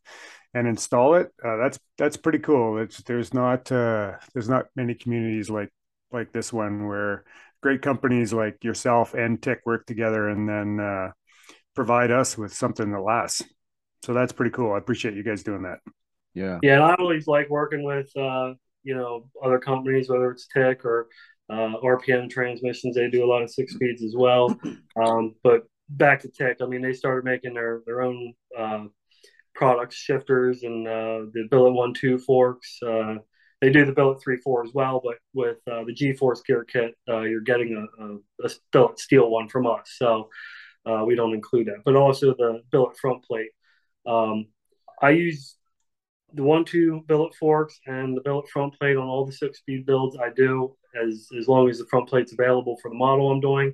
and 0.54 0.68
install 0.68 1.16
it. 1.16 1.30
Uh, 1.42 1.56
that's 1.56 1.80
that's 1.98 2.18
pretty 2.18 2.40
cool. 2.40 2.78
It's 2.80 3.02
there's 3.04 3.34
not 3.34 3.72
uh, 3.72 4.18
there's 4.34 4.50
not 4.50 4.66
many 4.76 4.96
communities 4.96 5.50
like 5.50 5.70
like 6.12 6.34
this 6.34 6.52
one 6.52 6.88
where 6.88 7.24
great 7.64 7.82
companies 7.82 8.34
like 8.34 8.66
yourself 8.66 9.14
and 9.14 9.42
tick 9.42 9.62
work 9.66 9.86
together 9.86 10.28
and 10.28 10.50
then 10.50 10.80
uh, 10.82 11.12
provide 11.74 12.12
us 12.12 12.38
with 12.38 12.54
something 12.54 12.92
that 12.92 13.00
lasts 13.00 13.44
so 14.04 14.14
that's 14.14 14.32
pretty 14.32 14.52
cool. 14.52 14.74
I 14.74 14.78
appreciate 14.78 15.16
you 15.16 15.24
guys 15.24 15.44
doing 15.44 15.64
that. 15.64 15.80
Yeah. 16.34 16.60
Yeah. 16.62 16.76
And 16.76 16.84
I 16.84 16.96
always 16.96 17.28
like 17.28 17.50
working 17.50 17.84
with, 17.84 18.10
uh, 18.16 18.54
you 18.84 18.96
know, 18.96 19.30
other 19.44 19.60
companies, 19.60 20.10
whether 20.10 20.32
it's 20.32 20.48
TICK 20.48 20.86
or 20.86 21.08
uh, 21.50 21.76
RPM 21.84 22.30
transmissions. 22.30 22.96
They 22.96 23.10
do 23.10 23.26
a 23.26 23.28
lot 23.28 23.42
of 23.42 23.50
six 23.50 23.74
speeds 23.74 24.04
as 24.04 24.16
well. 24.16 24.58
Um, 25.02 25.36
but 25.44 25.62
back 25.88 26.20
to 26.22 26.28
TICK, 26.30 26.58
I 26.62 26.66
mean, 26.66 26.82
they 26.82 26.92
started 26.92 27.24
making 27.24 27.54
their, 27.54 27.84
their 27.86 28.02
own 28.02 28.34
uh, 28.58 28.86
products, 29.56 29.96
shifters, 29.96 30.64
and 30.64 30.86
uh, 30.86 31.22
the 31.32 31.48
billet 31.50 31.72
one, 31.72 31.94
two 31.94 32.18
forks. 32.18 32.80
Uh, 32.86 33.16
they 33.62 33.72
do 33.72 33.86
the 33.86 33.94
billet 33.94 34.22
three, 34.22 34.38
four 34.38 34.66
as 34.66 34.72
well, 34.74 35.02
but 35.04 35.18
with 35.34 35.58
uh, 35.72 35.84
the 35.86 35.94
G 35.94 36.14
Force 36.14 36.42
gear 36.42 36.66
kit, 36.66 36.96
uh, 37.08 37.22
you're 37.22 37.42
getting 37.42 37.88
a, 38.00 38.04
a, 38.04 38.48
a 38.48 38.50
billet 38.74 39.00
steel 39.00 39.30
one 39.30 39.48
from 39.48 39.68
us. 39.68 39.96
So 39.98 40.30
uh, 40.86 41.04
we 41.06 41.16
don't 41.16 41.34
include 41.34 41.68
that, 41.68 41.82
but 41.86 41.96
also 41.96 42.34
the 42.34 42.62
billet 42.72 42.98
front 42.98 43.24
plate. 43.24 43.52
Um, 44.06 44.48
I 45.02 45.12
use 45.12 45.56
the 46.34 46.44
one 46.44 46.66
two 46.66 47.04
billet 47.08 47.34
forks 47.36 47.80
and 47.88 48.16
the 48.16 48.22
billet 48.22 48.48
front 48.50 48.78
plate 48.78 48.98
on 48.98 49.08
all 49.08 49.26
the 49.26 49.32
six 49.32 49.60
speed 49.60 49.86
builds 49.86 50.18
I 50.18 50.30
do 50.30 50.76
as 51.02 51.28
as 51.38 51.48
long 51.48 51.70
as 51.70 51.80
the 51.80 51.86
front 51.86 52.10
plate's 52.10 52.34
available 52.34 52.78
for 52.82 52.90
the 52.90 52.96
model 52.96 53.32
I'm 53.32 53.40
doing. 53.40 53.74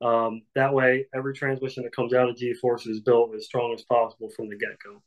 Um, 0.00 0.42
that 0.54 0.74
way, 0.74 1.06
every 1.14 1.34
transmission 1.34 1.82
that 1.84 1.94
comes 1.94 2.12
out 2.12 2.28
of 2.28 2.36
G 2.36 2.52
Force 2.54 2.86
is 2.86 3.00
built 3.00 3.34
as 3.34 3.46
strong 3.46 3.72
as 3.74 3.82
possible 3.82 4.28
from 4.36 4.48
the 4.48 4.56
get 4.56 4.78
go. 4.84 5.02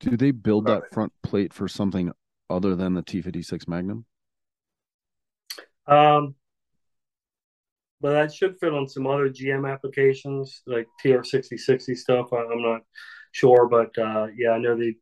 Do 0.00 0.16
they 0.16 0.30
build 0.30 0.66
that 0.66 0.92
front 0.92 1.12
plate 1.22 1.52
for 1.52 1.68
something 1.68 2.12
other 2.48 2.74
than 2.74 2.94
the 2.94 3.02
T56 3.02 3.68
Magnum? 3.68 4.06
Um, 5.86 6.34
but 8.00 8.12
that 8.12 8.32
should 8.32 8.58
fit 8.58 8.72
on 8.72 8.88
some 8.88 9.06
other 9.06 9.28
GM 9.28 9.70
applications 9.70 10.62
like 10.66 10.86
TR6060 11.04 11.96
stuff. 11.96 12.32
I, 12.32 12.42
am 12.42 12.62
not 12.62 12.82
sure, 13.38 13.68
but 13.68 13.96
uh, 13.98 14.26
yeah, 14.36 14.50
I 14.50 14.58
know 14.58 14.76
the 14.76 14.94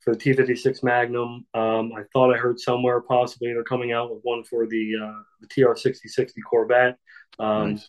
for 0.00 0.14
the 0.14 0.20
T56 0.20 0.82
Magnum. 0.82 1.46
Um, 1.54 1.92
I 1.96 2.02
thought 2.12 2.34
I 2.34 2.36
heard 2.36 2.60
somewhere 2.60 3.00
possibly 3.00 3.52
they're 3.52 3.64
coming 3.64 3.92
out 3.92 4.12
with 4.12 4.20
one 4.22 4.44
for 4.44 4.66
the 4.66 4.92
uh, 5.02 5.22
the 5.40 5.48
TR6060 5.48 6.32
Corvette. 6.48 6.98
Um, 7.38 7.72
nice. 7.72 7.88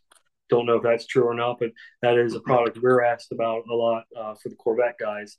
Don't 0.49 0.65
know 0.67 0.77
if 0.77 0.83
that's 0.83 1.07
true 1.07 1.23
or 1.23 1.33
not, 1.33 1.57
but 1.59 1.71
that 2.01 2.17
is 2.17 2.35
a 2.35 2.39
product 2.39 2.77
we're 2.81 3.03
asked 3.03 3.31
about 3.31 3.63
a 3.69 3.73
lot 3.73 4.03
uh, 4.15 4.35
for 4.41 4.49
the 4.49 4.55
Corvette 4.55 4.95
guys. 4.99 5.37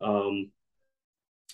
Um, 0.00 0.50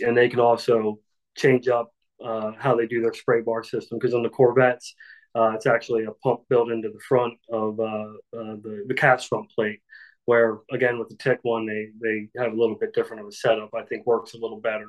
and 0.00 0.16
they 0.16 0.28
can 0.28 0.40
also 0.40 0.98
change 1.36 1.68
up 1.68 1.92
uh, 2.24 2.52
how 2.58 2.74
they 2.74 2.86
do 2.86 3.02
their 3.02 3.12
spray 3.12 3.42
bar 3.42 3.62
system 3.62 3.98
because 3.98 4.14
on 4.14 4.22
the 4.22 4.30
Corvettes, 4.30 4.94
uh, 5.34 5.52
it's 5.54 5.66
actually 5.66 6.04
a 6.04 6.12
pump 6.22 6.40
built 6.48 6.70
into 6.70 6.88
the 6.88 7.00
front 7.00 7.34
of 7.50 7.78
uh, 7.78 7.82
uh, 7.84 8.56
the, 8.62 8.84
the 8.88 8.94
cast 8.94 9.28
front 9.28 9.50
plate 9.50 9.80
where 10.26 10.58
again 10.70 10.98
with 10.98 11.08
the 11.08 11.16
TICK 11.16 11.40
one 11.42 11.66
they 11.66 11.88
they 12.00 12.28
have 12.40 12.52
a 12.52 12.56
little 12.56 12.76
bit 12.76 12.94
different 12.94 13.22
of 13.22 13.28
a 13.28 13.32
setup. 13.32 13.70
I 13.74 13.82
think 13.82 14.06
works 14.06 14.34
a 14.34 14.38
little 14.38 14.60
better. 14.60 14.86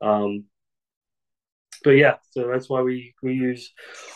Um, 0.00 0.44
but 1.82 1.92
yeah 1.92 2.16
so 2.30 2.46
that's 2.46 2.68
why 2.68 2.82
we 2.82 3.14
we 3.22 3.32
use 3.34 3.72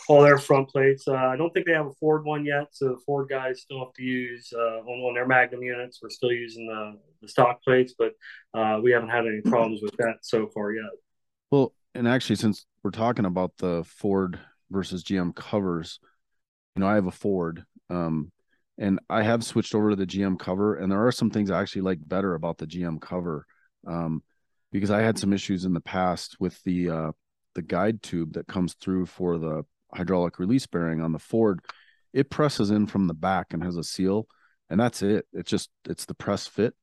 all 0.07 0.21
their 0.21 0.37
front 0.37 0.69
plates. 0.69 1.07
Uh, 1.07 1.15
i 1.15 1.35
don't 1.35 1.51
think 1.51 1.65
they 1.65 1.73
have 1.73 1.87
a 1.87 1.93
ford 1.93 2.23
one 2.23 2.45
yet 2.45 2.67
so 2.71 2.89
the 2.89 2.99
ford 3.05 3.27
guys 3.29 3.61
still 3.61 3.79
have 3.79 3.93
to 3.93 4.03
use 4.03 4.51
uh, 4.55 4.79
on, 4.81 4.99
on 4.99 5.13
their 5.13 5.27
magnum 5.27 5.63
units. 5.63 5.99
We're 6.01 6.09
still 6.09 6.31
using 6.31 6.67
the, 6.67 6.97
the 7.21 7.27
stock 7.27 7.63
plates 7.63 7.93
but 7.97 8.13
uh, 8.53 8.79
we 8.81 8.91
haven't 8.91 9.09
had 9.09 9.25
any 9.25 9.41
problems 9.41 9.81
with 9.81 9.95
that 9.97 10.17
so 10.21 10.47
far 10.47 10.73
yet. 10.73 10.91
Well 11.51 11.73
and 11.93 12.07
actually 12.07 12.35
since 12.35 12.65
we're 12.83 12.91
talking 12.91 13.25
about 13.25 13.57
the 13.57 13.83
ford 13.85 14.39
versus 14.69 15.03
gm 15.03 15.33
covers 15.35 15.99
you 16.75 16.81
know 16.81 16.87
i 16.87 16.95
have 16.95 17.07
a 17.07 17.11
ford 17.11 17.63
um, 17.89 18.31
and 18.77 18.99
I 19.09 19.23
have 19.23 19.43
switched 19.43 19.75
over 19.75 19.91
to 19.91 19.95
the 19.95 20.05
GM 20.05 20.37
cover, 20.37 20.75
and 20.75 20.91
there 20.91 21.05
are 21.05 21.11
some 21.11 21.29
things 21.29 21.49
I 21.49 21.61
actually 21.61 21.83
like 21.83 21.99
better 22.05 22.35
about 22.35 22.57
the 22.57 22.67
GM 22.67 22.99
cover, 22.99 23.45
um, 23.87 24.23
because 24.71 24.91
I 24.91 25.01
had 25.01 25.17
some 25.17 25.33
issues 25.33 25.65
in 25.65 25.73
the 25.73 25.81
past 25.81 26.37
with 26.39 26.61
the 26.63 26.89
uh, 26.89 27.11
the 27.55 27.61
guide 27.61 28.03
tube 28.03 28.33
that 28.33 28.47
comes 28.47 28.73
through 28.73 29.05
for 29.05 29.37
the 29.37 29.63
hydraulic 29.93 30.39
release 30.39 30.67
bearing 30.67 31.01
on 31.01 31.13
the 31.13 31.19
Ford. 31.19 31.61
it 32.13 32.29
presses 32.29 32.71
in 32.71 32.87
from 32.87 33.07
the 33.07 33.13
back 33.13 33.53
and 33.53 33.63
has 33.63 33.77
a 33.77 33.83
seal, 33.83 34.27
and 34.69 34.79
that's 34.79 35.01
it. 35.01 35.25
It's 35.33 35.49
just 35.49 35.69
it's 35.85 36.05
the 36.05 36.13
press 36.13 36.47
fit. 36.47 36.73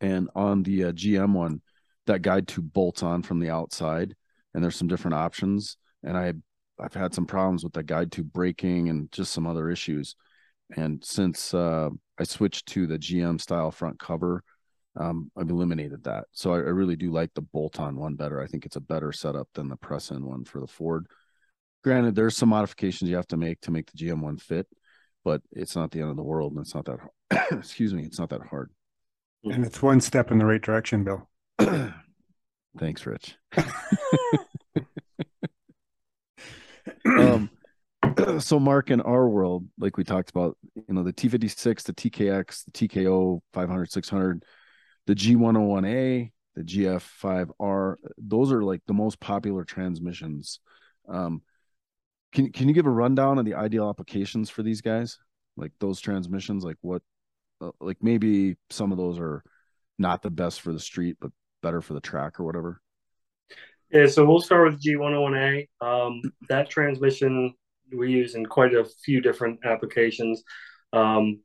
And 0.00 0.28
on 0.34 0.62
the 0.62 0.84
uh, 0.84 0.92
GM 0.92 1.32
one, 1.32 1.62
that 2.06 2.22
guide 2.22 2.48
tube 2.48 2.72
bolts 2.72 3.02
on 3.02 3.22
from 3.22 3.40
the 3.40 3.50
outside, 3.50 4.14
and 4.54 4.62
there's 4.62 4.76
some 4.76 4.88
different 4.88 5.14
options. 5.14 5.76
And 6.02 6.16
I 6.16 6.34
I've 6.78 6.94
had 6.94 7.14
some 7.14 7.26
problems 7.26 7.64
with 7.64 7.72
the 7.72 7.82
guide 7.82 8.12
tube 8.12 8.32
breaking 8.32 8.88
and 8.88 9.10
just 9.12 9.32
some 9.32 9.46
other 9.46 9.70
issues. 9.70 10.16
And 10.74 11.04
since 11.04 11.54
uh, 11.54 11.90
I 12.18 12.24
switched 12.24 12.66
to 12.68 12.86
the 12.86 12.98
GM 12.98 13.40
style 13.40 13.70
front 13.70 13.98
cover, 13.98 14.42
um, 14.98 15.30
I've 15.36 15.50
eliminated 15.50 16.04
that. 16.04 16.24
So 16.32 16.52
I, 16.52 16.56
I 16.56 16.70
really 16.70 16.96
do 16.96 17.12
like 17.12 17.32
the 17.34 17.42
bolt 17.42 17.78
on 17.78 17.96
one 17.96 18.14
better. 18.14 18.40
I 18.40 18.46
think 18.46 18.64
it's 18.64 18.76
a 18.76 18.80
better 18.80 19.12
setup 19.12 19.48
than 19.54 19.68
the 19.68 19.76
press 19.76 20.10
in 20.10 20.24
one 20.24 20.44
for 20.44 20.60
the 20.60 20.66
Ford. 20.66 21.06
Granted, 21.84 22.14
there's 22.14 22.36
some 22.36 22.48
modifications 22.48 23.08
you 23.08 23.16
have 23.16 23.28
to 23.28 23.36
make 23.36 23.60
to 23.60 23.70
make 23.70 23.90
the 23.90 23.98
GM 23.98 24.20
one 24.20 24.38
fit, 24.38 24.66
but 25.24 25.42
it's 25.52 25.76
not 25.76 25.90
the 25.90 26.00
end 26.00 26.10
of 26.10 26.16
the 26.16 26.22
world 26.22 26.52
and 26.52 26.62
it's 26.62 26.74
not 26.74 26.86
that 26.86 26.98
hard. 26.98 27.52
excuse 27.60 27.94
me, 27.94 28.04
it's 28.04 28.18
not 28.18 28.30
that 28.30 28.42
hard. 28.42 28.70
And 29.44 29.64
it's 29.64 29.82
one 29.82 30.00
step 30.00 30.30
in 30.30 30.38
the 30.38 30.46
right 30.46 30.62
direction, 30.62 31.04
Bill. 31.04 31.28
Thanks, 32.78 33.06
Rich. 33.06 33.36
so 38.38 38.58
Mark, 38.58 38.90
in 38.90 39.00
our 39.00 39.28
world, 39.28 39.66
like 39.78 39.96
we 39.96 40.04
talked 40.04 40.30
about, 40.30 40.56
you 40.74 40.94
know, 40.94 41.02
the 41.02 41.12
T56, 41.12 41.82
the 41.82 41.92
TKX, 41.92 42.64
the 42.64 42.88
TKO 42.88 43.40
500, 43.52 43.90
600, 43.90 44.44
the 45.06 45.14
G101A, 45.14 46.32
the 46.54 46.62
GF5R, 46.62 47.96
those 48.18 48.52
are 48.52 48.62
like 48.62 48.80
the 48.86 48.94
most 48.94 49.20
popular 49.20 49.64
transmissions. 49.64 50.60
Um, 51.08 51.42
can 52.32 52.50
can 52.52 52.68
you 52.68 52.74
give 52.74 52.86
a 52.86 52.90
rundown 52.90 53.38
of 53.38 53.44
the 53.44 53.54
ideal 53.54 53.88
applications 53.88 54.50
for 54.50 54.62
these 54.62 54.80
guys? 54.80 55.18
Like 55.56 55.72
those 55.80 56.00
transmissions, 56.00 56.64
like 56.64 56.76
what, 56.80 57.02
uh, 57.60 57.70
like 57.80 57.98
maybe 58.02 58.56
some 58.70 58.92
of 58.92 58.98
those 58.98 59.18
are 59.18 59.42
not 59.98 60.22
the 60.22 60.30
best 60.30 60.60
for 60.60 60.72
the 60.72 60.80
street, 60.80 61.16
but 61.20 61.30
better 61.62 61.80
for 61.80 61.94
the 61.94 62.00
track 62.00 62.38
or 62.40 62.44
whatever. 62.44 62.80
Yeah, 63.90 64.06
so 64.06 64.24
we'll 64.26 64.40
start 64.40 64.68
with 64.68 64.82
G101A. 64.82 65.68
Um, 65.80 66.20
that 66.48 66.68
transmission 66.68 67.54
we 67.94 68.10
use 68.10 68.34
in 68.34 68.46
quite 68.46 68.74
a 68.74 68.84
few 69.04 69.20
different 69.20 69.60
applications. 69.64 70.42
Um, 70.92 71.40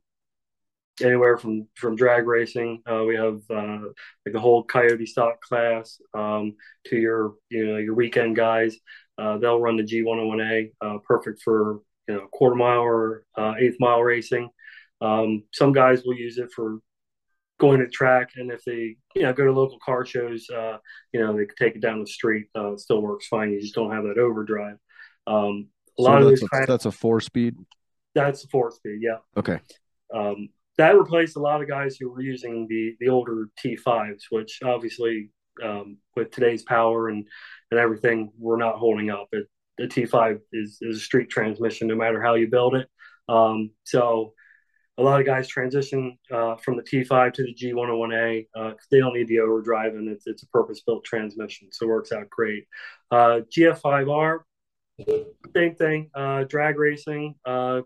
anywhere 1.00 1.36
from 1.36 1.68
from 1.74 1.96
drag 1.96 2.26
racing, 2.26 2.82
uh, 2.90 3.04
we 3.04 3.16
have 3.16 3.40
uh, 3.50 3.78
like 4.24 4.32
the 4.32 4.40
whole 4.40 4.64
Coyote 4.64 5.06
stock 5.06 5.40
class 5.40 6.00
um, 6.14 6.54
to 6.86 6.96
your 6.96 7.34
you 7.50 7.66
know 7.66 7.76
your 7.78 7.94
weekend 7.94 8.36
guys. 8.36 8.76
Uh, 9.18 9.38
they'll 9.38 9.60
run 9.60 9.76
the 9.76 9.82
G101A, 9.82 10.72
uh, 10.80 10.98
perfect 11.04 11.42
for 11.42 11.80
you 12.08 12.14
know 12.14 12.26
quarter 12.32 12.56
mile 12.56 12.80
or 12.80 13.24
uh, 13.36 13.54
eighth 13.58 13.76
mile 13.80 14.02
racing. 14.02 14.50
Um, 15.00 15.44
some 15.52 15.72
guys 15.72 16.02
will 16.04 16.14
use 16.14 16.38
it 16.38 16.50
for 16.54 16.78
going 17.58 17.80
to 17.80 17.88
track, 17.88 18.30
and 18.36 18.50
if 18.50 18.64
they 18.64 18.96
you 19.14 19.22
know 19.22 19.32
go 19.32 19.44
to 19.44 19.52
local 19.52 19.78
car 19.84 20.04
shows, 20.04 20.48
uh, 20.50 20.78
you 21.12 21.20
know 21.20 21.36
they 21.36 21.46
can 21.46 21.56
take 21.56 21.76
it 21.76 21.82
down 21.82 22.00
the 22.00 22.06
street. 22.06 22.46
Uh, 22.56 22.72
it 22.72 22.80
still 22.80 23.00
works 23.00 23.26
fine. 23.28 23.52
You 23.52 23.60
just 23.60 23.74
don't 23.74 23.92
have 23.92 24.04
that 24.04 24.18
overdrive. 24.18 24.76
Um, 25.26 25.68
a 25.98 26.02
so 26.02 26.10
lot 26.10 26.22
of 26.22 26.28
these 26.28 26.42
a, 26.42 26.66
that's 26.66 26.86
a 26.86 26.92
four 26.92 27.20
speed. 27.20 27.56
That's 28.14 28.44
a 28.44 28.48
four 28.48 28.70
speed, 28.70 29.00
yeah. 29.00 29.18
Okay. 29.36 29.60
Um, 30.14 30.48
that 30.78 30.96
replaced 30.96 31.36
a 31.36 31.40
lot 31.40 31.62
of 31.62 31.68
guys 31.68 31.96
who 31.96 32.10
were 32.10 32.22
using 32.22 32.66
the 32.68 32.96
the 33.00 33.08
older 33.08 33.48
T5s, 33.64 34.22
which 34.30 34.60
obviously 34.64 35.30
um, 35.62 35.98
with 36.16 36.30
today's 36.30 36.62
power 36.62 37.08
and 37.08 37.26
and 37.70 37.80
everything, 37.80 38.32
we're 38.38 38.56
not 38.56 38.76
holding 38.76 39.10
up. 39.10 39.28
It, 39.32 39.46
the 39.78 39.86
T5 39.86 40.38
is 40.52 40.78
is 40.80 40.96
a 40.98 41.00
street 41.00 41.30
transmission, 41.30 41.88
no 41.88 41.96
matter 41.96 42.22
how 42.22 42.34
you 42.34 42.48
build 42.48 42.74
it. 42.74 42.88
Um, 43.28 43.70
so 43.84 44.34
a 44.98 45.02
lot 45.02 45.20
of 45.20 45.26
guys 45.26 45.48
transition 45.48 46.18
uh, 46.30 46.56
from 46.56 46.76
the 46.76 46.82
T5 46.82 47.32
to 47.34 47.42
the 47.42 47.54
G101A 47.54 48.46
because 48.52 48.74
uh, 48.74 48.90
they 48.90 48.98
don't 48.98 49.14
need 49.14 49.28
the 49.28 49.40
overdrive 49.40 49.94
and 49.94 50.08
it's, 50.08 50.26
it's 50.26 50.42
a 50.42 50.48
purpose 50.48 50.82
built 50.82 51.04
transmission. 51.04 51.68
So 51.72 51.86
it 51.86 51.88
works 51.88 52.12
out 52.12 52.28
great. 52.28 52.66
Uh, 53.10 53.40
GF5R, 53.56 54.40
same 55.54 55.74
thing, 55.74 56.10
uh, 56.14 56.44
drag 56.44 56.78
racing. 56.78 57.34
Uh, 57.46 57.82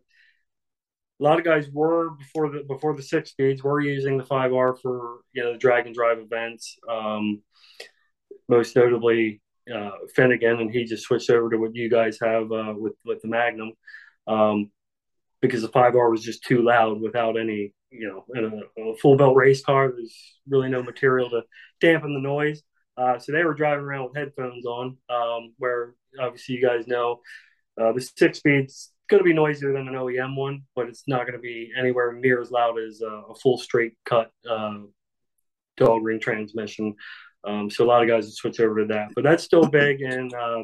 a 1.19 1.23
lot 1.23 1.39
of 1.39 1.45
guys 1.45 1.69
were 1.71 2.11
before 2.11 2.51
the 2.51 2.64
before 2.69 2.95
the 2.95 3.03
six 3.03 3.31
speeds 3.31 3.62
were 3.62 3.81
using 3.81 4.19
the 4.19 4.25
5R 4.25 4.81
for 4.81 5.21
you 5.33 5.43
know 5.43 5.53
the 5.53 5.59
drag 5.59 5.87
and 5.87 5.95
drive 5.95 6.19
events. 6.19 6.77
Um, 6.89 7.43
most 8.49 8.77
notably 8.77 9.41
uh, 9.75 9.91
Finnegan, 10.14 10.61
and 10.61 10.71
he 10.71 10.85
just 10.85 11.05
switched 11.05 11.31
over 11.31 11.51
to 11.51 11.57
what 11.57 11.75
you 11.75 11.89
guys 11.89 12.19
have 12.23 12.49
with 12.51 12.95
with 13.05 13.23
the 13.23 13.29
Magnum. 13.29 13.73
Um, 14.27 14.71
because 15.41 15.62
the 15.62 15.69
5R 15.69 16.11
was 16.11 16.23
just 16.23 16.45
too 16.45 16.62
loud 16.62 17.01
without 17.01 17.39
any, 17.39 17.73
you 17.91 18.09
know, 18.09 18.25
in 18.35 18.45
a, 18.79 18.91
a 18.91 18.97
full 18.97 19.17
belt 19.17 19.37
race 19.37 19.62
car. 19.62 19.93
There's 19.93 20.39
really 20.49 20.69
no 20.69 20.83
material 20.83 21.31
to 21.31 21.43
dampen 21.81 22.14
the 22.14 22.21
noise. 22.21 22.62
Uh, 22.97 23.18
so 23.18 23.32
they 23.32 23.44
were 23.44 23.55
driving 23.55 23.84
around 23.84 24.05
with 24.05 24.16
headphones 24.16 24.64
on, 24.64 24.97
um, 25.11 25.53
where 25.59 25.94
obviously 26.18 26.55
you 26.55 26.62
guys 26.62 26.86
know 26.86 27.20
uh, 27.80 27.92
the 27.92 28.01
six 28.01 28.38
speed's 28.38 28.92
going 29.09 29.20
to 29.20 29.24
be 29.24 29.34
noisier 29.34 29.72
than 29.72 29.86
an 29.88 29.94
OEM 29.94 30.34
one, 30.34 30.62
but 30.74 30.88
it's 30.88 31.05
not 31.07 31.22
going 31.26 31.34
to 31.34 31.38
be 31.38 31.70
anywhere 31.78 32.12
near 32.12 32.40
as 32.40 32.51
loud 32.51 32.78
as 32.78 33.03
uh, 33.03 33.22
a 33.30 33.34
full 33.34 33.59
straight 33.59 33.92
cut 34.05 34.30
uh, 34.49 34.78
dog 35.76 36.03
ring 36.03 36.18
transmission. 36.18 36.94
Um, 37.47 37.70
so 37.70 37.84
a 37.84 37.86
lot 37.86 38.03
of 38.03 38.09
guys 38.09 38.24
would 38.24 38.34
switch 38.34 38.61
over 38.61 38.80
to 38.80 38.86
that, 38.86 39.11
but 39.14 39.22
that's 39.22 39.44
still 39.44 39.68
big 39.68 40.01
in 40.01 40.30
uh, 40.34 40.62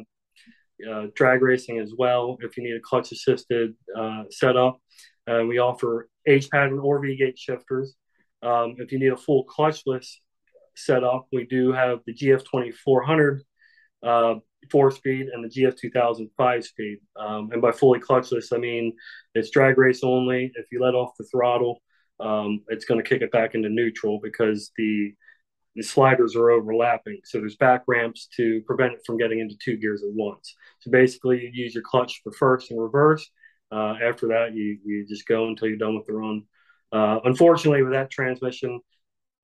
uh, 0.89 1.07
drag 1.15 1.41
racing 1.41 1.79
as 1.79 1.93
well. 1.97 2.37
If 2.41 2.57
you 2.57 2.63
need 2.63 2.75
a 2.75 2.81
clutch 2.81 3.11
assisted 3.11 3.75
setup, 4.31 4.79
we 5.27 5.59
offer 5.59 6.09
H 6.25 6.49
pattern 6.49 6.79
or 6.79 6.99
V 6.99 7.15
gate 7.15 7.37
shifters. 7.37 7.95
Um, 8.41 8.75
if 8.79 8.91
you 8.91 8.99
need 8.99 9.13
a 9.13 9.17
full 9.17 9.45
clutchless 9.45 10.17
setup, 10.75 11.27
we 11.31 11.45
do 11.45 11.71
have 11.71 11.99
the 12.05 12.13
GF 12.13 12.39
2400 12.39 13.43
uh, 14.03 14.35
four 14.71 14.91
speed 14.91 15.27
and 15.33 15.43
the 15.43 15.49
GF 15.49 15.77
2000 15.77 16.29
five 16.37 16.63
speed. 16.63 16.99
Um, 17.15 17.49
and 17.51 17.61
by 17.61 17.71
fully 17.71 17.99
clutchless, 17.99 18.53
I 18.53 18.57
mean 18.57 18.93
it's 19.33 19.49
drag 19.49 19.77
race 19.77 20.01
only. 20.03 20.51
If 20.55 20.65
you 20.71 20.81
let 20.81 20.95
off 20.95 21.17
the 21.17 21.25
throttle, 21.31 21.81
um, 22.19 22.61
it's 22.67 22.85
going 22.85 23.01
to 23.01 23.07
kick 23.07 23.21
it 23.21 23.31
back 23.31 23.55
into 23.55 23.69
neutral 23.69 24.19
because 24.21 24.71
the 24.77 25.13
the 25.75 25.81
sliders 25.81 26.35
are 26.35 26.51
overlapping. 26.51 27.19
So 27.23 27.39
there's 27.39 27.55
back 27.55 27.83
ramps 27.87 28.27
to 28.37 28.61
prevent 28.67 28.93
it 28.93 28.99
from 29.05 29.17
getting 29.17 29.39
into 29.39 29.55
two 29.63 29.77
gears 29.77 30.03
at 30.03 30.13
once. 30.13 30.55
So 30.79 30.91
basically, 30.91 31.41
you 31.41 31.63
use 31.63 31.73
your 31.73 31.83
clutch 31.83 32.21
for 32.23 32.31
first 32.31 32.69
and 32.69 32.79
reverse. 32.79 33.27
Uh, 33.71 33.95
after 34.07 34.27
that, 34.27 34.53
you, 34.53 34.77
you 34.85 35.03
just 35.07 35.27
go 35.27 35.47
until 35.47 35.67
you're 35.67 35.77
done 35.77 35.95
with 35.95 36.05
the 36.05 36.13
run. 36.13 36.43
Uh, 36.91 37.19
unfortunately, 37.25 37.81
with 37.81 37.93
that 37.93 38.11
transmission, 38.11 38.79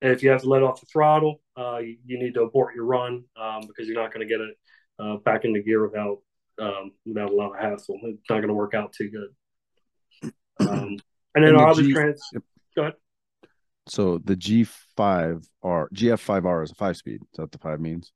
if 0.01 0.23
you 0.23 0.29
have 0.29 0.41
to 0.41 0.49
let 0.49 0.63
off 0.63 0.79
the 0.79 0.85
throttle, 0.85 1.41
uh, 1.57 1.77
you, 1.77 1.97
you, 2.05 2.19
need 2.19 2.33
to 2.33 2.43
abort 2.43 2.75
your 2.75 2.85
run 2.85 3.23
um, 3.39 3.61
because 3.67 3.87
you're 3.87 4.01
not 4.01 4.13
going 4.13 4.25
to 4.25 4.31
get 4.31 4.41
it 4.41 4.55
uh, 4.99 5.17
back 5.17 5.45
into 5.45 5.61
gear 5.61 5.85
without 5.85 6.19
um, 6.59 6.91
without 7.05 7.29
a 7.29 7.35
lot 7.35 7.51
of 7.51 7.59
hassle. 7.59 7.99
It's 8.03 8.29
not 8.29 8.37
going 8.37 8.47
to 8.47 8.53
work 8.53 8.73
out 8.73 8.93
too 8.93 9.09
good. 9.09 10.31
Um, 10.61 10.97
and 11.35 11.45
then 11.45 11.53
and 11.53 11.57
our 11.57 11.69
other 11.69 11.83
G- 11.83 11.93
trans. 11.93 12.21
Yep. 12.33 12.43
Go 12.75 12.81
ahead. 12.83 12.93
So 13.87 14.19
the 14.19 14.35
G5R, 14.35 15.41
GF5R 15.63 16.63
is 16.63 16.71
a 16.71 16.75
five 16.75 16.97
speed. 16.97 17.21
Is 17.21 17.27
that 17.35 17.43
what 17.43 17.51
the 17.51 17.57
five 17.57 17.79
means? 17.79 18.11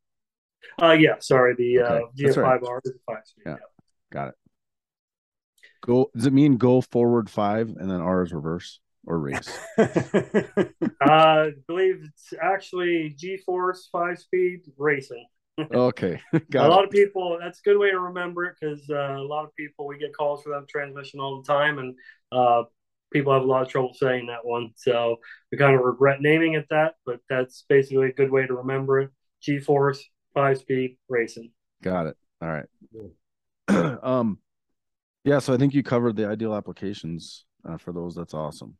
Uh, 0.82 0.92
yeah. 0.92 1.16
Sorry, 1.20 1.56
the 1.58 1.80
uh, 1.80 1.94
okay. 1.94 2.26
uh, 2.26 2.34
GF5R 2.34 2.62
right. 2.62 2.82
is 2.86 2.92
a 2.92 3.12
five 3.12 3.24
speed. 3.26 3.44
Yeah. 3.46 3.52
yeah. 3.52 3.58
Got 4.12 4.28
it. 4.30 4.36
Go. 5.86 6.10
Does 6.16 6.28
it 6.28 6.34
mean 6.34 6.58
go 6.58 6.82
forward 6.82 7.30
five 7.30 7.70
and 7.70 7.90
then 7.90 8.00
R 8.00 8.24
is 8.24 8.34
reverse 8.34 8.80
or 9.06 9.20
race? 9.20 9.60
uh, 9.78 9.88
I 11.02 11.52
believe 11.68 12.02
it's 12.04 12.34
actually 12.42 13.16
G 13.18 13.38
Force 13.38 13.90
five 13.92 14.20
speed 14.20 14.62
racing. 14.78 15.26
okay. 15.74 16.20
Got 16.52 16.64
a 16.64 16.68
it. 16.68 16.70
lot 16.70 16.84
of 16.84 16.90
people. 16.90 17.38
That's 17.40 17.60
a 17.60 17.64
good 17.64 17.78
way 17.78 17.92
to 17.92 18.00
remember 18.00 18.46
it 18.46 18.56
because 18.60 18.90
uh, 18.90 19.16
a 19.18 19.22
lot 19.22 19.46
of 19.46 19.56
people 19.56 19.88
we 19.88 19.98
get 19.98 20.16
calls 20.16 20.44
for 20.44 20.50
that 20.50 20.68
transmission 20.68 21.20
all 21.20 21.42
the 21.42 21.48
time, 21.48 21.80
and 21.80 21.96
uh, 22.32 22.64
people 23.12 23.34
have 23.34 23.44
a 23.44 23.46
lot 23.46 23.62
of 23.62 23.70
trouble 23.70 23.94
saying 23.94 24.28
that 24.28 24.44
one. 24.44 24.72
So 24.76 25.18
we 25.52 25.58
kind 25.58 25.76
of 25.76 25.82
regret 25.82 26.22
naming 26.22 26.54
it 26.54 26.66
that, 26.70 26.96
but 27.06 27.20
that's 27.30 27.66
basically 27.70 28.08
a 28.10 28.14
good 28.14 28.32
way 28.32 28.48
to 28.48 28.56
remember 28.56 29.02
it. 29.02 29.12
G 29.42 29.60
Force, 29.60 30.04
five 30.34 30.58
speed 30.58 30.98
racing. 31.10 31.52
Got 31.82 32.08
it. 32.08 32.18
All 32.42 32.50
right. 32.50 32.66
um, 34.04 34.40
yeah. 35.24 35.40
So 35.40 35.54
I 35.54 35.58
think 35.58 35.74
you 35.74 35.84
covered 35.84 36.16
the 36.16 36.28
ideal 36.28 36.56
applications 36.56 37.46
uh, 37.68 37.78
for 37.78 37.92
those. 37.92 38.16
That's 38.16 38.34
awesome. 38.34 38.76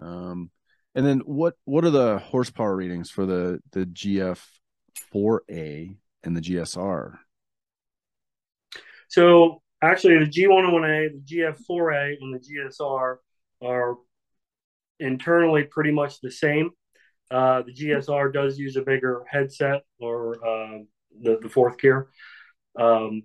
Um, 0.00 0.50
and 0.94 1.04
then 1.04 1.20
what 1.20 1.54
what 1.64 1.84
are 1.84 1.90
the 1.90 2.18
horsepower 2.18 2.74
readings 2.74 3.10
for 3.10 3.26
the 3.26 3.60
the 3.72 3.86
GF 3.86 4.40
4A 5.12 5.96
and 6.22 6.36
the 6.36 6.40
GSR? 6.40 7.18
So 9.08 9.62
Actually, 9.84 10.18
the 10.18 10.30
G101A, 10.30 11.10
the 11.12 11.36
GF4A, 11.36 12.16
and 12.18 12.34
the 12.34 12.38
GSR 12.38 13.16
are 13.62 13.96
internally 14.98 15.64
pretty 15.64 15.90
much 15.90 16.22
the 16.22 16.30
same. 16.30 16.70
Uh, 17.30 17.60
the 17.60 17.74
GSR 17.74 18.32
does 18.32 18.58
use 18.58 18.76
a 18.76 18.82
bigger 18.82 19.24
headset 19.28 19.82
or 20.00 20.36
uh, 20.36 20.78
the, 21.20 21.38
the 21.42 21.50
fourth 21.50 21.76
gear. 21.76 22.08
Um, 22.78 23.24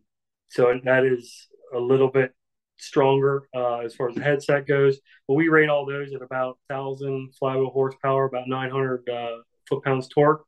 so 0.49 0.77
that 0.83 1.05
is 1.05 1.47
a 1.73 1.79
little 1.79 2.09
bit 2.09 2.33
stronger 2.79 3.47
uh, 3.55 3.79
as 3.79 3.95
far 3.95 4.09
as 4.09 4.15
the 4.15 4.23
headset 4.23 4.67
goes. 4.67 4.99
But 5.27 5.35
we 5.35 5.47
rate 5.47 5.69
all 5.69 5.85
those 5.85 6.13
at 6.13 6.21
about 6.21 6.57
1,000 6.67 7.33
flywheel 7.37 7.69
horsepower, 7.69 8.25
about 8.25 8.47
900 8.47 9.09
uh, 9.09 9.37
foot 9.67 9.83
pounds 9.83 10.07
torque. 10.07 10.43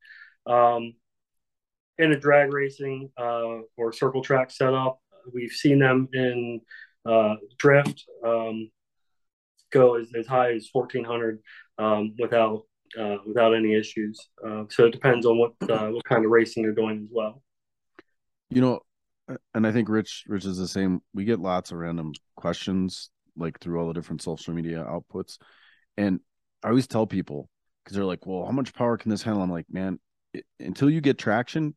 Um, 0.45 0.93
in 1.97 2.11
a 2.11 2.19
drag 2.19 2.51
racing 2.51 3.11
uh, 3.17 3.59
or 3.77 3.93
circle 3.93 4.23
track 4.23 4.49
setup, 4.49 4.99
we've 5.31 5.51
seen 5.51 5.79
them 5.79 6.07
in 6.13 6.61
uh, 7.05 7.35
drift 7.57 8.05
um, 8.25 8.71
go 9.71 9.95
as, 9.95 10.07
as 10.17 10.27
high 10.27 10.53
as 10.53 10.69
1,400 10.71 11.39
um, 11.77 12.15
without 12.17 12.63
uh, 12.99 13.17
without 13.25 13.53
any 13.53 13.73
issues. 13.73 14.19
Uh, 14.45 14.65
so 14.69 14.85
it 14.85 14.91
depends 14.91 15.25
on 15.25 15.37
what 15.37 15.53
what 15.59 16.03
kind 16.03 16.25
of 16.25 16.31
racing 16.31 16.63
you're 16.63 16.73
doing 16.73 17.03
as 17.03 17.09
well. 17.11 17.41
You 18.49 18.61
know, 18.61 18.79
and 19.53 19.67
I 19.67 19.71
think 19.71 19.89
Rich 19.89 20.25
Rich 20.27 20.45
is 20.45 20.57
the 20.57 20.67
same. 20.67 21.01
We 21.13 21.25
get 21.25 21.39
lots 21.39 21.71
of 21.71 21.77
random 21.77 22.13
questions 22.35 23.09
like 23.35 23.59
through 23.59 23.79
all 23.79 23.87
the 23.87 23.93
different 23.93 24.21
social 24.21 24.53
media 24.53 24.85
outputs, 24.87 25.37
and 25.97 26.19
I 26.63 26.69
always 26.69 26.87
tell 26.87 27.07
people 27.07 27.49
because 27.83 27.95
they're 27.95 28.05
like, 28.05 28.25
"Well, 28.25 28.45
how 28.45 28.51
much 28.51 28.73
power 28.73 28.97
can 28.97 29.09
this 29.09 29.23
handle?" 29.23 29.43
I'm 29.43 29.51
like, 29.51 29.67
"Man, 29.69 29.99
it, 30.33 30.45
until 30.59 30.89
you 30.89 31.01
get 31.01 31.17
traction, 31.17 31.75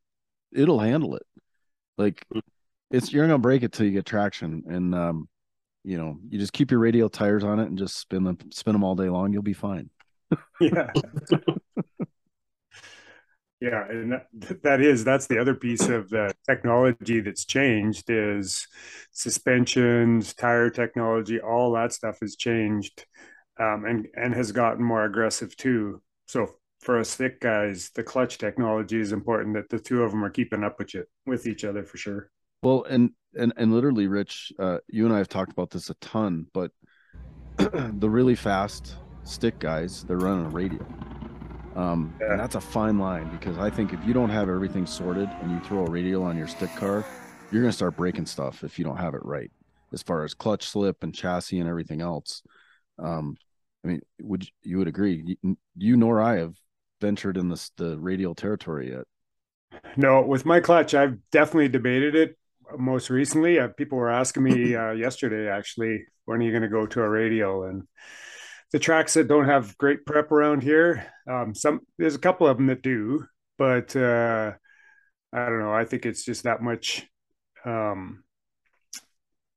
it'll 0.53 0.81
handle 0.81 1.17
it. 1.17 1.27
Like, 1.99 2.27
it's 2.91 3.13
you're 3.13 3.27
gonna 3.27 3.39
break 3.39 3.63
it 3.63 3.73
till 3.73 3.87
you 3.87 3.93
get 3.93 4.07
traction, 4.07 4.65
and 4.69 4.95
um, 4.95 5.29
you 5.85 5.99
know, 5.99 6.19
you 6.29 6.39
just 6.39 6.53
keep 6.53 6.71
your 6.71 6.81
radial 6.81 7.09
tires 7.09 7.45
on 7.45 7.61
it 7.61 7.67
and 7.67 7.79
just 7.79 7.99
spin 7.99 8.25
them, 8.25 8.39
spin 8.51 8.73
them 8.73 8.85
all 8.85 8.95
day 8.95 9.09
long. 9.09 9.33
You'll 9.33 9.43
be 9.43 9.53
fine." 9.53 9.91
yeah. 10.61 10.91
Yeah, 13.61 13.85
and 13.89 14.21
that, 14.63 14.81
is 14.81 15.05
that's 15.05 15.27
the 15.27 15.39
other 15.39 15.55
piece 15.55 15.89
of 15.89 16.11
the 16.11 16.35
technology 16.47 17.21
that's 17.21 17.45
changed 17.45 18.11
is 18.11 18.67
suspensions, 19.13 20.35
tire 20.35 20.71
technology, 20.71 21.41
all 21.41 21.73
that 21.73 21.93
stuff 21.93 22.19
has 22.21 22.37
changed, 22.37 23.07
um, 23.59 23.85
and 23.87 24.07
and 24.17 24.35
has 24.35 24.53
gotten 24.53 24.85
more 24.85 25.05
aggressive 25.05 25.57
too. 25.57 26.03
So 26.27 26.47
for 26.81 26.99
us 26.99 27.15
thick 27.15 27.41
guys, 27.41 27.91
the 27.95 28.03
clutch 28.03 28.39
technology 28.39 29.01
is 29.01 29.13
important. 29.13 29.55
That 29.55 29.71
the 29.71 29.79
two 29.79 30.03
of 30.03 30.11
them 30.11 30.25
are 30.25 30.31
keeping 30.31 30.65
up 30.65 30.79
with 30.79 30.95
it 30.95 31.09
with 31.25 31.47
each 31.47 31.65
other 31.65 31.85
for 31.85 31.97
sure. 31.97 32.31
Well, 32.63 32.85
and 32.85 33.11
and 33.39 33.53
and 33.57 33.73
literally, 33.73 34.09
Rich, 34.09 34.53
uh, 34.59 34.79
you 34.89 35.07
and 35.07 35.15
I 35.15 35.19
have 35.19 35.29
talked 35.29 35.53
about 35.53 35.71
this 35.71 35.91
a 35.91 35.95
ton, 35.95 36.49
but 36.53 36.73
the 37.57 38.11
really 38.11 38.35
fast 38.35 38.97
stick 39.23 39.59
guys, 39.59 40.05
they're 40.05 40.19
running 40.19 40.47
a 40.47 40.51
radial 40.51 40.87
um, 41.77 42.15
yeah. 42.21 42.33
And 42.33 42.41
that's 42.41 42.55
a 42.55 42.61
fine 42.61 42.99
line 42.99 43.29
because 43.31 43.59
I 43.59 43.71
think 43.71 43.93
if 43.93 44.05
you 44.07 44.13
don't 44.13 44.31
have 44.31 44.49
everything 44.49 44.87
sorted 44.87 45.29
and 45.41 45.51
you 45.51 45.61
throw 45.61 45.85
a 45.85 45.91
radial 45.91 46.23
on 46.23 46.37
your 46.37 46.47
stick 46.47 46.75
car, 46.77 47.05
you're 47.51 47.63
going 47.63 47.71
to 47.71 47.77
start 47.77 47.97
breaking 47.97 48.27
stuff 48.27 48.65
if 48.65 48.79
you 48.79 48.85
don't 48.85 48.97
have 48.97 49.15
it 49.15 49.25
right, 49.25 49.51
as 49.93 50.03
far 50.03 50.25
as 50.25 50.35
clutch 50.35 50.67
slip 50.67 51.03
and 51.03 51.15
chassis 51.15 51.59
and 51.59 51.69
everything 51.69 52.01
else. 52.01 52.43
Um, 52.99 53.37
I 53.85 53.89
mean, 53.89 54.01
would 54.23 54.47
you 54.63 54.79
would 54.79 54.89
agree? 54.89 55.37
You, 55.43 55.57
you 55.77 55.97
nor 55.97 56.21
I 56.21 56.39
have 56.39 56.55
ventured 57.01 57.37
in 57.37 57.49
this 57.49 57.71
the 57.77 57.99
radial 57.99 58.35
territory 58.35 58.93
yet. 58.93 59.05
No, 59.97 60.23
with 60.23 60.47
my 60.47 60.61
clutch, 60.61 60.95
I've 60.95 61.19
definitely 61.31 61.69
debated 61.69 62.15
it. 62.15 62.39
Most 62.79 63.11
recently, 63.11 63.59
uh, 63.59 63.69
people 63.69 63.99
were 63.99 64.11
asking 64.11 64.45
me 64.45 64.75
uh, 64.77 64.93
yesterday, 64.93 65.51
actually, 65.51 66.05
when 66.25 66.41
are 66.41 66.45
you 66.45 66.51
going 66.51 66.63
to 66.63 66.69
go 66.69 66.87
to 66.87 67.03
a 67.03 67.09
radial? 67.09 67.65
And 67.65 67.83
the 68.75 68.81
tracks 68.81 69.15
that 69.15 69.29
don't 69.29 69.45
have 69.45 69.79
great 69.79 70.05
prep 70.05 70.33
around 70.33 70.61
here. 70.61 71.07
Um, 71.31 71.55
some 71.55 71.83
there's 71.97 72.17
a 72.17 72.19
couple 72.19 72.49
of 72.49 72.57
them 72.57 72.67
that 72.67 72.83
do, 72.83 73.25
but 73.57 73.95
uh, 73.95 74.51
I 75.33 75.47
don't 75.47 75.61
know. 75.61 75.73
I 75.73 75.85
think 75.85 76.05
it's 76.05 76.25
just 76.25 76.43
that 76.43 76.61
much 76.61 77.07
um, 77.65 78.25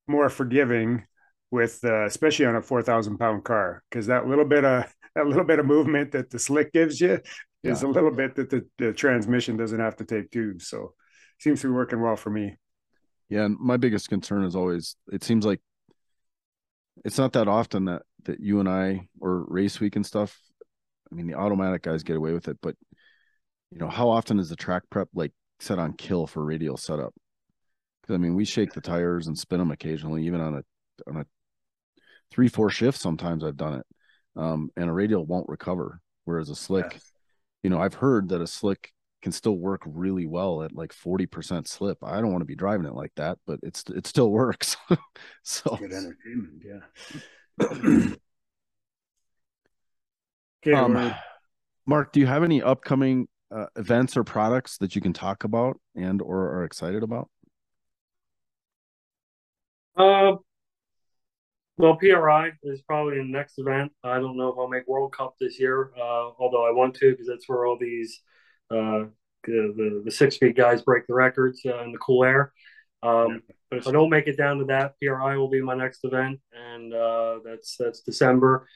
more 0.08 0.30
forgiving 0.30 1.04
with, 1.50 1.80
uh, 1.84 2.06
especially 2.06 2.46
on 2.46 2.58
a 2.58 2.62
four 2.62 2.84
thousand 2.84 3.18
pound 3.18 3.44
car, 3.44 3.82
because 3.90 4.06
that 4.06 4.28
little 4.28 4.46
bit 4.46 4.64
of 4.64 4.86
that 5.16 5.26
little 5.26 5.46
bit 5.46 5.58
of 5.58 5.66
movement 5.66 6.12
that 6.12 6.30
the 6.30 6.38
slick 6.38 6.72
gives 6.72 7.02
you 7.02 7.20
yeah. 7.64 7.72
is 7.72 7.82
a 7.82 7.88
little 7.88 8.12
bit 8.12 8.36
that 8.36 8.52
the, 8.52 8.68
the 8.78 8.94
transmission 8.94 9.58
doesn't 9.58 9.80
have 9.80 9.96
to 9.96 10.06
take 10.06 10.30
too. 10.30 10.60
So, 10.60 10.94
seems 11.40 11.62
to 11.62 11.70
be 11.70 11.74
working 11.74 12.04
well 12.04 12.18
for 12.18 12.30
me. 12.30 12.56
Yeah, 13.30 13.46
and 13.46 13.58
my 13.60 13.78
biggest 13.78 14.10
concern 14.10 14.44
is 14.44 14.56
always 14.56 14.96
it 15.12 15.24
seems 15.24 15.44
like 15.44 15.60
it's 17.06 17.18
not 17.18 17.34
that 17.34 17.48
often 17.48 17.86
that 17.86 18.04
that 18.26 18.40
you 18.40 18.60
and 18.60 18.70
I 18.70 19.08
or 19.20 19.46
race 19.48 19.80
week 19.80 19.96
and 19.96 20.06
stuff. 20.06 20.38
I 21.12 21.16
mean, 21.16 21.28
the 21.28 21.36
automatic 21.36 21.84
guys 21.84 22.04
get 22.04 22.18
away 22.18 22.34
with 22.34 22.48
it, 22.48 22.58
but 22.62 22.76
you 23.72 23.80
know, 23.80 23.88
how 23.88 24.10
often 24.10 24.40
is 24.40 24.50
the 24.50 24.56
track 24.56 24.84
prep 24.90 25.10
like 25.14 25.32
set 25.60 25.80
on 25.80 25.94
kill 25.94 26.28
for 26.28 26.44
radial 26.44 26.78
setup? 26.78 27.14
Because 28.02 28.16
I 28.16 28.18
mean, 28.18 28.36
we 28.36 28.46
shake 28.46 28.74
the 28.74 28.82
tires 28.82 29.28
and 29.28 29.38
spin 29.38 29.60
them 29.60 29.72
occasionally, 29.72 30.26
even 30.26 30.42
on 30.42 30.56
a 30.56 31.10
on 31.10 31.18
a 31.18 31.26
three 32.32 32.48
four 32.48 32.70
shift. 32.70 33.00
Sometimes 33.00 33.44
I've 33.44 33.58
done 33.58 33.80
it, 33.80 33.86
um, 34.36 34.70
and 34.76 34.90
a 34.90 34.94
radial 34.94 35.26
won't 35.26 35.50
recover. 35.50 36.00
Whereas 36.26 36.50
a 36.50 36.56
slick, 36.56 36.88
yes. 36.92 37.12
you 37.64 37.70
know, 37.70 37.80
I've 37.80 37.94
heard 37.94 38.30
that 38.30 38.42
a 38.42 38.48
slick 38.48 38.92
can 39.22 39.32
still 39.32 39.58
work 39.58 39.82
really 39.86 40.26
well 40.26 40.64
at 40.64 40.76
like 40.76 40.94
40% 40.94 41.68
slip. 41.68 41.98
I 42.04 42.22
don't 42.22 42.32
want 42.32 42.42
to 42.42 42.46
be 42.46 42.56
driving 42.56 42.86
it 42.86 42.94
like 42.94 43.14
that, 43.16 43.40
but 43.46 43.60
it's 43.64 43.84
it 43.90 44.08
still 44.08 44.32
works. 44.32 44.78
so 45.44 45.76
good 45.76 45.92
entertainment, 45.92 46.64
yeah. 46.64 46.80
okay, 50.66 50.74
um, 50.74 51.14
Mark, 51.86 52.12
do 52.12 52.20
you 52.20 52.28
have 52.28 52.44
any 52.44 52.62
upcoming 52.62 53.28
uh, 53.50 53.68
events 53.76 54.18
or 54.18 54.24
products 54.24 54.78
that 54.78 54.96
you 54.96 55.02
can 55.02 55.14
talk 55.14 55.44
about 55.44 55.80
and 55.96 56.22
or 56.22 56.52
are 56.58 56.64
excited 56.64 57.02
about? 57.02 57.30
Uh, 59.96 60.36
well, 61.78 61.96
PRI 61.96 62.52
is 62.64 62.82
probably 62.82 63.18
the 63.18 63.24
next 63.24 63.58
event. 63.58 63.92
I 64.04 64.20
don't 64.20 64.38
know 64.38 64.50
if 64.50 64.56
I'll 64.60 64.68
make 64.68 64.88
World 64.88 65.14
Cup 65.16 65.36
this 65.40 65.60
year, 65.60 65.92
uh, 65.98 66.30
although 66.40 66.68
I 66.68 66.72
want 66.72 66.96
to 66.96 67.12
because 67.12 67.28
that's 67.28 67.48
where 67.48 67.66
all 67.66 67.78
these 67.80 68.22
the, 68.70 69.12
the, 69.46 70.02
the 70.06 70.12
six 70.12 70.38
feet 70.38 70.56
guys 70.56 70.82
break 70.82 71.08
the 71.08 71.14
records 71.14 71.62
uh, 71.66 71.84
in 71.84 71.92
the 71.92 71.98
cool 71.98 72.24
air. 72.24 72.54
Um, 73.04 73.42
but 73.70 73.80
if 73.80 73.88
I 73.88 73.92
don't 73.92 74.10
make 74.10 74.28
it 74.28 74.38
down 74.38 74.60
to 74.60 74.66
that, 74.66 74.96
PRI 75.02 75.38
will 75.38 75.50
be 75.50 75.62
my 75.62 75.76
next 75.76 76.00
event, 76.04 76.40
and 76.54 76.94
uh, 76.94 77.40
that's 77.44 77.76
that's 77.78 78.02
December. 78.02 78.68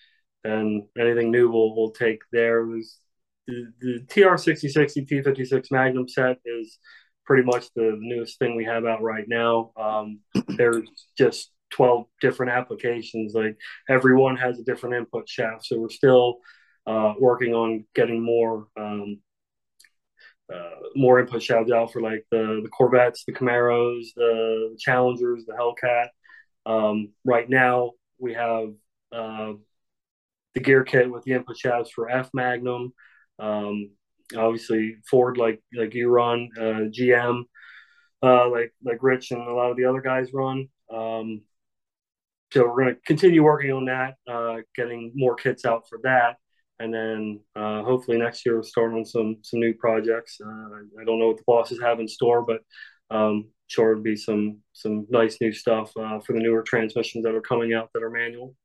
And 0.43 0.83
anything 0.97 1.31
new 1.31 1.49
we'll 1.49 1.75
we'll 1.75 1.91
take 1.91 2.21
there. 2.31 2.65
Was 2.65 2.97
the, 3.47 3.67
the 3.79 4.05
TR6060 4.07 5.07
T56 5.07 5.71
Magnum 5.71 6.07
set 6.07 6.37
is 6.45 6.77
pretty 7.25 7.43
much 7.43 7.67
the 7.75 7.97
newest 7.99 8.37
thing 8.39 8.55
we 8.55 8.65
have 8.65 8.85
out 8.85 9.01
right 9.01 9.25
now. 9.27 9.71
Um, 9.77 10.19
there's 10.57 10.87
just 11.17 11.51
12 11.71 12.05
different 12.19 12.51
applications. 12.51 13.33
Like 13.33 13.57
everyone 13.89 14.35
has 14.37 14.59
a 14.59 14.63
different 14.63 14.95
input 14.95 15.27
shaft, 15.27 15.65
so 15.65 15.79
we're 15.79 15.89
still 15.89 16.39
uh, 16.85 17.13
working 17.19 17.53
on 17.53 17.85
getting 17.95 18.23
more 18.23 18.67
um, 18.77 19.19
uh, 20.54 20.70
more 20.95 21.20
input 21.20 21.41
shafts 21.41 21.72
out 21.72 21.91
for 21.91 22.02
like 22.02 22.26
the 22.32 22.62
the 22.64 22.70
Corvettes, 22.70 23.24
the 23.26 23.34
Camaros, 23.34 24.08
the 24.16 24.76
Challengers, 24.80 25.45
the 25.45 25.54
Hellcat. 25.54 26.08
Um, 26.66 27.10
right 27.24 27.49
now, 27.49 27.91
we 28.20 28.34
have 28.34 28.70
uh, 29.12 29.54
the 30.54 30.60
gear 30.60 30.84
kit 30.84 31.12
with 31.12 31.24
the 31.24 31.34
input 31.34 31.58
shafts 31.58 31.91
for 31.91 32.10
F 32.10 32.30
Magnum. 32.34 32.93
Um, 33.39 33.91
obviously, 34.38 34.97
Ford, 35.10 35.38
like 35.38 35.62
like 35.76 35.93
you 35.93 36.10
run, 36.10 36.49
uh, 36.58 36.89
GM, 36.89 37.43
uh, 38.24 38.49
like 38.49 38.74
like 38.84 39.02
Rich 39.02 39.32
and 39.32 39.41
a 39.41 39.54
lot 39.54 39.72
of 39.72 39.78
the 39.78 39.86
other 39.86 40.02
guys 40.02 40.34
run. 40.34 40.68
Um, 40.93 41.41
so 42.54 42.68
we're 42.68 42.84
going 42.84 42.95
to 42.95 43.02
continue 43.06 43.43
working 43.43 43.72
on 43.72 43.86
that, 43.86 44.16
uh, 44.30 44.58
getting 44.76 45.14
more 45.16 45.36
kits 45.36 45.64
out 45.64 45.88
for 45.88 45.99
that 46.04 46.36
and 46.82 46.93
then 46.93 47.39
uh, 47.55 47.84
hopefully 47.84 48.17
next 48.17 48.45
year 48.45 48.55
we'll 48.55 48.63
start 48.63 48.93
on 48.93 49.05
some 49.05 49.38
some 49.41 49.59
new 49.59 49.73
projects. 49.73 50.39
Uh, 50.43 50.49
I 50.99 51.05
don't 51.05 51.19
know 51.19 51.27
what 51.27 51.38
the 51.38 51.43
bosses 51.45 51.79
have 51.82 51.99
in 51.99 52.07
store, 52.07 52.43
but 52.43 52.61
um, 53.15 53.49
sure 53.67 53.91
it'd 53.91 54.03
be 54.03 54.15
some 54.15 54.59
some 54.73 55.05
nice 55.09 55.38
new 55.39 55.51
stuff 55.51 55.91
uh, 55.97 56.19
for 56.19 56.34
the 56.34 56.39
newer 56.39 56.63
transmissions 56.63 57.23
that 57.23 57.36
are 57.36 57.41
coming 57.41 57.73
out 57.73 57.89
that 57.93 58.03
are 58.03 58.09
manual. 58.09 58.55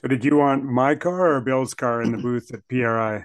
So, 0.00 0.08
did 0.08 0.24
you 0.24 0.36
want 0.36 0.64
my 0.64 0.94
car 0.94 1.36
or 1.36 1.40
Bill's 1.40 1.72
car 1.74 2.02
in 2.02 2.12
the 2.12 2.18
booth 2.22 2.52
at 2.52 2.68
PRI? 2.68 3.24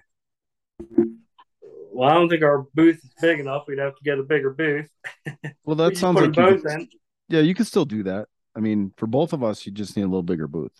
Well, 1.91 2.09
I 2.09 2.13
don't 2.13 2.29
think 2.29 2.43
our 2.43 2.65
booth 2.73 3.03
is 3.03 3.11
big 3.21 3.41
enough. 3.41 3.65
We'd 3.67 3.79
have 3.79 3.95
to 3.95 4.03
get 4.03 4.19
a 4.19 4.23
bigger 4.23 4.51
booth. 4.51 4.89
Well, 5.65 5.75
that 5.75 5.97
sounds 5.97 6.19
like 6.19 6.35
you 6.35 6.59
could, 6.59 6.87
yeah, 7.27 7.41
you 7.41 7.53
could 7.53 7.67
still 7.67 7.85
do 7.85 8.01
that. 8.03 8.27
I 8.55 8.59
mean, 8.59 8.91
for 8.97 9.05
both 9.05 9.33
of 9.33 9.43
us, 9.43 9.67
you 9.67 9.71
just 9.71 9.95
need 9.95 10.01
a 10.01 10.07
little 10.07 10.23
bigger 10.23 10.47
booth. 10.47 10.71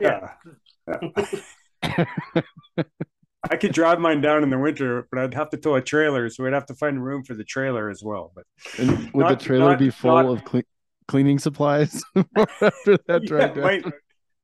Yeah. 0.00 0.30
yeah. 0.88 1.40
I 3.50 3.56
could 3.56 3.72
drive 3.72 4.00
mine 4.00 4.20
down 4.22 4.42
in 4.42 4.50
the 4.50 4.58
winter, 4.58 5.06
but 5.10 5.20
I'd 5.20 5.34
have 5.34 5.50
to 5.50 5.56
tow 5.58 5.74
a 5.74 5.82
trailer, 5.82 6.28
so 6.30 6.44
we'd 6.44 6.54
have 6.54 6.66
to 6.66 6.74
find 6.74 7.04
room 7.04 7.24
for 7.24 7.34
the 7.34 7.44
trailer 7.44 7.90
as 7.90 8.02
well. 8.02 8.32
But 8.34 8.44
and 8.78 9.12
would 9.12 9.24
not, 9.24 9.38
the 9.38 9.44
trailer 9.44 9.70
not, 9.70 9.78
be 9.78 9.90
full 9.90 10.14
not, 10.14 10.26
of 10.26 10.44
cle- 10.44 10.62
cleaning 11.08 11.38
supplies 11.38 12.02
after 12.36 12.98
that 13.06 13.22
drive 13.26 13.56
yeah, 13.56 13.62
down? 13.62 13.92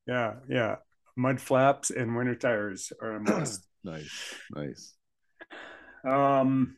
yeah, 0.06 0.34
yeah, 0.48 0.76
mud 1.16 1.40
flaps 1.40 1.90
and 1.90 2.14
winter 2.14 2.34
tires 2.34 2.92
are 3.00 3.16
a 3.16 3.20
must. 3.22 3.66
nice, 3.84 4.34
nice. 4.54 4.94
Um, 6.06 6.76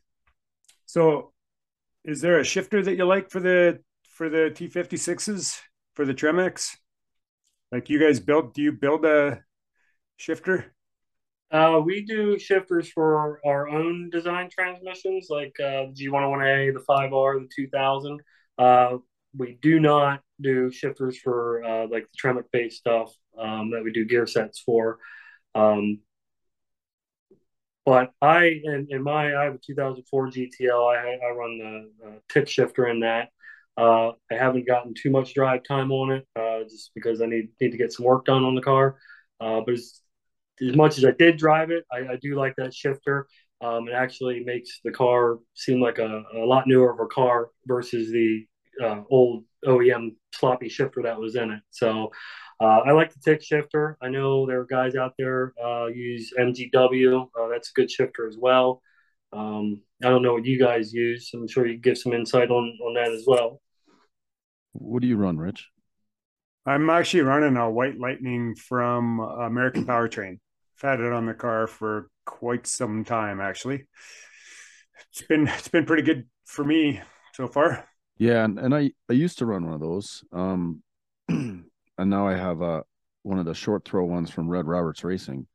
so 0.87 1.33
is 2.05 2.21
there 2.21 2.39
a 2.39 2.45
shifter 2.45 2.83
that 2.83 2.97
you 2.97 3.05
like 3.05 3.31
for 3.31 3.41
the 3.41 3.81
for 4.09 4.29
the 4.29 4.53
T56s? 4.55 5.59
for 5.95 6.05
the 6.05 6.15
Tremec? 6.15 6.77
Like 7.71 7.89
you 7.89 7.99
guys 7.99 8.21
built? 8.21 8.55
Do 8.55 8.63
you 8.63 8.73
build 8.73 9.05
a 9.05 9.41
shifter? 10.23 10.73
Uh, 11.51 11.81
we 11.85 12.05
do 12.05 12.39
shifters 12.39 12.89
for 12.89 13.41
our 13.45 13.69
own 13.69 14.09
design 14.11 14.49
transmissions, 14.49 15.27
like 15.29 15.55
uh, 15.61 15.91
G101A, 15.93 16.73
the 16.73 16.85
5R, 16.89 17.41
the 17.43 17.49
2000. 17.55 18.21
Uh, 18.57 18.99
we 19.37 19.59
do 19.61 19.81
not 19.81 20.23
do 20.41 20.71
shifters 20.71 21.19
for 21.19 21.63
uh, 21.65 21.87
like 21.89 22.07
the 22.11 22.19
Tremec 22.23 22.45
based 22.53 22.79
stuff 22.79 23.13
um, 23.39 23.71
that 23.73 23.83
we 23.85 23.93
do 23.93 24.05
gear 24.07 24.27
sets 24.27 24.61
for. 24.61 24.99
Um, 25.55 25.99
but 27.85 28.13
I, 28.23 28.61
in, 28.63 28.87
in, 28.91 29.03
my, 29.03 29.37
I 29.37 29.45
have 29.45 29.55
a 29.55 29.59
2004 29.59 30.29
GTO. 30.29 30.95
I, 30.95 31.19
I 31.27 31.31
run 31.35 31.59
the 31.59 32.07
uh, 32.07 32.15
tick 32.29 32.49
shifter 32.49 32.87
in 32.87 33.01
that. 33.01 33.31
Uh, 33.77 34.11
I 34.31 34.35
haven't 34.35 34.67
gotten 34.67 34.95
too 34.95 35.11
much 35.11 35.35
drive 35.35 35.65
time 35.65 35.91
on 35.91 36.13
it 36.13 36.27
uh, 36.37 36.63
just 36.69 36.93
because 36.95 37.21
I 37.21 37.27
need 37.27 37.49
need 37.61 37.73
to 37.73 37.79
get 37.79 37.93
some 37.93 38.05
work 38.07 38.27
done 38.27 38.45
on 38.45 38.55
the 38.55 38.61
car. 38.61 38.97
Uh, 39.41 39.63
but 39.65 39.75
as, 39.75 40.02
as 40.69 40.77
much 40.77 40.99
as 40.99 41.05
I 41.05 41.13
did 41.13 41.37
drive 41.37 41.71
it, 41.71 41.85
I, 41.93 42.13
I 42.13 42.17
do 42.21 42.37
like 42.37 42.55
that 42.57 42.75
shifter. 42.75 43.27
Um, 43.61 43.89
it 43.89 43.93
actually 43.93 44.43
makes 44.45 44.81
the 44.85 44.91
car 44.91 45.39
seem 45.55 45.81
like 45.81 45.99
a, 45.99 46.23
a 46.35 46.45
lot 46.45 46.67
newer 46.67 46.93
of 46.93 47.01
a 47.01 47.07
car 47.07 47.51
versus 47.67 48.11
the 48.11 48.45
uh, 48.83 49.03
old 49.11 49.45
OEM 49.65 50.17
sloppy 50.35 50.69
shifter 50.69 51.03
that 51.03 51.19
was 51.19 51.37
in 51.37 51.53
it. 51.53 51.61
So 51.71 52.11
uh, 52.61 52.81
I 52.87 52.93
like 52.93 53.13
the 53.13 53.21
tick 53.21 53.43
shifter. 53.43 53.97
I 54.03 54.09
know 54.09 54.47
there 54.47 54.61
are 54.61 54.67
guys 54.67 54.97
out 54.97 55.15
there 55.19 55.53
uh, 55.63 55.87
use 55.87 56.33
MGW. 56.39 57.29
Uh, 57.39 57.49
that's 57.49 57.71
a 57.71 57.75
good 57.75 57.91
shifter 57.91 58.27
as 58.27 58.37
well. 58.39 58.83
Um, 59.33 59.81
I 60.05 60.09
don't 60.09 60.23
know 60.23 60.35
what 60.35 60.45
you 60.45 60.59
guys 60.59 60.93
use. 60.93 61.31
I'm 61.35 61.49
sure 61.49 61.67
you 61.67 61.79
give 61.79 61.99
some 61.99 62.13
insight 62.13 62.51
on 62.51 62.79
on 62.85 62.95
that 62.95 63.13
as 63.13 63.25
well. 63.27 63.61
What 64.73 65.03
do 65.03 65.09
you 65.09 65.17
run, 65.17 65.39
Rich? 65.39 65.69
I'm 66.65 66.89
actually 66.91 67.23
running 67.23 67.57
a 67.57 67.71
White 67.71 67.99
Lightning 67.99 68.55
from 68.55 69.21
American 69.21 69.85
Powertrain. 69.85 70.39
I've 70.77 70.91
had 70.91 71.01
it 71.01 71.13
on 71.13 71.27
the 71.27 71.35
car 71.35 71.67
for 71.67 72.11
quite 72.25 72.67
some 72.67 73.05
time, 73.05 73.41
actually. 73.41 73.87
It's 75.11 75.23
been 75.23 75.47
it's 75.49 75.69
been 75.69 75.85
pretty 75.85 76.03
good 76.03 76.27
for 76.45 76.65
me 76.65 77.01
so 77.35 77.47
far. 77.47 77.89
Yeah, 78.19 78.45
and, 78.45 78.59
and 78.59 78.75
I 78.75 78.93
I 79.09 79.15
used 79.15 79.39
to 79.39 79.47
run 79.47 79.65
one 79.65 79.75
of 79.75 79.81
those. 79.81 80.25
Um 80.33 80.83
and 81.29 81.65
now 81.99 82.27
I 82.27 82.35
have 82.37 82.63
uh 82.63 82.83
one 83.23 83.39
of 83.39 83.45
the 83.45 83.55
short 83.55 83.85
throw 83.85 84.05
ones 84.05 84.31
from 84.31 84.49
Red 84.49 84.67
Roberts 84.67 85.05
Racing. 85.05 85.47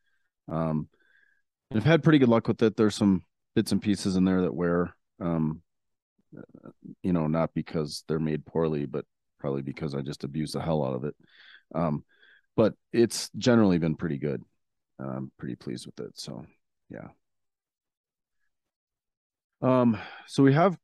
Um 0.52 0.90
I've 1.74 1.84
had 1.84 2.04
pretty 2.04 2.20
good 2.20 2.30
luck 2.30 2.48
with 2.48 2.62
it. 2.62 2.78
There's 2.78 2.96
some 2.96 3.24
bits 3.56 3.72
and 3.72 3.82
pieces 3.82 4.16
in 4.16 4.26
there 4.26 4.42
that 4.44 4.54
wear 4.54 4.96
um 5.20 5.62
you 7.02 7.14
know, 7.14 7.28
not 7.28 7.54
because 7.54 8.04
they're 8.08 8.20
made 8.20 8.46
poorly, 8.46 8.86
but 8.86 9.06
probably 9.40 9.62
because 9.62 9.96
I 9.96 10.02
just 10.02 10.24
abuse 10.24 10.52
the 10.52 10.62
hell 10.62 10.84
out 10.84 10.96
of 10.96 11.04
it. 11.04 11.16
Um 11.74 12.04
but 12.56 12.74
it's 12.92 13.30
generally 13.38 13.78
been 13.78 13.96
pretty 13.96 14.18
good. 14.18 14.44
I'm 15.00 15.32
pretty 15.38 15.56
pleased 15.56 15.86
with 15.86 16.00
it. 16.00 16.20
So 16.20 16.46
yeah. 16.90 17.10
Um 19.62 19.98
so 20.28 20.44
we 20.44 20.54
have 20.54 20.78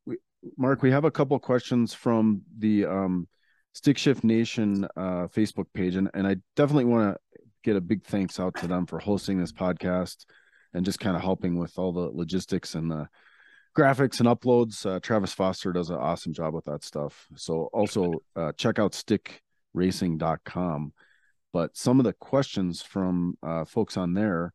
Mark, 0.57 0.81
we 0.81 0.91
have 0.91 1.05
a 1.05 1.11
couple 1.11 1.39
questions 1.39 1.93
from 1.93 2.41
the 2.57 2.85
um, 2.85 3.27
Stick 3.73 3.97
Shift 3.97 4.23
Nation 4.23 4.85
uh, 4.95 5.27
Facebook 5.27 5.65
page, 5.73 5.95
and, 5.95 6.09
and 6.13 6.27
I 6.27 6.37
definitely 6.55 6.85
want 6.85 7.15
to 7.15 7.39
get 7.63 7.75
a 7.75 7.81
big 7.81 8.03
thanks 8.03 8.39
out 8.39 8.55
to 8.55 8.67
them 8.67 8.85
for 8.85 8.99
hosting 8.99 9.39
this 9.39 9.51
podcast 9.51 10.25
and 10.73 10.85
just 10.85 10.99
kind 10.99 11.15
of 11.15 11.21
helping 11.21 11.57
with 11.57 11.79
all 11.79 11.93
the 11.93 12.11
logistics 12.13 12.75
and 12.75 12.91
the 12.91 13.07
graphics 13.75 14.19
and 14.19 14.27
uploads. 14.27 14.85
Uh, 14.85 14.99
Travis 14.99 15.33
Foster 15.33 15.71
does 15.71 15.89
an 15.89 15.95
awesome 15.95 16.33
job 16.33 16.53
with 16.53 16.65
that 16.65 16.83
stuff. 16.83 17.27
So 17.35 17.69
also 17.73 18.21
uh, 18.35 18.51
check 18.57 18.79
out 18.79 18.91
stickracing.com. 18.91 20.93
But 21.53 21.77
some 21.77 21.99
of 21.99 22.03
the 22.03 22.13
questions 22.13 22.81
from 22.81 23.37
uh, 23.43 23.63
folks 23.63 23.95
on 23.95 24.15
there, 24.15 24.51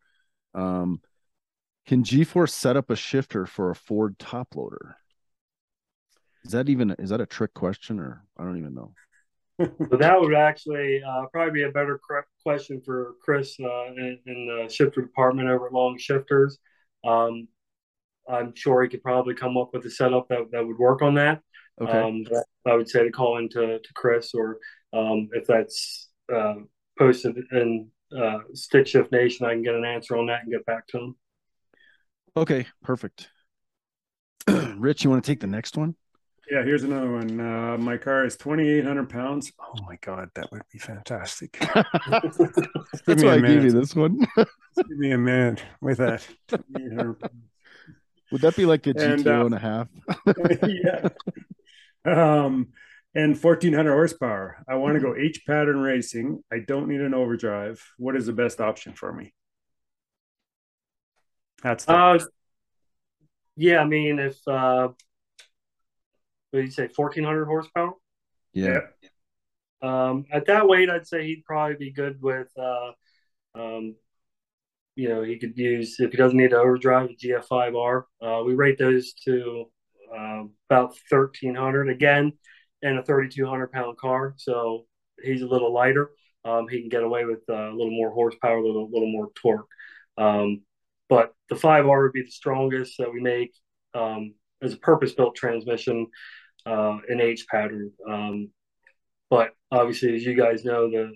um, 0.55 1.01
can 1.87 2.03
G-Force 2.05 2.53
set 2.53 2.77
up 2.77 2.91
a 2.91 2.97
shifter 2.97 3.47
for 3.47 3.71
a 3.71 3.77
Ford 3.77 4.19
top 4.19 4.57
loader? 4.57 4.97
Is 6.45 6.53
that 6.53 6.69
even 6.69 6.91
is 6.99 7.11
that 7.11 7.21
a 7.21 7.27
trick 7.27 7.55
question 7.55 8.01
or 8.01 8.25
I 8.37 8.45
don't 8.45 8.59
even 8.59 8.75
know. 8.75 8.93
so 9.61 9.97
that 9.97 10.21
would 10.21 10.35
actually 10.35 11.03
uh, 11.03 11.27
probably 11.33 11.53
be 11.53 11.63
a 11.65 11.71
better 11.71 12.01
question 12.43 12.81
for 12.85 13.15
Chris 13.23 13.57
uh, 13.61 13.87
in, 13.87 14.19
in, 14.27 14.47
the 14.47 14.73
shifter 14.73 15.03
department 15.03 15.49
over 15.49 15.67
at 15.67 15.73
Long 15.73 15.99
Shifters. 15.99 16.59
Um, 17.05 17.49
I'm 18.29 18.55
sure 18.55 18.83
he 18.83 18.89
could 18.89 19.03
probably 19.03 19.35
come 19.35 19.57
up 19.57 19.71
with 19.73 19.85
a 19.85 19.91
setup 19.91 20.29
that, 20.29 20.51
that 20.53 20.67
would 20.67 20.79
work 20.79 21.03
on 21.03 21.15
that. 21.15 21.41
Okay. 21.81 21.99
Um, 21.99 22.25
I 22.67 22.75
would 22.75 22.89
say 22.89 23.03
to 23.03 23.11
call 23.11 23.39
into 23.39 23.79
to 23.79 23.93
Chris, 23.95 24.33
or 24.33 24.59
um, 24.93 25.29
if 25.33 25.47
that's 25.47 26.09
uh, 26.33 26.55
posted 26.99 27.37
in 27.53 27.91
uh, 28.17 28.39
Stick 28.55 28.87
Shift 28.87 29.13
Nation, 29.13 29.47
I 29.47 29.53
can 29.53 29.63
get 29.63 29.75
an 29.75 29.85
answer 29.85 30.17
on 30.17 30.27
that 30.27 30.43
and 30.43 30.53
get 30.53 30.67
back 30.67 30.87
to 30.89 30.99
them. 30.99 31.17
Okay, 32.37 32.67
perfect. 32.83 33.29
Rich, 34.77 35.05
you 35.05 35.11
want 35.11 35.25
to 35.25 35.31
take 35.31 35.41
the 35.41 35.47
next 35.47 35.77
one? 35.77 35.95
Yeah, 36.51 36.63
here's 36.63 36.83
another 36.83 37.11
one. 37.11 37.41
Uh, 37.41 37.77
my 37.79 37.99
car 37.99 38.25
is 38.25 38.37
2,800 38.37 39.09
pounds. 39.11 39.53
Oh 39.61 39.83
my 39.87 39.99
God, 40.01 40.31
that 40.35 40.51
would 40.51 40.63
be 40.73 40.79
fantastic. 40.79 41.59
That's 41.75 43.23
why 43.23 43.35
I 43.35 43.41
gave 43.41 43.65
you 43.65 43.71
this 43.71 43.95
one. 43.95 44.19
give 44.37 44.89
me 44.99 45.13
a 45.13 45.19
minute 45.19 45.63
with 45.83 45.99
that. 45.99 46.27
Would 48.31 48.43
that 48.43 48.57
be 48.57 48.67
like 48.67 48.87
a 48.87 48.95
GTO 48.95 49.15
and, 49.15 49.27
uh, 49.27 49.47
and 49.47 49.55
a 49.55 49.59
half? 49.59 49.89
yeah. 52.05 52.45
Um, 52.45 52.69
and 53.15 53.41
1,400 53.41 53.91
horsepower. 53.91 54.65
I 54.69 54.77
want 54.77 54.95
to 54.95 55.01
go 55.01 55.15
H 55.17 55.43
pattern 55.47 55.81
racing. 55.81 56.43
I 56.53 56.59
don't 56.61 56.89
need 56.89 57.01
an 57.01 57.15
overdrive. 57.15 57.83
What 57.97 58.17
is 58.17 58.27
the 58.27 58.33
best 58.33 58.61
option 58.61 58.93
for 58.93 59.13
me? 59.13 59.33
That's 61.63 61.85
the- 61.85 61.93
uh, 61.93 62.19
yeah. 63.57 63.81
I 63.81 63.85
mean, 63.85 64.19
if 64.19 64.37
uh, 64.47 64.89
what 66.51 66.61
did 66.61 66.67
you 66.67 66.71
say, 66.71 66.89
1400 66.95 67.47
horsepower? 67.47 67.93
Yeah. 68.53 68.81
Um, 69.83 70.25
at 70.33 70.47
that 70.47 70.67
weight, 70.69 70.91
I'd 70.91 71.07
say 71.07 71.25
he'd 71.27 71.45
probably 71.45 71.77
be 71.77 71.93
good 71.93 72.21
with, 72.21 72.49
uh, 72.59 72.93
um, 73.55 73.95
you 74.97 75.09
know, 75.09 75.23
he 75.23 75.39
could 75.39 75.57
use, 75.57 76.01
if 76.01 76.11
he 76.11 76.17
doesn't 76.17 76.37
need 76.37 76.51
to 76.51 76.59
overdrive, 76.59 77.11
a 77.11 77.15
GF5R. 77.15 78.03
Uh, 78.21 78.43
we 78.45 78.55
rate 78.55 78.79
those 78.79 79.13
to 79.25 79.67
uh, 80.13 80.45
about 80.69 80.97
1300 81.09 81.91
again 81.91 82.33
in 82.83 82.99
a 82.99 83.03
3200 83.03 83.73
pound 83.73 83.97
car. 83.99 84.35
So 84.37 84.87
he's 85.23 85.43
a 85.43 85.47
little 85.47 85.73
lighter. 85.73 86.11
Um, 86.45 86.69
he 86.69 86.81
can 86.81 86.89
get 86.89 87.03
away 87.03 87.25
with 87.25 87.41
uh, 87.49 87.71
a 87.71 87.75
little 87.75 87.91
more 87.91 88.11
horsepower, 88.11 88.57
a 88.57 88.65
little, 88.65 88.89
little 88.91 89.11
more 89.11 89.29
torque. 89.35 89.69
Um, 90.17 90.63
but 91.09 91.35
the 91.49 91.57
5R 91.57 92.03
would 92.03 92.13
be 92.13 92.23
the 92.23 92.31
strongest 92.31 92.95
that 92.99 93.13
we 93.13 93.21
make. 93.21 93.53
Um, 93.95 94.35
as 94.63 94.75
a 94.75 94.79
purpose 94.79 95.13
built 95.13 95.37
transmission 95.37 96.07
uh, 96.67 96.99
in 97.09 97.21
H 97.21 97.47
pattern. 97.51 97.93
Um, 98.09 98.51
but 99.31 99.51
obviously, 99.71 100.15
as 100.17 100.25
you 100.25 100.35
guys 100.35 100.65
know, 100.65 100.91
the 100.91 101.13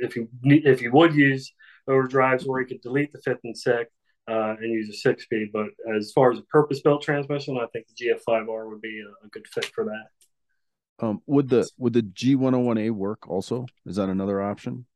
if 0.00 0.16
you 0.16 0.28
if 0.42 0.80
you 0.80 0.90
would 0.92 1.14
use 1.14 1.52
overdrives 1.88 2.46
where 2.46 2.60
you 2.60 2.66
could 2.66 2.80
delete 2.80 3.12
the 3.12 3.20
fifth 3.24 3.40
and 3.44 3.56
sixth 3.56 3.92
uh, 4.26 4.54
and 4.60 4.72
use 4.72 4.88
a 4.88 4.94
six 4.94 5.24
speed, 5.24 5.50
but 5.52 5.66
as 5.94 6.12
far 6.14 6.32
as 6.32 6.38
a 6.38 6.42
purpose 6.42 6.80
built 6.80 7.02
transmission, 7.02 7.58
I 7.58 7.66
think 7.72 7.86
the 7.86 8.06
GF5R 8.28 8.68
would 8.68 8.80
be 8.80 9.02
a, 9.02 9.26
a 9.26 9.28
good 9.28 9.46
fit 9.46 9.66
for 9.74 9.84
that. 9.84 10.06
Um, 11.00 11.22
would 11.26 11.48
the 11.48 11.68
would 11.78 11.92
the 11.92 12.02
G101A 12.02 12.90
work 12.90 13.28
also? 13.28 13.66
Is 13.86 13.96
that 13.96 14.08
another 14.08 14.42
option? 14.42 14.86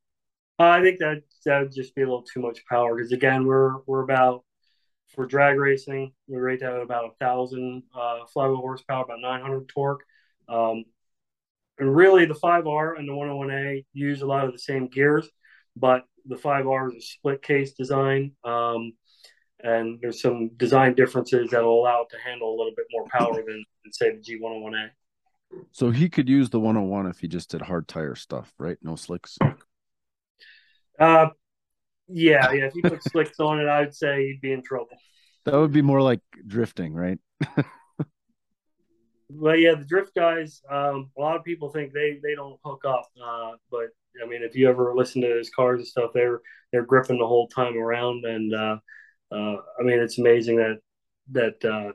Uh, 0.59 0.65
I 0.65 0.83
think 0.83 0.99
that 0.99 1.23
that 1.45 1.61
would 1.61 1.73
just 1.73 1.95
be 1.95 2.03
a 2.03 2.05
little 2.05 2.23
too 2.23 2.41
much 2.41 2.65
power 2.69 2.97
because 2.97 3.13
again, 3.13 3.47
we're 3.47 3.79
we're 3.87 4.03
about 4.03 4.45
for 5.15 5.27
drag 5.27 5.59
racing, 5.59 6.13
we 6.27 6.39
rate 6.39 6.61
that 6.61 6.73
at 6.73 6.83
about 6.83 7.05
a 7.05 7.25
thousand 7.25 7.83
uh, 7.95 8.21
flywheel 8.33 8.57
horsepower, 8.57 9.05
about 9.05 9.21
900 9.21 9.69
torque. 9.69 10.05
Um, 10.49 10.85
and 11.79 11.95
really, 11.95 12.25
the 12.25 12.35
5R 12.35 12.99
and 12.99 13.09
the 13.09 13.13
101A 13.13 13.85
use 13.93 14.23
a 14.23 14.27
lot 14.27 14.47
of 14.47 14.53
the 14.53 14.59
same 14.59 14.89
gears, 14.89 15.29
but 15.77 16.05
the 16.27 16.37
5R 16.37 16.89
is 16.89 16.97
a 16.97 17.07
split 17.07 17.43
case 17.43 17.73
design. 17.73 18.33
Um, 18.45 18.93
and 19.61 19.99
there's 20.01 20.21
some 20.21 20.51
design 20.57 20.95
differences 20.95 21.51
that 21.51 21.63
will 21.63 21.81
allow 21.81 22.03
it 22.03 22.09
to 22.11 22.19
handle 22.25 22.51
a 22.51 22.57
little 22.57 22.73
bit 22.77 22.87
more 22.91 23.07
power 23.11 23.35
than, 23.35 23.65
than 23.85 23.93
say, 23.93 24.11
the 24.11 24.21
G101A. 24.21 24.91
So 25.73 25.91
he 25.91 26.09
could 26.09 26.29
use 26.29 26.51
the 26.51 26.61
101 26.61 27.07
if 27.07 27.21
he 27.21 27.29
just 27.29 27.51
did 27.51 27.63
hard 27.63 27.89
tire 27.89 28.15
stuff, 28.15 28.53
right? 28.59 28.77
No 28.83 28.97
slicks. 28.97 29.39
Uh, 30.99 31.29
yeah, 32.09 32.53
yeah. 32.53 32.67
If 32.67 32.75
he 32.75 32.83
put 32.83 33.03
slicks 33.03 33.41
on 33.41 33.61
it, 33.61 33.67
I 33.69 33.81
would 33.81 33.95
say 33.95 34.27
he'd 34.27 34.41
be 34.41 34.53
in 34.53 34.63
trouble. 34.63 34.97
That 35.45 35.55
would 35.55 35.73
be 35.73 35.83
more 35.83 36.03
like 36.03 36.21
drifting, 36.47 36.95
right? 36.95 37.19
well, 39.31 39.57
yeah, 39.57 39.75
the 39.75 39.85
drift 39.85 40.15
guys. 40.15 40.63
Um, 40.71 41.11
a 41.17 41.21
lot 41.21 41.37
of 41.37 41.45
people 41.45 41.71
think 41.71 41.93
they 41.93 42.21
they 42.23 42.35
don't 42.35 42.61
hook 42.65 42.85
up, 42.87 43.09
uh, 43.23 43.53
but 43.71 43.89
I 44.23 44.27
mean, 44.27 44.43
if 44.43 44.55
you 44.55 44.69
ever 44.69 44.95
listen 44.95 45.23
to 45.23 45.29
those 45.29 45.51
cars 45.51 45.81
and 45.81 45.89
stuff, 45.89 46.11
they're 46.15 46.41
they're 46.71 46.85
gripping 46.85 47.19
the 47.19 47.27
whole 47.27 47.49
time 47.49 47.77
around, 47.77 48.25
and 48.25 48.55
uh, 48.55 48.77
uh, 49.33 49.57
I 49.79 49.83
mean, 49.83 49.99
it's 49.99 50.19
amazing 50.19 50.57
that 50.57 50.79
that 51.33 51.65
uh, 51.65 51.93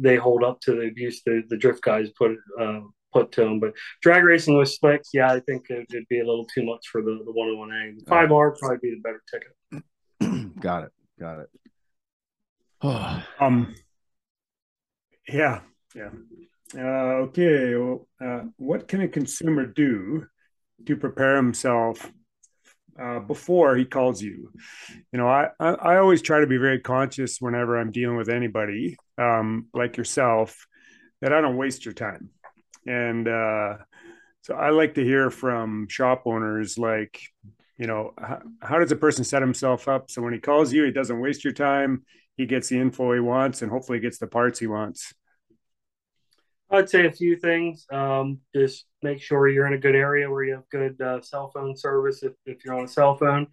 they 0.00 0.16
hold 0.16 0.44
up 0.44 0.60
to 0.60 0.72
the 0.72 0.88
abuse 0.88 1.22
the, 1.24 1.42
the 1.48 1.56
drift 1.56 1.82
guys 1.82 2.08
put 2.10 2.32
uh, 2.60 2.80
put 3.12 3.32
to 3.32 3.42
them. 3.42 3.60
But 3.60 3.74
drag 4.02 4.24
racing 4.24 4.56
with 4.56 4.70
slicks, 4.70 5.10
yeah, 5.12 5.32
I 5.32 5.40
think 5.40 5.70
it 5.70 5.86
would 5.92 6.08
be 6.08 6.20
a 6.20 6.26
little 6.26 6.46
too 6.46 6.64
much 6.64 6.88
for 6.88 7.02
the 7.02 7.22
the 7.24 7.32
one 7.32 7.48
on 7.48 7.58
one 7.58 7.72
A. 7.72 8.08
Five 8.08 8.32
R 8.32 8.54
probably 8.58 8.78
be 8.82 8.90
the 8.90 9.00
better 9.00 9.22
ticket. 9.30 10.54
Got 10.60 10.84
it. 10.84 10.92
Got 11.18 11.40
it. 11.40 11.48
Oh. 12.82 13.24
um. 13.40 13.74
Yeah. 15.28 15.60
Yeah. 15.94 16.10
Uh, 16.76 17.24
okay. 17.28 17.74
Well, 17.74 18.08
uh, 18.24 18.44
what 18.56 18.88
can 18.88 19.00
a 19.00 19.08
consumer 19.08 19.66
do 19.66 20.26
to 20.84 20.96
prepare 20.96 21.36
himself 21.36 22.12
uh, 23.00 23.20
before 23.20 23.76
he 23.76 23.84
calls 23.84 24.22
you. 24.22 24.50
You 25.12 25.18
know, 25.18 25.28
I, 25.28 25.48
I, 25.60 25.68
I 25.70 25.96
always 25.98 26.22
try 26.22 26.40
to 26.40 26.46
be 26.46 26.56
very 26.56 26.80
conscious 26.80 27.40
whenever 27.40 27.78
I'm 27.78 27.90
dealing 27.90 28.16
with 28.16 28.28
anybody 28.28 28.96
um, 29.18 29.66
like 29.74 29.96
yourself 29.96 30.66
that 31.20 31.32
I 31.32 31.40
don't 31.40 31.56
waste 31.56 31.84
your 31.84 31.94
time. 31.94 32.30
And 32.86 33.26
uh, 33.26 33.78
so 34.42 34.54
I 34.54 34.70
like 34.70 34.94
to 34.94 35.04
hear 35.04 35.30
from 35.30 35.88
shop 35.88 36.22
owners 36.26 36.78
like, 36.78 37.20
you 37.78 37.86
know, 37.86 38.14
how, 38.18 38.42
how 38.62 38.78
does 38.78 38.92
a 38.92 38.96
person 38.96 39.24
set 39.24 39.42
himself 39.42 39.88
up 39.88 40.10
so 40.10 40.22
when 40.22 40.32
he 40.32 40.38
calls 40.38 40.72
you, 40.72 40.84
he 40.84 40.92
doesn't 40.92 41.20
waste 41.20 41.44
your 41.44 41.52
time, 41.52 42.04
he 42.36 42.46
gets 42.46 42.68
the 42.68 42.78
info 42.78 43.12
he 43.12 43.20
wants, 43.20 43.62
and 43.62 43.70
hopefully 43.70 43.98
gets 43.98 44.18
the 44.18 44.26
parts 44.26 44.58
he 44.58 44.66
wants. 44.66 45.12
I'd 46.70 46.88
say 46.88 47.06
a 47.06 47.12
few 47.12 47.36
things. 47.36 47.86
Um, 47.92 48.40
just 48.54 48.86
make 49.02 49.20
sure 49.20 49.48
you're 49.48 49.66
in 49.66 49.74
a 49.74 49.78
good 49.78 49.94
area 49.94 50.30
where 50.30 50.44
you 50.44 50.54
have 50.54 50.68
good 50.70 51.00
uh, 51.00 51.20
cell 51.20 51.50
phone 51.54 51.76
service 51.76 52.22
if, 52.22 52.32
if 52.44 52.64
you're 52.64 52.74
on 52.74 52.84
a 52.84 52.88
cell 52.88 53.16
phone. 53.16 53.46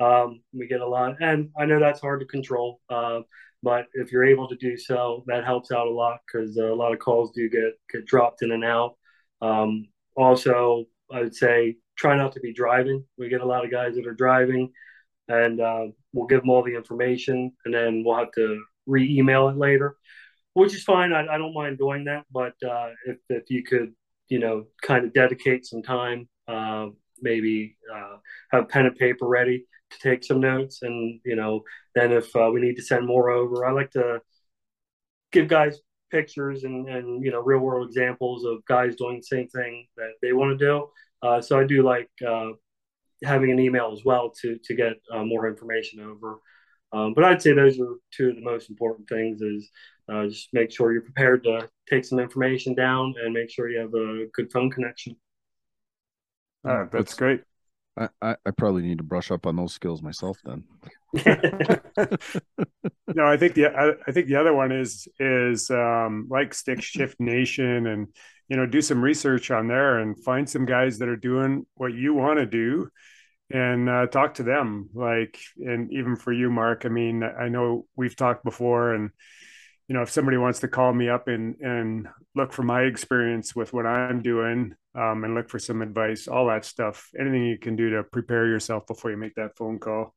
Um, 0.00 0.42
we 0.52 0.66
get 0.66 0.80
a 0.80 0.88
lot, 0.88 1.16
and 1.20 1.50
I 1.58 1.66
know 1.66 1.78
that's 1.78 2.00
hard 2.00 2.20
to 2.20 2.26
control, 2.26 2.80
uh, 2.90 3.20
but 3.62 3.86
if 3.94 4.10
you're 4.10 4.24
able 4.24 4.48
to 4.48 4.56
do 4.56 4.76
so, 4.76 5.22
that 5.28 5.44
helps 5.44 5.70
out 5.70 5.86
a 5.86 5.90
lot 5.90 6.18
because 6.26 6.58
uh, 6.58 6.72
a 6.72 6.74
lot 6.74 6.92
of 6.92 6.98
calls 6.98 7.30
do 7.30 7.48
get, 7.48 7.74
get 7.92 8.04
dropped 8.04 8.42
in 8.42 8.50
and 8.50 8.64
out. 8.64 8.96
Um, 9.40 9.86
also, 10.16 10.86
I 11.12 11.20
would 11.20 11.34
say 11.34 11.76
try 11.96 12.16
not 12.16 12.32
to 12.32 12.40
be 12.40 12.52
driving. 12.52 13.04
We 13.16 13.28
get 13.28 13.40
a 13.40 13.46
lot 13.46 13.64
of 13.64 13.70
guys 13.70 13.94
that 13.94 14.06
are 14.06 14.14
driving, 14.14 14.72
and 15.28 15.60
uh, 15.60 15.86
we'll 16.12 16.26
give 16.26 16.40
them 16.40 16.50
all 16.50 16.64
the 16.64 16.74
information, 16.74 17.52
and 17.64 17.72
then 17.72 18.02
we'll 18.04 18.18
have 18.18 18.32
to 18.32 18.64
re 18.86 19.16
email 19.16 19.48
it 19.48 19.56
later 19.56 19.96
which 20.54 20.74
is 20.74 20.82
fine. 20.82 21.12
I, 21.12 21.26
I 21.26 21.38
don't 21.38 21.52
mind 21.52 21.78
doing 21.78 22.04
that, 22.04 22.24
but 22.32 22.54
uh, 22.66 22.90
if 23.06 23.18
if 23.28 23.50
you 23.50 23.62
could, 23.62 23.92
you 24.28 24.38
know, 24.38 24.64
kind 24.82 25.04
of 25.04 25.12
dedicate 25.12 25.66
some 25.66 25.82
time, 25.82 26.28
uh, 26.48 26.86
maybe 27.20 27.76
uh, 27.92 28.16
have 28.50 28.68
pen 28.68 28.86
and 28.86 28.96
paper 28.96 29.26
ready 29.26 29.66
to 29.90 29.98
take 29.98 30.24
some 30.24 30.40
notes, 30.40 30.82
and 30.82 31.20
you 31.24 31.36
know, 31.36 31.62
then 31.94 32.12
if 32.12 32.34
uh, 32.34 32.50
we 32.52 32.60
need 32.60 32.76
to 32.76 32.82
send 32.82 33.06
more 33.06 33.30
over, 33.30 33.66
I 33.66 33.72
like 33.72 33.90
to 33.92 34.20
give 35.32 35.48
guys 35.48 35.80
pictures 36.10 36.62
and 36.64 36.88
and 36.88 37.24
you 37.24 37.32
know 37.32 37.40
real 37.40 37.58
world 37.58 37.88
examples 37.88 38.44
of 38.44 38.64
guys 38.66 38.96
doing 38.96 39.16
the 39.16 39.22
same 39.22 39.48
thing 39.48 39.86
that 39.96 40.12
they 40.22 40.32
want 40.32 40.58
to 40.58 40.64
do. 40.64 40.88
Uh, 41.22 41.40
so 41.40 41.58
I 41.58 41.64
do 41.64 41.82
like 41.82 42.10
uh, 42.26 42.50
having 43.24 43.50
an 43.50 43.58
email 43.58 43.90
as 43.92 44.04
well 44.04 44.32
to 44.42 44.58
to 44.64 44.74
get 44.74 44.94
more 45.12 45.48
information 45.48 46.00
over. 46.00 46.38
Um, 46.92 47.12
but 47.14 47.24
I'd 47.24 47.42
say 47.42 47.52
those 47.52 47.78
are 47.80 47.96
two 48.12 48.30
of 48.30 48.36
the 48.36 48.42
most 48.42 48.70
important 48.70 49.08
things: 49.08 49.40
is 49.42 49.70
uh, 50.08 50.26
just 50.26 50.48
make 50.52 50.70
sure 50.70 50.92
you're 50.92 51.02
prepared 51.02 51.44
to 51.44 51.68
take 51.88 52.04
some 52.04 52.18
information 52.18 52.74
down 52.74 53.14
and 53.22 53.32
make 53.32 53.50
sure 53.50 53.68
you 53.68 53.78
have 53.80 53.94
a 53.94 54.26
good 54.32 54.52
phone 54.52 54.70
connection. 54.70 55.16
Uh, 56.64 56.86
that's 56.90 57.14
great. 57.14 57.42
I, 57.96 58.08
I, 58.20 58.36
I 58.46 58.50
probably 58.50 58.82
need 58.82 58.98
to 58.98 59.04
brush 59.04 59.30
up 59.30 59.46
on 59.46 59.56
those 59.56 59.72
skills 59.72 60.02
myself 60.02 60.38
then. 60.44 60.64
no, 63.14 63.24
I 63.24 63.36
think 63.36 63.54
the 63.54 63.66
I, 63.66 63.92
I, 64.06 64.12
think 64.12 64.26
the 64.26 64.36
other 64.36 64.52
one 64.52 64.72
is 64.72 65.06
is 65.20 65.70
um, 65.70 66.26
like 66.28 66.54
Stick 66.54 66.82
Shift 66.82 67.20
Nation 67.20 67.86
and 67.86 68.08
you 68.48 68.56
know 68.56 68.66
do 68.66 68.80
some 68.80 69.00
research 69.00 69.50
on 69.50 69.68
there 69.68 69.98
and 69.98 70.18
find 70.24 70.48
some 70.48 70.64
guys 70.64 70.98
that 70.98 71.08
are 71.08 71.16
doing 71.16 71.66
what 71.74 71.94
you 71.94 72.14
want 72.14 72.40
to 72.40 72.46
do 72.46 72.88
and 73.50 73.88
uh, 73.88 74.06
talk 74.06 74.34
to 74.34 74.42
them. 74.42 74.90
Like 74.94 75.38
and 75.58 75.92
even 75.92 76.16
for 76.16 76.32
you, 76.32 76.50
Mark. 76.50 76.84
I 76.84 76.88
mean, 76.88 77.22
I 77.22 77.48
know 77.48 77.86
we've 77.96 78.16
talked 78.16 78.44
before 78.44 78.94
and 78.94 79.10
you 79.88 79.94
know, 79.94 80.02
if 80.02 80.10
somebody 80.10 80.38
wants 80.38 80.60
to 80.60 80.68
call 80.68 80.92
me 80.92 81.08
up 81.08 81.28
and 81.28 81.56
and 81.60 82.08
look 82.34 82.52
for 82.52 82.62
my 82.62 82.82
experience 82.82 83.54
with 83.54 83.72
what 83.72 83.86
I'm 83.86 84.22
doing 84.22 84.74
um, 84.94 85.24
and 85.24 85.34
look 85.34 85.50
for 85.50 85.58
some 85.58 85.82
advice, 85.82 86.26
all 86.26 86.46
that 86.46 86.64
stuff, 86.64 87.10
anything 87.18 87.44
you 87.44 87.58
can 87.58 87.76
do 87.76 87.90
to 87.90 88.02
prepare 88.02 88.46
yourself 88.46 88.86
before 88.86 89.10
you 89.10 89.16
make 89.16 89.34
that 89.34 89.56
phone 89.56 89.78
call 89.78 90.14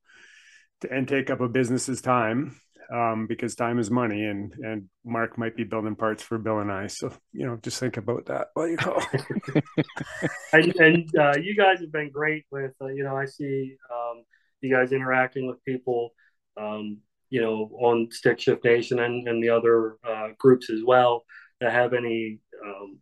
to, 0.80 0.90
and 0.90 1.06
take 1.06 1.28
up 1.28 1.40
a 1.40 1.48
business's 1.48 2.00
time 2.00 2.58
um, 2.92 3.26
because 3.26 3.54
time 3.54 3.78
is 3.78 3.90
money 3.90 4.24
and 4.24 4.52
and 4.62 4.88
Mark 5.04 5.36
might 5.38 5.56
be 5.56 5.64
building 5.64 5.96
parts 5.96 6.22
for 6.22 6.38
Bill 6.38 6.58
and 6.58 6.72
I. 6.72 6.86
So, 6.86 7.12
you 7.32 7.46
know, 7.46 7.58
just 7.62 7.78
think 7.80 7.96
about 7.96 8.26
that 8.26 8.48
while 8.54 8.68
you 8.68 8.76
call. 8.76 9.02
and 10.52 10.74
and 10.76 11.10
uh, 11.16 11.34
you 11.38 11.54
guys 11.56 11.80
have 11.80 11.92
been 11.92 12.10
great 12.10 12.44
with, 12.50 12.72
uh, 12.80 12.86
you 12.86 13.04
know, 13.04 13.16
I 13.16 13.26
see 13.26 13.76
um, 13.92 14.24
you 14.60 14.74
guys 14.74 14.92
interacting 14.92 15.46
with 15.46 15.62
people. 15.64 16.10
Um, 16.56 16.98
you 17.30 17.42
know, 17.42 17.70
on 17.80 18.08
Stick 18.10 18.40
Shift 18.40 18.64
Nation 18.64 19.00
and, 19.00 19.28
and 19.28 19.42
the 19.42 19.50
other 19.50 19.96
uh, 20.02 20.28
groups 20.38 20.70
as 20.70 20.80
well 20.82 21.24
that 21.60 21.72
have 21.72 21.92
any 21.92 22.38
um, 22.64 22.98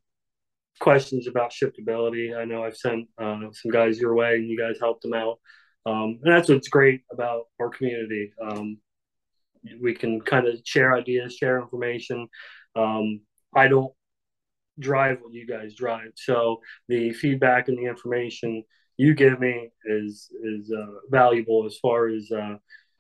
questions 0.81 1.27
about 1.27 1.53
shiftability. 1.53 2.37
I 2.37 2.45
know 2.45 2.65
I've 2.65 2.77
sent 2.77 3.09
uh, 3.19 3.39
some 3.53 3.71
guys 3.71 4.01
your 4.01 4.15
way 4.15 4.35
and 4.35 4.49
you 4.49 4.59
guys 4.59 4.79
helped 4.81 5.03
them 5.03 5.15
out. 5.15 5.39
Um, 5.85 6.19
and 6.23 6.35
that's 6.35 6.49
what's 6.49 6.69
great 6.69 7.03
about 7.13 7.45
our 7.61 7.71
community. 7.71 8.33
Um, 8.43 8.79
we 9.81 9.95
can 9.95 10.21
kind 10.21 10.47
of 10.47 10.59
share 10.65 10.95
ideas, 10.95 11.37
share 11.37 11.61
information. 11.61 12.29
Um, 12.75 13.21
I 13.55 13.69
don't 13.69 13.93
drive 14.79 15.19
what 15.23 15.33
you 15.33 15.47
guys 15.47 15.75
drive. 15.75 16.13
So 16.17 16.61
the 16.89 17.13
feedback 17.13 17.69
and 17.69 17.79
the 17.79 17.87
information 17.87 18.65
you 18.97 19.15
give 19.15 19.41
me 19.41 19.71
is 19.85 20.31
is 20.43 20.73
uh, 20.73 20.87
valuable 21.11 21.65
as 21.67 21.79
far 21.79 22.09
as 22.09 22.31
uh, 22.31 22.57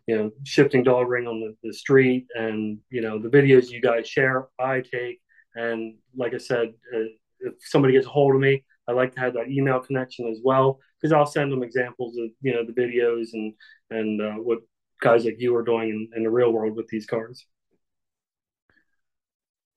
you 0.06 0.16
know, 0.16 0.30
shifting 0.44 0.84
dog 0.84 1.08
ring 1.08 1.26
on 1.26 1.40
the, 1.40 1.56
the 1.62 1.72
street 1.72 2.26
and, 2.34 2.78
you 2.90 3.00
know, 3.00 3.18
the 3.18 3.28
videos 3.28 3.70
you 3.70 3.80
guys 3.80 4.08
share, 4.08 4.46
I 4.58 4.80
take. 4.80 5.20
And 5.54 5.96
like 6.16 6.32
I 6.34 6.38
said, 6.38 6.68
uh, 6.94 7.00
if 7.40 7.54
somebody 7.60 7.94
gets 7.94 8.06
a 8.06 8.10
hold 8.10 8.34
of 8.34 8.40
me, 8.40 8.64
I 8.88 8.92
like 8.92 9.14
to 9.14 9.20
have 9.20 9.34
that 9.34 9.48
email 9.48 9.80
connection 9.80 10.28
as 10.28 10.38
well 10.44 10.78
because 11.00 11.12
I'll 11.12 11.26
send 11.26 11.50
them 11.50 11.64
examples 11.64 12.16
of, 12.18 12.30
you 12.40 12.54
know, 12.54 12.64
the 12.64 12.72
videos 12.72 13.28
and, 13.32 13.52
and 13.90 14.22
uh, 14.22 14.34
what 14.34 14.60
guys 15.00 15.24
like 15.24 15.36
you 15.38 15.54
are 15.56 15.62
doing 15.62 15.88
in, 15.88 16.08
in 16.16 16.22
the 16.24 16.30
real 16.30 16.52
world 16.52 16.76
with 16.76 16.88
these 16.88 17.06
cars. 17.06 17.46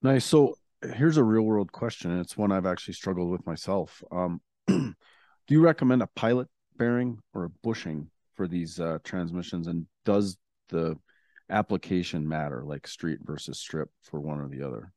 Nice. 0.02 0.24
So 0.24 0.54
here's 0.82 1.18
a 1.18 1.24
real 1.24 1.42
world 1.42 1.72
question. 1.72 2.10
And 2.10 2.20
it's 2.20 2.36
one 2.36 2.52
I've 2.52 2.66
actually 2.66 2.94
struggled 2.94 3.30
with 3.30 3.46
myself. 3.46 4.02
Um, 4.10 4.40
do 4.66 4.94
you 5.48 5.60
recommend 5.60 6.02
a 6.02 6.06
pilot 6.06 6.48
bearing 6.76 7.18
or 7.34 7.44
a 7.44 7.50
bushing 7.62 8.08
for 8.34 8.48
these 8.48 8.80
uh, 8.80 8.98
transmissions 9.04 9.66
and 9.66 9.86
does 10.06 10.38
the 10.70 10.96
application 11.50 12.26
matter 12.26 12.62
like 12.64 12.86
street 12.86 13.18
versus 13.22 13.58
strip 13.58 13.90
for 14.02 14.18
one 14.20 14.40
or 14.40 14.48
the 14.48 14.62
other 14.62 14.92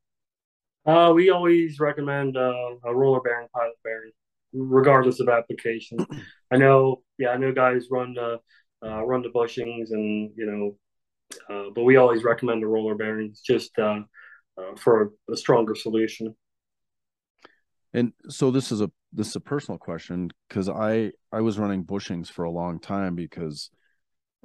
uh, 0.86 1.12
we 1.14 1.30
always 1.30 1.80
recommend 1.80 2.38
uh, 2.38 2.54
a 2.86 2.96
roller 2.96 3.20
bearing 3.20 3.48
pilot 3.54 3.74
bearing 3.84 4.12
regardless 4.54 5.20
of 5.20 5.28
application 5.28 5.98
i 6.52 6.58
know 6.58 7.02
yeah 7.18 7.30
i 7.30 7.38
know 7.38 7.52
guys 7.52 7.88
run 7.92 8.14
the 8.14 8.40
uh, 8.86 9.04
run 9.06 9.22
the 9.22 9.30
bushings 9.30 9.92
and 9.92 10.32
you 10.36 10.46
know 10.46 10.76
uh, 11.50 11.70
but 11.74 11.84
we 11.84 11.96
always 11.96 12.24
recommend 12.24 12.62
the 12.62 12.68
roller 12.68 12.96
bearings 12.96 13.42
just 13.42 13.72
uh, 13.80 14.00
uh, 14.58 14.76
for 14.78 15.12
a 15.32 15.38
stronger 15.38 15.76
solution 15.76 16.36
and 17.94 18.12
so 18.28 18.52
this 18.52 18.72
is 18.72 18.82
a 18.82 18.90
this 19.12 19.28
is 19.28 19.36
a 19.36 19.40
personal 19.40 19.78
question 19.78 20.32
because 20.48 20.68
I 20.68 21.12
I 21.32 21.42
was 21.42 21.60
running 21.60 21.86
bushings 21.86 22.30
for 22.30 22.44
a 22.44 22.52
long 22.52 22.80
time 22.80 23.16
because 23.16 23.70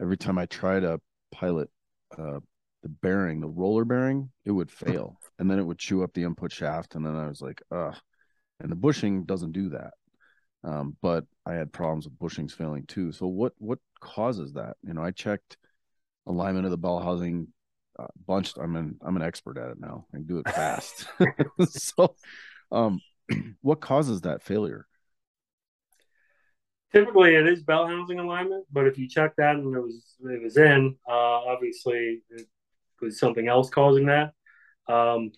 every 0.00 0.16
time 0.16 0.38
I 0.38 0.46
tried 0.46 0.80
to 0.80 1.00
pilot 1.32 1.70
uh, 2.16 2.40
the 2.82 2.88
bearing, 2.88 3.40
the 3.40 3.48
roller 3.48 3.84
bearing, 3.84 4.30
it 4.44 4.50
would 4.50 4.70
fail, 4.70 5.18
and 5.38 5.50
then 5.50 5.58
it 5.58 5.64
would 5.64 5.78
chew 5.78 6.02
up 6.02 6.12
the 6.14 6.24
input 6.24 6.52
shaft, 6.52 6.94
and 6.94 7.04
then 7.04 7.16
I 7.16 7.28
was 7.28 7.40
like, 7.40 7.62
ugh. 7.70 7.96
And 8.60 8.70
the 8.70 8.76
bushing 8.76 9.24
doesn't 9.24 9.52
do 9.52 9.70
that, 9.70 9.92
um, 10.64 10.96
but 11.00 11.24
I 11.46 11.54
had 11.54 11.72
problems 11.72 12.04
with 12.04 12.18
bushings 12.18 12.52
failing 12.52 12.84
too. 12.86 13.12
So 13.12 13.26
what 13.26 13.52
what 13.58 13.78
causes 14.00 14.54
that? 14.54 14.76
You 14.82 14.94
know, 14.94 15.02
I 15.02 15.10
checked 15.10 15.56
alignment 16.26 16.64
of 16.64 16.70
the 16.70 16.78
bell 16.78 16.98
housing 16.98 17.48
uh, 17.98 18.06
bunched. 18.26 18.58
I'm 18.58 18.76
an 18.76 18.96
I'm 19.02 19.16
an 19.16 19.22
expert 19.22 19.56
at 19.58 19.70
it 19.70 19.80
now. 19.80 20.06
I 20.12 20.16
can 20.16 20.26
do 20.26 20.38
it 20.38 20.48
fast. 20.48 21.06
so, 21.68 22.16
um, 22.72 23.00
what 23.60 23.80
causes 23.80 24.22
that 24.22 24.42
failure? 24.42 24.86
Typically, 26.92 27.34
it 27.34 27.46
is 27.46 27.62
bell 27.62 27.86
housing 27.86 28.18
alignment, 28.18 28.64
but 28.72 28.86
if 28.86 28.98
you 28.98 29.08
check 29.08 29.36
that 29.36 29.56
and 29.56 29.76
it 29.76 29.80
was 29.80 30.16
it 30.20 30.42
was 30.42 30.56
in, 30.56 30.96
uh, 31.06 31.12
obviously 31.12 32.22
it 32.30 32.46
was 33.00 33.18
something 33.18 33.46
else 33.46 33.70
causing 33.70 34.06
that. 34.06 34.32
Um, 34.88 35.32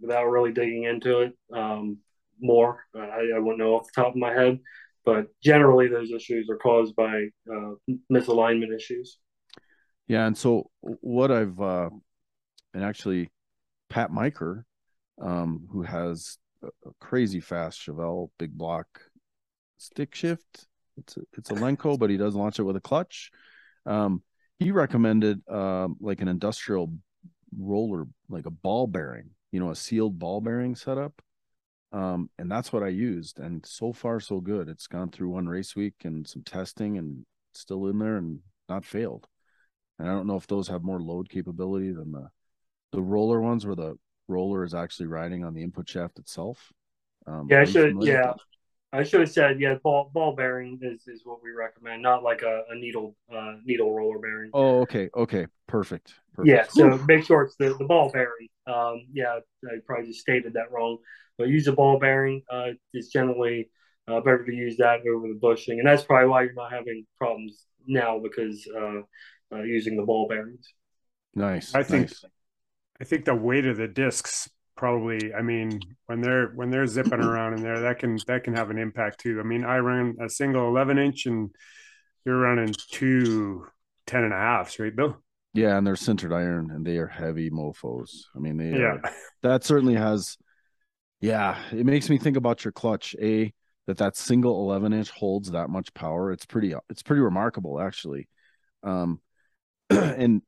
without 0.00 0.24
really 0.24 0.52
digging 0.52 0.84
into 0.84 1.20
it 1.20 1.32
um, 1.52 1.98
more, 2.44 2.84
I, 2.94 3.30
I 3.36 3.38
wouldn't 3.38 3.58
know 3.58 3.74
off 3.74 3.86
the 3.86 4.02
top 4.02 4.12
of 4.12 4.16
my 4.16 4.32
head. 4.32 4.60
But 5.04 5.26
generally, 5.42 5.88
those 5.88 6.10
issues 6.10 6.48
are 6.48 6.56
caused 6.56 6.96
by 6.96 7.28
uh, 7.52 7.72
misalignment 8.10 8.74
issues. 8.74 9.18
Yeah, 10.06 10.26
and 10.26 10.36
so 10.36 10.70
what 10.80 11.30
I've 11.30 11.60
uh, 11.60 11.90
and 12.72 12.84
actually 12.84 13.30
Pat 13.90 14.10
Miker, 14.10 14.64
um, 15.20 15.68
who 15.70 15.82
has 15.82 16.38
a 16.62 16.90
crazy 17.00 17.40
fast 17.40 17.80
Chevelle 17.80 18.30
big 18.38 18.56
block 18.56 18.86
stick 19.78 20.14
shift. 20.14 20.66
It's 20.96 21.16
a, 21.16 21.20
it's 21.36 21.50
a 21.50 21.54
Lenco, 21.54 21.98
but 21.98 22.10
he 22.10 22.16
does 22.16 22.34
launch 22.34 22.58
it 22.58 22.62
with 22.62 22.76
a 22.76 22.80
clutch. 22.80 23.30
Um, 23.86 24.22
he 24.58 24.70
recommended 24.70 25.46
um, 25.48 25.96
like 26.00 26.20
an 26.20 26.28
industrial 26.28 26.92
roller, 27.58 28.06
like 28.28 28.46
a 28.46 28.50
ball 28.50 28.86
bearing, 28.86 29.30
you 29.52 29.60
know, 29.60 29.70
a 29.70 29.76
sealed 29.76 30.18
ball 30.18 30.40
bearing 30.40 30.74
setup. 30.74 31.12
Um, 31.94 32.28
and 32.38 32.50
that's 32.50 32.72
what 32.72 32.82
I 32.82 32.88
used. 32.88 33.38
And 33.38 33.64
so 33.64 33.92
far, 33.92 34.18
so 34.18 34.40
good. 34.40 34.68
It's 34.68 34.88
gone 34.88 35.10
through 35.10 35.28
one 35.28 35.46
race 35.46 35.76
week 35.76 35.94
and 36.02 36.26
some 36.26 36.42
testing 36.42 36.98
and 36.98 37.24
still 37.54 37.86
in 37.86 38.00
there 38.00 38.16
and 38.16 38.40
not 38.68 38.84
failed. 38.84 39.28
And 40.00 40.08
I 40.08 40.12
don't 40.12 40.26
know 40.26 40.36
if 40.36 40.48
those 40.48 40.66
have 40.68 40.82
more 40.82 41.00
load 41.00 41.28
capability 41.28 41.92
than 41.92 42.10
the 42.10 42.28
the 42.90 43.02
roller 43.02 43.40
ones 43.40 43.64
where 43.64 43.76
the 43.76 43.96
roller 44.28 44.64
is 44.64 44.74
actually 44.74 45.06
riding 45.06 45.44
on 45.44 45.54
the 45.54 45.62
input 45.62 45.88
shaft 45.88 46.18
itself. 46.18 46.72
Um, 47.26 47.46
yeah, 47.48 47.60
I 47.60 47.64
should. 47.64 47.96
Yeah, 48.02 48.32
I 48.92 49.04
should 49.04 49.20
have 49.20 49.30
said 49.30 49.60
yeah. 49.60 49.74
Ball 49.82 50.10
ball 50.12 50.34
bearing 50.34 50.80
is, 50.82 51.06
is 51.06 51.22
what 51.24 51.44
we 51.44 51.52
recommend, 51.52 52.02
not 52.02 52.24
like 52.24 52.42
a, 52.42 52.62
a 52.70 52.74
needle 52.74 53.14
uh, 53.32 53.54
needle 53.64 53.94
roller 53.94 54.18
bearing. 54.18 54.50
Oh, 54.52 54.80
okay, 54.80 55.10
okay, 55.16 55.46
perfect. 55.68 56.14
perfect. 56.34 56.48
Yeah, 56.48 56.64
so 56.68 56.98
make 57.06 57.24
sure 57.24 57.42
it's 57.42 57.56
the, 57.56 57.74
the 57.78 57.84
ball 57.84 58.10
bearing. 58.10 58.48
Um, 58.66 59.06
yeah, 59.12 59.38
I 59.64 59.76
probably 59.86 60.08
just 60.08 60.20
stated 60.20 60.54
that 60.54 60.72
wrong, 60.72 60.98
but 61.38 61.48
use 61.48 61.66
a 61.66 61.72
ball 61.72 61.98
bearing. 61.98 62.42
Uh, 62.50 62.70
it's 62.92 63.08
generally 63.08 63.70
uh, 64.08 64.20
better 64.20 64.44
to 64.44 64.54
use 64.54 64.76
that 64.78 65.00
over 65.06 65.28
the 65.28 65.38
bushing, 65.40 65.78
and 65.78 65.88
that's 65.88 66.04
probably 66.04 66.28
why 66.28 66.42
you're 66.42 66.54
not 66.54 66.72
having 66.72 67.06
problems 67.18 67.66
now 67.86 68.18
because 68.18 68.66
uh, 68.76 69.00
uh 69.54 69.62
using 69.62 69.96
the 69.96 70.04
ball 70.04 70.28
bearings. 70.28 70.72
Nice. 71.34 71.74
I 71.74 71.82
think 71.82 72.08
nice. 72.08 72.24
I 73.00 73.04
think 73.04 73.24
the 73.24 73.34
weight 73.34 73.66
of 73.66 73.76
the 73.76 73.88
discs 73.88 74.48
probably 74.76 75.32
i 75.34 75.42
mean 75.42 75.78
when 76.06 76.20
they're 76.20 76.48
when 76.54 76.70
they're 76.70 76.86
zipping 76.86 77.20
around 77.20 77.54
in 77.54 77.62
there 77.62 77.80
that 77.80 77.98
can 77.98 78.18
that 78.26 78.44
can 78.44 78.54
have 78.54 78.70
an 78.70 78.78
impact 78.78 79.20
too 79.20 79.38
i 79.40 79.42
mean 79.42 79.64
i 79.64 79.76
ran 79.76 80.16
a 80.20 80.28
single 80.28 80.68
11 80.68 80.98
inch 80.98 81.26
and 81.26 81.50
you're 82.24 82.38
running 82.38 82.74
two 82.90 83.66
10 84.06 84.24
and 84.24 84.32
a 84.32 84.36
halfs 84.36 84.78
right 84.78 84.94
bill 84.94 85.16
yeah 85.52 85.76
and 85.78 85.86
they're 85.86 85.94
sintered 85.94 86.34
iron 86.34 86.70
and 86.72 86.84
they 86.84 86.96
are 86.96 87.06
heavy 87.06 87.50
mofos 87.50 88.24
i 88.34 88.38
mean 88.38 88.56
they 88.56 88.70
yeah 88.70 88.96
are, 88.96 89.02
that 89.42 89.64
certainly 89.64 89.94
has 89.94 90.36
yeah 91.24 91.58
it 91.72 91.86
makes 91.86 92.10
me 92.10 92.18
think 92.18 92.36
about 92.36 92.64
your 92.64 92.72
clutch 92.72 93.14
a 93.20 93.52
that 93.86 93.98
that 93.98 94.16
single 94.16 94.60
11 94.62 94.92
inch 94.92 95.10
holds 95.10 95.50
that 95.50 95.70
much 95.70 95.92
power 95.94 96.32
it's 96.32 96.46
pretty 96.46 96.74
it's 96.90 97.02
pretty 97.02 97.20
remarkable 97.20 97.80
actually 97.80 98.28
um 98.82 99.20
and 99.90 100.42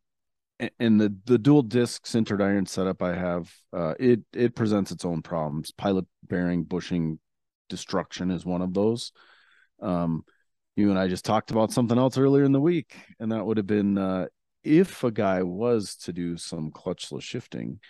and 0.79 1.01
the 1.01 1.15
the 1.27 1.39
dual 1.39 1.63
disc 1.63 2.07
sintered 2.07 2.43
iron 2.43 2.67
setup 2.67 3.03
I 3.03 3.15
have, 3.15 3.53
uh, 3.73 3.95
it 3.99 4.21
it 4.33 4.55
presents 4.55 4.91
its 4.91 5.05
own 5.05 5.23
problems. 5.23 5.71
Pilot 5.71 6.07
bearing 6.23 6.65
bushing 6.65 7.19
destruction 7.69 8.31
is 8.31 8.47
one 8.47 8.63
of 8.63 8.73
those. 8.73 9.13
Um, 9.81 10.25
you 10.77 10.91
and 10.91 10.99
I 10.99 11.09
just 11.09 11.25
talked 11.25 11.51
about 11.51 11.73
something 11.73 11.99
else 11.99 12.17
earlier 12.19 12.45
in 12.45 12.53
the 12.53 12.61
week, 12.61 12.97
and 13.21 13.33
that 13.33 13.45
would 13.45 13.57
have 13.57 13.67
been 13.67 13.99
uh, 13.99 14.27
if 14.65 15.05
a 15.05 15.11
guy 15.11 15.43
was 15.43 15.97
to 16.05 16.13
do 16.13 16.37
some 16.37 16.71
clutchless 16.71 17.23
shifting. 17.23 17.81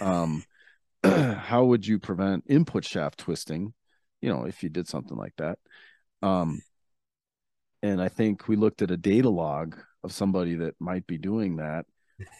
Um, 0.00 0.44
how 1.38 1.64
would 1.64 1.86
you 1.86 1.98
prevent 1.98 2.44
input 2.48 2.84
shaft 2.84 3.18
twisting? 3.18 3.74
You 4.22 4.30
know, 4.30 4.44
if 4.44 4.62
you 4.62 4.70
did 4.70 4.88
something 4.88 5.16
like 5.16 5.34
that. 5.36 5.58
Um, 6.22 6.62
and 7.82 8.00
I 8.00 8.08
think 8.08 8.48
we 8.48 8.56
looked 8.56 8.80
at 8.80 8.90
a 8.90 8.96
data 8.96 9.28
log 9.28 9.76
of 10.02 10.12
somebody 10.12 10.54
that 10.56 10.74
might 10.80 11.06
be 11.06 11.18
doing 11.18 11.56
that 11.56 11.84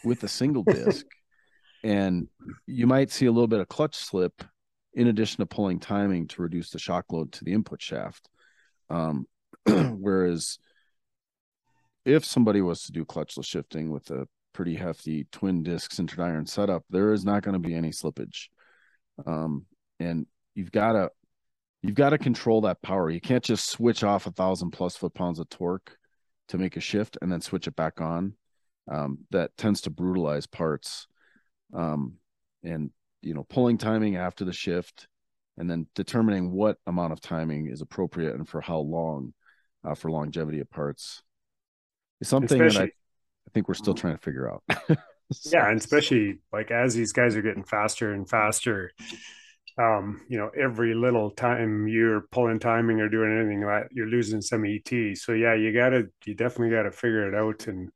with 0.04 0.22
a 0.22 0.28
single 0.28 0.62
disc. 0.62 1.04
and 1.84 2.28
you 2.66 2.86
might 2.86 3.10
see 3.10 3.26
a 3.26 3.32
little 3.32 3.48
bit 3.48 3.60
of 3.60 3.68
clutch 3.68 3.96
slip 3.96 4.42
in 4.94 5.08
addition 5.08 5.38
to 5.38 5.46
pulling 5.46 5.78
timing 5.78 6.26
to 6.28 6.40
reduce 6.40 6.70
the 6.70 6.78
shock 6.78 7.04
load 7.10 7.32
to 7.32 7.44
the 7.44 7.52
input 7.52 7.82
shaft. 7.82 8.28
Um, 8.88 9.26
whereas 9.66 10.58
if 12.06 12.24
somebody 12.24 12.62
was 12.62 12.84
to 12.84 12.92
do 12.92 13.04
clutchless 13.04 13.44
shifting 13.44 13.90
with 13.90 14.10
a 14.10 14.26
pretty 14.54 14.76
hefty 14.76 15.26
twin 15.32 15.62
disc 15.62 15.92
sintered 15.92 16.20
iron 16.20 16.46
setup, 16.46 16.84
there 16.88 17.12
is 17.12 17.24
not 17.24 17.42
going 17.42 17.54
to 17.54 17.68
be 17.68 17.74
any 17.74 17.90
slippage. 17.90 18.48
Um, 19.26 19.66
and 20.00 20.26
you've 20.54 20.72
got 20.72 20.92
to 20.92 21.10
you've 21.82 21.94
got 21.94 22.10
to 22.10 22.18
control 22.18 22.62
that 22.62 22.82
power. 22.82 23.10
You 23.10 23.20
can't 23.20 23.44
just 23.44 23.68
switch 23.68 24.02
off 24.02 24.26
a 24.26 24.32
thousand 24.32 24.70
plus 24.70 24.96
foot 24.96 25.14
pounds 25.14 25.38
of 25.38 25.48
torque 25.48 25.96
to 26.48 26.58
make 26.58 26.76
a 26.76 26.80
shift 26.80 27.18
and 27.20 27.30
then 27.30 27.40
switch 27.40 27.66
it 27.66 27.76
back 27.76 28.00
on 28.00 28.34
um, 28.90 29.18
that 29.30 29.56
tends 29.56 29.82
to 29.82 29.90
brutalize 29.90 30.46
parts. 30.46 31.06
Um, 31.72 32.14
and 32.62 32.90
you 33.22 33.34
know, 33.34 33.44
pulling 33.44 33.78
timing 33.78 34.16
after 34.16 34.44
the 34.44 34.52
shift, 34.52 35.08
and 35.56 35.70
then 35.70 35.86
determining 35.94 36.50
what 36.50 36.78
amount 36.86 37.12
of 37.12 37.20
timing 37.20 37.68
is 37.68 37.80
appropriate 37.80 38.34
and 38.34 38.48
for 38.48 38.60
how 38.60 38.78
long, 38.78 39.32
uh, 39.84 39.94
for 39.94 40.10
longevity 40.10 40.60
of 40.60 40.70
parts, 40.70 41.22
is 42.20 42.28
something 42.28 42.60
especially, 42.60 42.86
that 42.86 42.92
I, 42.92 43.48
I 43.48 43.50
think 43.52 43.68
we're 43.68 43.74
still 43.74 43.94
trying 43.94 44.16
to 44.16 44.22
figure 44.22 44.50
out. 44.50 44.62
yeah, 45.46 45.68
and 45.68 45.78
especially 45.78 46.38
like 46.52 46.70
as 46.70 46.94
these 46.94 47.12
guys 47.12 47.36
are 47.36 47.42
getting 47.42 47.64
faster 47.64 48.12
and 48.12 48.28
faster, 48.28 48.92
um, 49.78 50.20
you 50.28 50.38
know, 50.38 50.50
every 50.58 50.94
little 50.94 51.30
time 51.30 51.88
you're 51.88 52.22
pulling 52.30 52.60
timing 52.60 53.00
or 53.00 53.08
doing 53.08 53.36
anything 53.36 53.64
like 53.64 53.88
you're 53.90 54.06
losing 54.06 54.40
some 54.40 54.64
ET. 54.64 55.16
So 55.16 55.32
yeah, 55.32 55.54
you 55.54 55.72
gotta, 55.72 56.04
you 56.24 56.34
definitely 56.34 56.74
gotta 56.74 56.92
figure 56.92 57.28
it 57.28 57.34
out 57.34 57.66
and 57.66 57.90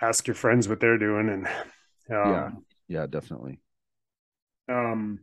ask 0.00 0.26
your 0.26 0.34
friends 0.34 0.68
what 0.68 0.80
they're 0.80 0.98
doing 0.98 1.28
and 1.28 1.46
um, 1.46 2.32
yeah. 2.32 2.50
Yeah 2.88 3.06
definitely. 3.06 3.60
um 4.68 5.20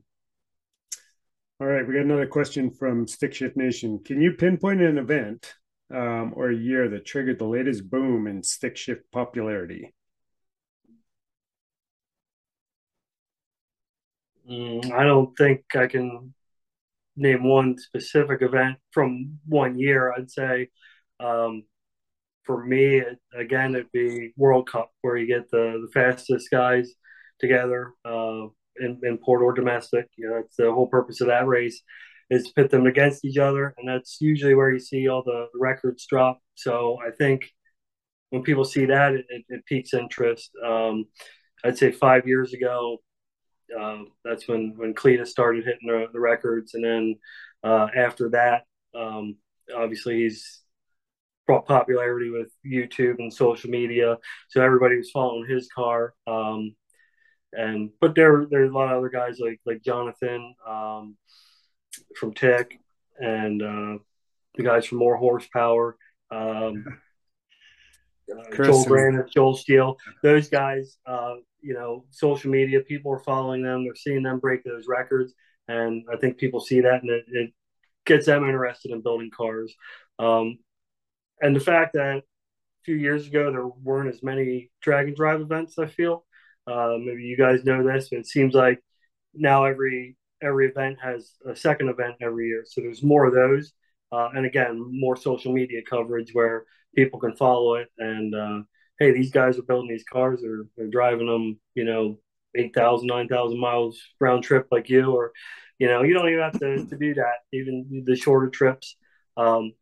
all 1.59 1.67
right 1.67 1.87
we 1.87 1.93
got 1.93 2.03
another 2.03 2.27
question 2.27 2.71
from 2.71 3.07
stick 3.07 3.33
shift 3.33 3.55
nation. 3.55 3.99
Can 4.03 4.21
you 4.21 4.33
pinpoint 4.33 4.81
an 4.81 4.97
event 4.97 5.53
um, 5.93 6.33
or 6.35 6.49
a 6.49 6.55
year 6.55 6.89
that 6.89 7.05
triggered 7.05 7.39
the 7.39 7.45
latest 7.45 7.89
boom 7.89 8.27
in 8.27 8.41
stick 8.43 8.75
shift 8.75 9.03
popularity 9.11 9.93
mm, 14.49 14.91
i 14.91 15.03
don't 15.03 15.35
think 15.37 15.61
i 15.75 15.87
can 15.87 16.33
name 17.15 17.43
one 17.43 17.77
specific 17.77 18.41
event 18.41 18.77
from 18.91 19.39
one 19.45 19.77
year 19.77 20.13
i'd 20.17 20.31
say 20.31 20.69
um, 21.19 21.63
for 22.43 22.63
me, 22.63 22.97
it, 22.97 23.19
again, 23.35 23.75
it'd 23.75 23.91
be 23.91 24.33
World 24.37 24.69
Cup 24.69 24.91
where 25.01 25.17
you 25.17 25.27
get 25.27 25.49
the, 25.49 25.85
the 25.85 25.91
fastest 25.93 26.49
guys 26.51 26.93
together 27.39 27.93
uh, 28.05 28.47
in, 28.79 28.99
in 29.03 29.17
port 29.23 29.41
or 29.41 29.53
domestic. 29.53 30.07
You 30.17 30.29
know, 30.29 30.37
it's 30.37 30.55
the 30.57 30.71
whole 30.71 30.87
purpose 30.87 31.21
of 31.21 31.27
that 31.27 31.47
race 31.47 31.81
is 32.29 32.43
to 32.45 32.53
pit 32.53 32.69
them 32.71 32.87
against 32.87 33.25
each 33.25 33.37
other, 33.37 33.73
and 33.77 33.87
that's 33.87 34.17
usually 34.19 34.55
where 34.55 34.71
you 34.71 34.79
see 34.79 35.07
all 35.07 35.23
the 35.23 35.47
records 35.55 36.05
drop. 36.05 36.39
So 36.55 36.97
I 37.05 37.11
think 37.11 37.49
when 38.29 38.43
people 38.43 38.65
see 38.65 38.85
that, 38.85 39.13
it, 39.13 39.25
it, 39.29 39.45
it 39.49 39.65
piques 39.65 39.93
interest. 39.93 40.51
Um, 40.65 41.05
I'd 41.63 41.77
say 41.77 41.91
five 41.91 42.27
years 42.27 42.53
ago, 42.53 42.97
uh, 43.77 43.99
that's 44.23 44.47
when 44.47 44.73
when 44.75 44.93
Cleetus 44.93 45.31
started 45.31 45.65
hitting 45.65 45.87
the, 45.87 46.07
the 46.11 46.19
records, 46.19 46.73
and 46.73 46.83
then 46.83 47.15
uh, 47.63 47.87
after 47.95 48.29
that, 48.31 48.63
um, 48.95 49.37
obviously 49.75 50.23
he's 50.23 50.61
brought 51.45 51.65
popularity 51.65 52.29
with 52.29 52.49
YouTube 52.65 53.19
and 53.19 53.33
social 53.33 53.69
media. 53.69 54.17
So 54.49 54.61
everybody 54.61 54.97
was 54.97 55.11
following 55.11 55.47
his 55.49 55.67
car. 55.73 56.13
Um, 56.27 56.75
and 57.51 57.91
but 58.01 58.15
there 58.15 58.45
there's 58.49 58.71
a 58.71 58.73
lot 58.73 58.91
of 58.91 58.97
other 58.97 59.09
guys 59.09 59.37
like 59.39 59.59
like 59.65 59.83
Jonathan 59.83 60.55
um, 60.67 61.17
from 62.19 62.33
TICK 62.33 62.79
and 63.19 63.61
uh, 63.61 63.97
the 64.55 64.63
guys 64.63 64.85
from 64.85 64.99
More 64.99 65.17
Horsepower. 65.17 65.97
Uh, 68.37 68.63
Joel 68.63 68.85
Brandon, 68.85 69.25
Joel 69.33 69.55
Steele, 69.55 69.97
those 70.21 70.49
guys, 70.49 70.97
uh, 71.05 71.35
you 71.61 71.73
know, 71.73 72.05
social 72.11 72.51
media, 72.51 72.81
people 72.81 73.11
are 73.11 73.19
following 73.19 73.63
them. 73.63 73.83
They're 73.83 73.95
seeing 73.95 74.23
them 74.23 74.39
break 74.39 74.63
those 74.63 74.85
records. 74.87 75.33
And 75.67 76.03
I 76.11 76.17
think 76.17 76.37
people 76.37 76.59
see 76.59 76.81
that 76.81 77.01
and 77.01 77.09
it, 77.09 77.25
it 77.29 77.53
gets 78.05 78.25
them 78.25 78.43
interested 78.43 78.91
in 78.91 79.01
building 79.01 79.31
cars. 79.35 79.73
Um, 80.19 80.59
and 81.41 81.55
the 81.55 81.61
fact 81.61 81.93
that 81.93 82.17
a 82.17 82.23
few 82.83 82.95
years 82.95 83.27
ago 83.27 83.51
there 83.51 83.67
weren't 83.67 84.13
as 84.13 84.23
many 84.23 84.71
drag 84.81 85.07
and 85.07 85.15
drive 85.15 85.41
events, 85.41 85.79
I 85.79 85.87
feel. 85.87 86.25
Uh, 86.65 86.95
maybe 86.99 87.23
you 87.23 87.37
guys 87.37 87.65
know 87.65 87.83
this, 87.83 88.09
but 88.09 88.19
it 88.19 88.27
seems 88.27 88.53
like 88.53 88.81
now 89.33 89.65
every 89.65 90.15
every 90.41 90.67
event 90.67 90.97
has 91.01 91.33
a 91.45 91.55
second 91.55 91.89
event 91.89 92.15
every 92.21 92.47
year, 92.47 92.63
so 92.65 92.81
there's 92.81 93.03
more 93.03 93.25
of 93.25 93.33
those. 93.33 93.73
Uh, 94.11 94.29
and 94.33 94.45
again, 94.45 94.85
more 94.91 95.15
social 95.15 95.51
media 95.51 95.81
coverage 95.89 96.29
where 96.33 96.65
people 96.95 97.19
can 97.19 97.35
follow 97.35 97.75
it. 97.75 97.89
And 97.97 98.35
uh, 98.35 98.59
hey, 98.99 99.11
these 99.11 99.31
guys 99.31 99.57
are 99.57 99.63
building 99.63 99.89
these 99.89 100.05
cars, 100.11 100.43
or 100.43 100.67
they're 100.75 100.87
driving 100.87 101.27
them, 101.27 101.59
you 101.75 101.85
know, 101.85 102.19
8,000, 102.55 103.07
9,000 103.07 103.59
miles 103.59 103.99
round 104.19 104.43
trip 104.43 104.67
like 104.71 104.89
you, 104.89 105.11
or, 105.11 105.31
you 105.79 105.87
know, 105.87 106.03
you 106.03 106.13
don't 106.13 106.29
even 106.29 106.41
have 106.41 106.59
to, 106.59 106.85
to 106.85 106.97
do 106.97 107.13
that, 107.15 107.39
even 107.51 108.03
the 108.05 108.15
shorter 108.15 108.49
trips. 108.49 108.95
Um, 109.37 109.73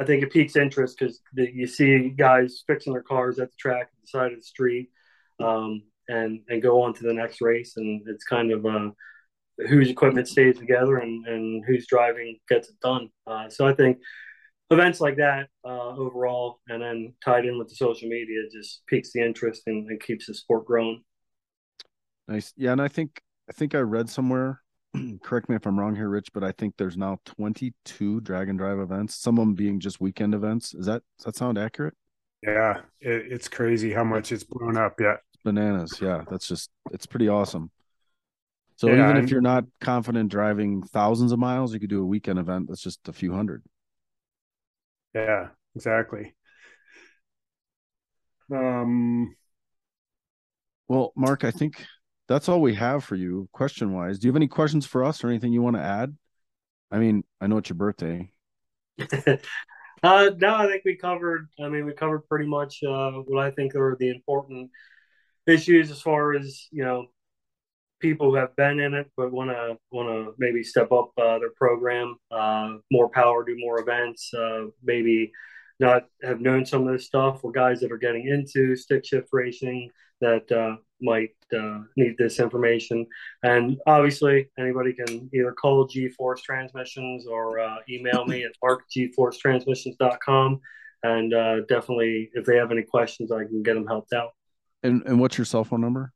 I 0.00 0.04
think 0.04 0.22
it 0.22 0.32
piques 0.32 0.56
interest 0.56 0.96
because 0.98 1.20
you 1.34 1.66
see 1.66 2.08
guys 2.08 2.64
fixing 2.66 2.94
their 2.94 3.02
cars 3.02 3.38
at 3.38 3.50
the 3.50 3.56
track 3.58 3.90
the 4.00 4.06
side 4.06 4.32
of 4.32 4.38
the 4.38 4.44
street, 4.44 4.88
um, 5.38 5.82
and 6.08 6.40
and 6.48 6.62
go 6.62 6.82
on 6.82 6.94
to 6.94 7.02
the 7.02 7.12
next 7.12 7.42
race, 7.42 7.74
and 7.76 8.02
it's 8.08 8.24
kind 8.24 8.50
of 8.50 8.64
a 8.64 8.92
whose 9.68 9.90
equipment 9.90 10.26
stays 10.26 10.58
together 10.58 10.96
and, 10.96 11.26
and 11.26 11.64
who's 11.66 11.86
driving 11.86 12.38
gets 12.48 12.70
it 12.70 12.80
done. 12.82 13.10
Uh, 13.26 13.48
so 13.48 13.66
I 13.66 13.74
think 13.74 13.98
events 14.70 15.00
like 15.00 15.16
that 15.16 15.48
uh, 15.64 15.88
overall, 15.96 16.60
and 16.68 16.80
then 16.82 17.14
tied 17.24 17.44
in 17.44 17.58
with 17.58 17.68
the 17.68 17.74
social 17.74 18.08
media, 18.08 18.42
just 18.52 18.82
piques 18.86 19.12
the 19.12 19.20
interest 19.20 19.62
and, 19.66 19.88
and 19.88 20.00
keeps 20.00 20.26
the 20.26 20.34
sport 20.34 20.66
growing. 20.66 21.02
Nice, 22.28 22.52
yeah, 22.56 22.72
and 22.72 22.80
I 22.80 22.88
think 22.88 23.20
I 23.48 23.52
think 23.52 23.74
I 23.74 23.80
read 23.80 24.08
somewhere. 24.08 24.62
correct 25.22 25.48
me 25.48 25.54
if 25.56 25.66
I'm 25.66 25.78
wrong 25.78 25.94
here, 25.94 26.08
Rich, 26.08 26.32
but 26.32 26.42
I 26.42 26.52
think 26.52 26.74
there's 26.76 26.96
now 26.96 27.20
22 27.24 28.20
drag 28.22 28.48
and 28.48 28.58
drive 28.58 28.78
events. 28.78 29.14
Some 29.16 29.38
of 29.38 29.44
them 29.46 29.54
being 29.54 29.78
just 29.80 30.00
weekend 30.00 30.34
events. 30.34 30.74
Is 30.74 30.86
that 30.86 31.02
does 31.18 31.26
that 31.26 31.36
sound 31.36 31.58
accurate? 31.58 31.94
Yeah, 32.42 32.80
it, 33.00 33.32
it's 33.32 33.48
crazy 33.48 33.92
how 33.92 34.04
much 34.04 34.32
it's 34.32 34.44
blown 34.44 34.76
up. 34.76 34.94
Yeah, 35.00 35.16
bananas. 35.44 35.98
Yeah, 36.00 36.24
that's 36.30 36.46
just 36.46 36.70
it's 36.92 37.06
pretty 37.06 37.28
awesome. 37.28 37.70
So 38.76 38.86
Yeah, 38.86 38.94
even 39.04 39.16
and- 39.16 39.24
if 39.24 39.30
you're 39.30 39.40
not 39.42 39.64
confident 39.80 40.30
driving 40.30 40.82
thousands 40.82 41.32
of 41.32 41.38
miles, 41.38 41.74
you 41.74 41.80
could 41.80 41.90
do 41.90 42.02
a 42.02 42.06
weekend 42.06 42.38
event 42.38 42.66
that's 42.68 42.80
just 42.80 43.06
a 43.08 43.12
few 43.12 43.32
hundred. 43.32 43.62
Yeah, 45.14 45.48
exactly. 45.74 46.34
Um, 48.52 49.36
Well, 50.90 51.12
Mark, 51.14 51.44
I 51.44 51.52
think 51.52 51.86
that's 52.26 52.48
all 52.48 52.60
we 52.60 52.74
have 52.74 53.04
for 53.04 53.14
you, 53.14 53.48
question 53.52 53.92
wise. 53.92 54.18
Do 54.18 54.26
you 54.26 54.30
have 54.32 54.36
any 54.36 54.48
questions 54.48 54.84
for 54.84 55.04
us 55.04 55.22
or 55.22 55.28
anything 55.28 55.52
you 55.52 55.62
want 55.62 55.76
to 55.76 55.82
add? 55.82 56.16
I 56.90 56.98
mean, 56.98 57.22
I 57.40 57.46
know 57.46 57.58
it's 57.58 57.68
your 57.68 57.76
birthday. 57.76 58.32
uh, 58.98 59.36
no, 60.02 60.54
I 60.56 60.66
think 60.66 60.82
we 60.84 60.96
covered. 60.96 61.48
I 61.62 61.68
mean, 61.68 61.86
we 61.86 61.92
covered 61.92 62.26
pretty 62.28 62.48
much 62.48 62.82
uh, 62.82 63.12
what 63.12 63.40
I 63.46 63.52
think 63.52 63.76
are 63.76 63.96
the 64.00 64.10
important 64.10 64.72
issues 65.46 65.92
as 65.92 66.00
far 66.02 66.34
as 66.34 66.66
you 66.72 66.82
know 66.82 67.06
people 68.00 68.30
who 68.30 68.36
have 68.36 68.54
been 68.56 68.80
in 68.80 68.94
it 68.94 69.10
but 69.16 69.30
want 69.30 69.50
to 69.50 69.76
want 69.90 70.08
to 70.08 70.34
maybe 70.38 70.62
step 70.62 70.90
up 70.92 71.10
uh, 71.18 71.38
their 71.38 71.52
program, 71.56 72.16
uh, 72.30 72.76
more 72.90 73.08
power, 73.08 73.44
do 73.44 73.56
more 73.58 73.80
events, 73.80 74.32
uh, 74.34 74.64
maybe 74.82 75.30
not 75.78 76.06
have 76.22 76.40
known 76.40 76.66
some 76.66 76.86
of 76.86 76.92
this 76.92 77.06
stuff, 77.06 77.40
or 77.42 77.52
guys 77.52 77.80
that 77.80 77.92
are 77.92 77.98
getting 77.98 78.26
into 78.26 78.76
stick 78.76 79.04
shift 79.04 79.28
racing 79.32 79.90
that 80.20 80.50
uh, 80.52 80.76
might 81.00 81.30
uh, 81.56 81.80
need 81.96 82.16
this 82.18 82.40
information. 82.40 83.06
And 83.42 83.78
obviously, 83.86 84.50
anybody 84.58 84.92
can 84.92 85.30
either 85.32 85.52
call 85.52 85.86
G 85.86 86.08
Force 86.08 86.42
Transmissions 86.42 87.26
or 87.26 87.60
uh, 87.60 87.76
email 87.88 88.26
me 88.26 88.44
at 88.44 88.52
markgforcetransmissions.com. 88.62 90.60
And 91.02 91.30
definitely, 91.66 92.30
if 92.34 92.44
they 92.44 92.56
have 92.56 92.70
any 92.70 92.82
questions, 92.82 93.32
I 93.32 93.44
can 93.44 93.62
get 93.62 93.74
them 93.74 93.86
helped 93.86 94.12
out. 94.12 94.32
And 94.82 95.02
and 95.06 95.18
what's 95.20 95.38
your 95.38 95.44
cell 95.44 95.64
phone 95.64 95.80
number? 95.80 96.12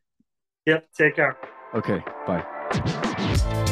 Yep. 0.67 0.89
Take 0.97 1.17
care. 1.17 1.37
Okay, 1.75 2.03
bye. 2.27 3.71